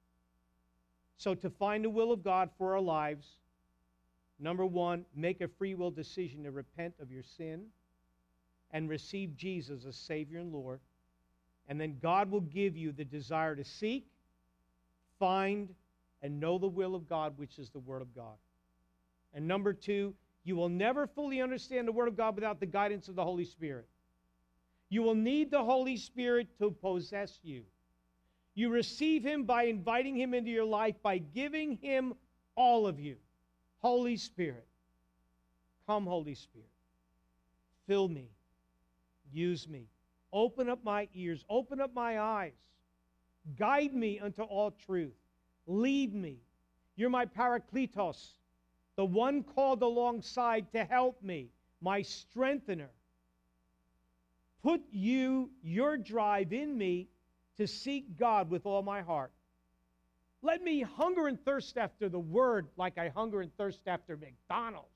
So, 1.18 1.34
to 1.36 1.49
find 1.49 1.86
the 1.86 1.89
will 1.89 2.12
of 2.12 2.24
God 2.24 2.49
for 2.58 2.74
our 2.74 2.82
lives, 2.82 3.38
number 4.39 4.66
one, 4.66 5.06
make 5.16 5.39
a 5.41 5.47
free 5.47 5.76
will 5.76 5.91
decision 5.91 6.43
to 6.43 6.51
repent 6.51 6.93
of 7.01 7.12
your 7.12 7.24
sin 7.24 7.68
and 8.72 8.89
receive 8.89 9.38
Jesus 9.38 9.86
as 9.86 9.95
Savior 9.95 10.39
and 10.39 10.51
Lord. 10.51 10.82
And 11.68 11.80
then 11.80 11.97
God 12.01 12.30
will 12.30 12.41
give 12.41 12.78
you 12.78 12.91
the 12.91 13.05
desire 13.05 13.55
to 13.55 13.63
seek, 13.63 14.05
find, 15.20 15.70
and 16.22 16.39
know 16.39 16.57
the 16.57 16.68
will 16.68 16.95
of 16.95 17.09
God, 17.09 17.38
which 17.38 17.57
is 17.57 17.70
the 17.70 17.80
Word 17.80 18.01
of 18.01 18.16
God. 18.16 18.36
And 19.34 19.47
number 19.47 19.74
two, 19.74 20.13
you 20.43 20.55
will 20.55 20.70
never 20.70 21.07
fully 21.07 21.41
understand 21.41 21.88
the 21.88 21.91
Word 21.91 22.07
of 22.07 22.16
God 22.16 22.36
without 22.36 22.59
the 22.59 22.66
guidance 22.66 23.07
of 23.07 23.16
the 23.16 23.24
Holy 23.24 23.45
Spirit. 23.45 23.88
You 24.89 25.01
will 25.01 25.16
need 25.16 25.49
the 25.49 25.63
Holy 25.63 25.97
Spirit 25.97 26.47
to 26.59 26.70
possess 26.70 27.39
you. 27.43 27.63
You 28.53 28.70
receive 28.70 29.24
Him 29.24 29.43
by 29.43 29.63
inviting 29.63 30.16
Him 30.16 30.34
into 30.34 30.51
your 30.51 30.66
life, 30.66 30.95
by 31.01 31.18
giving 31.18 31.78
Him 31.78 32.13
all 32.55 32.88
of 32.88 32.99
you. 32.99 33.18
Holy 33.80 34.18
Spirit, 34.18 34.68
come, 35.88 36.05
Holy 36.05 36.36
Spirit. 36.36 36.70
Fill 37.88 38.07
me. 38.07 38.30
Use 39.32 39.68
me. 39.68 39.88
Open 40.36 40.67
up 40.69 40.83
my 40.83 41.07
ears, 41.13 41.45
open 41.49 41.79
up 41.79 41.93
my 41.93 42.19
eyes. 42.19 42.51
Guide 43.57 43.93
me 43.93 44.19
unto 44.19 44.41
all 44.41 44.71
truth. 44.71 45.15
Lead 45.65 46.13
me. 46.13 46.39
You're 46.97 47.09
my 47.09 47.25
parakletos, 47.25 48.33
the 48.97 49.05
one 49.05 49.43
called 49.43 49.81
alongside 49.81 50.69
to 50.73 50.83
help 50.83 51.23
me, 51.23 51.51
my 51.79 52.01
strengthener. 52.01 52.89
Put 54.61 54.81
you, 54.91 55.51
your 55.63 55.95
drive 55.95 56.51
in 56.51 56.77
me 56.77 57.07
to 57.55 57.65
seek 57.65 58.17
God 58.17 58.49
with 58.49 58.65
all 58.65 58.83
my 58.83 59.01
heart. 59.01 59.31
Let 60.41 60.61
me 60.61 60.81
hunger 60.81 61.27
and 61.27 61.39
thirst 61.45 61.77
after 61.77 62.09
the 62.09 62.19
word 62.19 62.67
like 62.75 62.97
I 62.97 63.07
hunger 63.07 63.39
and 63.39 63.55
thirst 63.55 63.88
after 63.88 64.17
McDonald's 64.17 64.89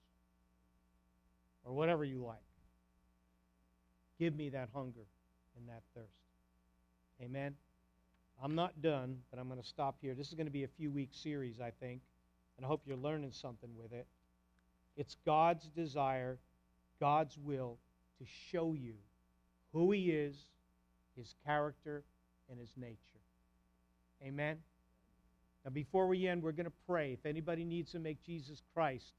or 1.63 1.71
whatever 1.71 2.03
you 2.03 2.25
like. 2.25 2.39
Give 4.19 4.35
me 4.35 4.49
that 4.49 4.67
hunger 4.73 5.05
and 5.59 5.67
that 5.69 5.83
thirst. 5.93 6.07
Amen. 7.21 7.53
I'm 8.41 8.55
not 8.55 8.81
done, 8.81 9.17
but 9.29 9.39
I'm 9.39 9.47
going 9.47 9.61
to 9.61 9.67
stop 9.67 9.97
here. 10.01 10.15
This 10.15 10.29
is 10.29 10.33
going 10.33 10.47
to 10.47 10.51
be 10.51 10.63
a 10.63 10.69
few 10.69 10.89
week 10.89 11.09
series, 11.11 11.59
I 11.59 11.71
think, 11.79 12.01
and 12.57 12.65
I 12.65 12.69
hope 12.69 12.81
you're 12.85 12.97
learning 12.97 13.31
something 13.33 13.69
with 13.77 13.91
it. 13.91 14.07
It's 14.95 15.17
God's 15.25 15.67
desire, 15.69 16.37
God's 16.99 17.37
will 17.37 17.77
to 18.19 18.25
show 18.51 18.73
you 18.73 18.93
who 19.73 19.91
He 19.91 20.11
is, 20.11 20.35
His 21.17 21.35
character, 21.45 22.03
and 22.49 22.59
His 22.59 22.71
nature. 22.77 22.97
Amen. 24.23 24.57
Now, 25.65 25.71
before 25.71 26.07
we 26.07 26.27
end, 26.27 26.41
we're 26.41 26.53
going 26.53 26.65
to 26.65 26.71
pray. 26.87 27.13
If 27.13 27.25
anybody 27.25 27.65
needs 27.65 27.91
to 27.91 27.99
make 27.99 28.23
Jesus 28.23 28.61
Christ 28.73 29.13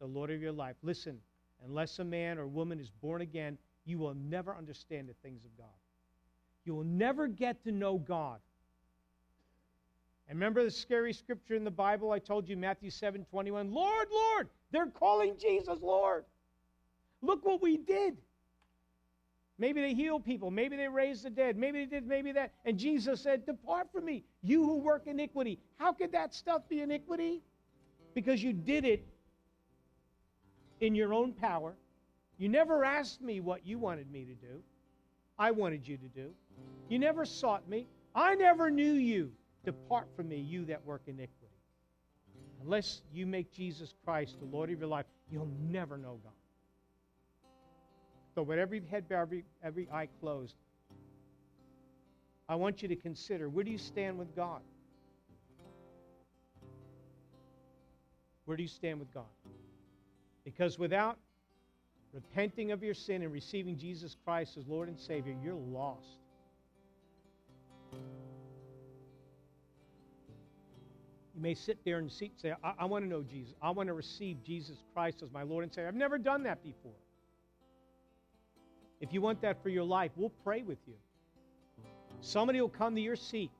the 0.00 0.06
Lord 0.06 0.30
of 0.30 0.40
your 0.40 0.52
life, 0.52 0.76
listen, 0.82 1.18
unless 1.64 1.98
a 2.00 2.04
man 2.04 2.38
or 2.38 2.46
woman 2.46 2.80
is 2.80 2.90
born 2.90 3.22
again, 3.22 3.58
you 3.84 3.98
will 3.98 4.14
never 4.14 4.56
understand 4.56 5.08
the 5.08 5.14
things 5.22 5.44
of 5.44 5.56
God. 5.56 5.66
You 6.64 6.74
will 6.74 6.84
never 6.84 7.28
get 7.28 7.62
to 7.64 7.72
know 7.72 7.98
God. 7.98 8.40
And 10.28 10.38
remember 10.38 10.64
the 10.64 10.70
scary 10.70 11.12
scripture 11.12 11.54
in 11.54 11.64
the 11.64 11.70
Bible 11.70 12.10
I 12.10 12.18
told 12.18 12.48
you, 12.48 12.56
Matthew 12.56 12.90
7 12.90 13.24
21? 13.30 13.72
Lord, 13.72 14.08
Lord, 14.10 14.48
they're 14.70 14.86
calling 14.86 15.36
Jesus 15.38 15.80
Lord. 15.82 16.24
Look 17.20 17.44
what 17.44 17.60
we 17.60 17.76
did. 17.76 18.16
Maybe 19.58 19.80
they 19.80 19.94
healed 19.94 20.24
people. 20.24 20.50
Maybe 20.50 20.76
they 20.76 20.88
raised 20.88 21.24
the 21.24 21.30
dead. 21.30 21.56
Maybe 21.56 21.84
they 21.84 21.86
did, 21.86 22.06
maybe 22.06 22.32
that. 22.32 22.52
And 22.64 22.78
Jesus 22.78 23.20
said, 23.20 23.46
Depart 23.46 23.88
from 23.92 24.06
me, 24.06 24.24
you 24.42 24.64
who 24.64 24.78
work 24.78 25.06
iniquity. 25.06 25.60
How 25.78 25.92
could 25.92 26.12
that 26.12 26.34
stuff 26.34 26.68
be 26.68 26.80
iniquity? 26.80 27.42
Because 28.14 28.42
you 28.42 28.52
did 28.52 28.84
it 28.84 29.06
in 30.80 30.94
your 30.94 31.14
own 31.14 31.32
power. 31.32 31.74
You 32.36 32.48
never 32.48 32.84
asked 32.84 33.22
me 33.22 33.40
what 33.40 33.64
you 33.64 33.78
wanted 33.78 34.10
me 34.10 34.24
to 34.24 34.34
do. 34.34 34.62
I 35.38 35.50
wanted 35.50 35.86
you 35.86 35.96
to 35.96 36.08
do. 36.08 36.30
You 36.88 36.98
never 36.98 37.24
sought 37.24 37.68
me. 37.68 37.86
I 38.14 38.34
never 38.34 38.70
knew 38.70 38.92
you. 38.92 39.32
Depart 39.64 40.06
from 40.14 40.28
me, 40.28 40.36
you 40.36 40.64
that 40.66 40.84
work 40.84 41.02
iniquity. 41.06 41.32
Unless 42.62 43.02
you 43.12 43.26
make 43.26 43.52
Jesus 43.52 43.94
Christ 44.04 44.36
the 44.38 44.46
Lord 44.46 44.70
of 44.70 44.78
your 44.78 44.88
life, 44.88 45.06
you'll 45.30 45.50
never 45.68 45.96
know 45.96 46.18
God. 46.22 46.32
So, 48.34 48.42
with 48.42 48.58
every 48.58 48.82
head 48.90 49.08
bowed, 49.08 49.20
every, 49.20 49.44
every 49.62 49.88
eye 49.92 50.08
closed, 50.20 50.56
I 52.48 52.56
want 52.56 52.82
you 52.82 52.88
to 52.88 52.96
consider 52.96 53.48
where 53.48 53.64
do 53.64 53.70
you 53.70 53.78
stand 53.78 54.18
with 54.18 54.34
God? 54.34 54.60
Where 58.44 58.56
do 58.56 58.62
you 58.62 58.68
stand 58.68 58.98
with 58.98 59.12
God? 59.14 59.24
Because 60.44 60.78
without 60.78 61.18
repenting 62.14 62.70
of 62.70 62.82
your 62.82 62.94
sin 62.94 63.22
and 63.22 63.32
receiving 63.32 63.76
Jesus 63.76 64.16
Christ 64.24 64.56
as 64.56 64.66
Lord 64.68 64.88
and 64.88 64.98
Savior, 64.98 65.34
you're 65.42 65.54
lost. 65.54 66.18
You 71.34 71.42
may 71.42 71.54
sit 71.54 71.78
there 71.84 71.98
and 71.98 72.10
say, 72.10 72.30
I, 72.62 72.74
I 72.78 72.84
want 72.84 73.04
to 73.04 73.08
know 73.08 73.22
Jesus. 73.22 73.54
I 73.60 73.70
want 73.70 73.88
to 73.88 73.94
receive 73.94 74.42
Jesus 74.44 74.76
Christ 74.94 75.22
as 75.22 75.32
my 75.32 75.42
Lord 75.42 75.64
and 75.64 75.72
Savior. 75.74 75.88
I've 75.88 75.94
never 75.96 76.16
done 76.16 76.44
that 76.44 76.62
before. 76.62 76.92
If 79.00 79.12
you 79.12 79.20
want 79.20 79.42
that 79.42 79.60
for 79.62 79.68
your 79.68 79.84
life, 79.84 80.12
we'll 80.14 80.32
pray 80.44 80.62
with 80.62 80.78
you. 80.86 80.94
Somebody 82.20 82.60
will 82.60 82.68
come 82.68 82.94
to 82.94 83.00
your 83.00 83.16
seat. 83.16 83.50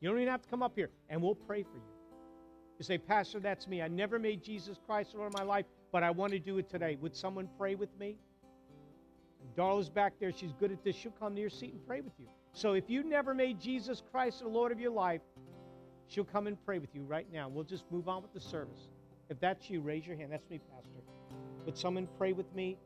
You 0.00 0.08
don't 0.08 0.18
even 0.18 0.30
have 0.30 0.42
to 0.42 0.48
come 0.48 0.62
up 0.62 0.72
here, 0.74 0.88
and 1.10 1.22
we'll 1.22 1.34
pray 1.34 1.62
for 1.62 1.76
you. 1.76 1.82
You 2.78 2.84
say, 2.84 2.96
Pastor, 2.96 3.40
that's 3.40 3.66
me. 3.66 3.82
I 3.82 3.88
never 3.88 4.18
made 4.18 4.42
Jesus 4.42 4.78
Christ 4.86 5.14
Lord 5.14 5.26
of 5.26 5.38
my 5.38 5.44
life, 5.44 5.66
but 5.92 6.02
I 6.02 6.10
want 6.10 6.32
to 6.32 6.38
do 6.38 6.58
it 6.58 6.68
today. 6.68 6.96
Would 7.00 7.16
someone 7.16 7.48
pray 7.58 7.74
with 7.74 7.90
me? 7.98 8.16
Darla's 9.56 9.88
back 9.88 10.12
there. 10.20 10.32
She's 10.32 10.52
good 10.60 10.70
at 10.70 10.84
this. 10.84 10.94
She'll 10.94 11.12
come 11.12 11.34
to 11.34 11.40
your 11.40 11.50
seat 11.50 11.72
and 11.72 11.86
pray 11.86 12.00
with 12.00 12.12
you. 12.18 12.26
So 12.52 12.74
if 12.74 12.88
you 12.88 13.02
never 13.02 13.34
made 13.34 13.60
Jesus 13.60 14.02
Christ 14.10 14.40
the 14.40 14.48
Lord 14.48 14.72
of 14.72 14.80
your 14.80 14.92
life, 14.92 15.20
she'll 16.06 16.24
come 16.24 16.46
and 16.46 16.56
pray 16.64 16.78
with 16.78 16.94
you 16.94 17.02
right 17.02 17.26
now. 17.32 17.48
We'll 17.48 17.64
just 17.64 17.84
move 17.90 18.08
on 18.08 18.22
with 18.22 18.32
the 18.32 18.40
service. 18.40 18.88
If 19.28 19.40
that's 19.40 19.68
you, 19.68 19.80
raise 19.80 20.06
your 20.06 20.16
hand. 20.16 20.32
That's 20.32 20.48
me, 20.48 20.60
Pastor. 20.72 20.88
Would 21.66 21.76
someone 21.76 22.08
pray 22.18 22.32
with 22.32 22.52
me 22.54 22.78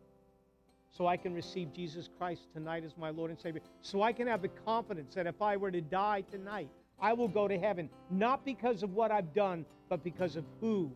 so 0.90 1.06
I 1.06 1.16
can 1.16 1.34
receive 1.34 1.72
Jesus 1.72 2.08
Christ 2.18 2.48
tonight 2.52 2.84
as 2.84 2.96
my 2.96 3.10
Lord 3.10 3.30
and 3.30 3.40
Savior? 3.40 3.60
So 3.80 4.02
I 4.02 4.12
can 4.12 4.26
have 4.26 4.42
the 4.42 4.48
confidence 4.48 5.14
that 5.14 5.26
if 5.26 5.40
I 5.40 5.56
were 5.56 5.70
to 5.70 5.80
die 5.80 6.24
tonight, 6.30 6.68
I 7.00 7.12
will 7.12 7.28
go 7.28 7.48
to 7.48 7.58
heaven, 7.58 7.90
not 8.10 8.44
because 8.44 8.82
of 8.82 8.94
what 8.94 9.10
I've 9.10 9.34
done, 9.34 9.64
but 9.88 10.02
because 10.02 10.36
of 10.36 10.44
who 10.60 10.90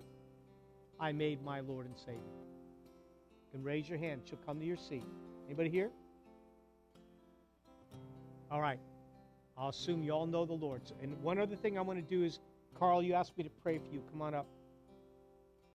I 0.99 1.13
made 1.13 1.45
my 1.45 1.61
Lord 1.61 1.87
and 1.87 1.97
Savior. 1.97 2.21
You 2.21 3.51
can 3.53 3.63
raise 3.63 3.89
your 3.89 3.99
hand. 3.99 4.23
She'll 4.25 4.39
come 4.47 4.59
to 4.61 4.67
your 4.67 4.77
seat. 4.77 5.05
Anybody 5.47 5.71
here? 5.71 5.91
All 8.51 8.61
right. 8.61 8.81
I'll 9.59 9.71
assume 9.71 10.03
you 10.03 10.13
all 10.13 10.27
know 10.27 10.45
the 10.45 10.53
Lord. 10.53 10.83
And 11.03 11.21
one 11.23 11.39
other 11.39 11.57
thing 11.57 11.79
I 11.79 11.81
want 11.81 11.99
to 11.99 12.15
do 12.17 12.25
is, 12.25 12.41
Carl, 12.79 13.03
you 13.03 13.15
asked 13.15 13.37
me 13.39 13.45
to 13.45 13.51
pray 13.63 13.79
for 13.79 13.93
you. 13.93 14.03
Come 14.11 14.23
on 14.23 14.35
up. 14.35 14.47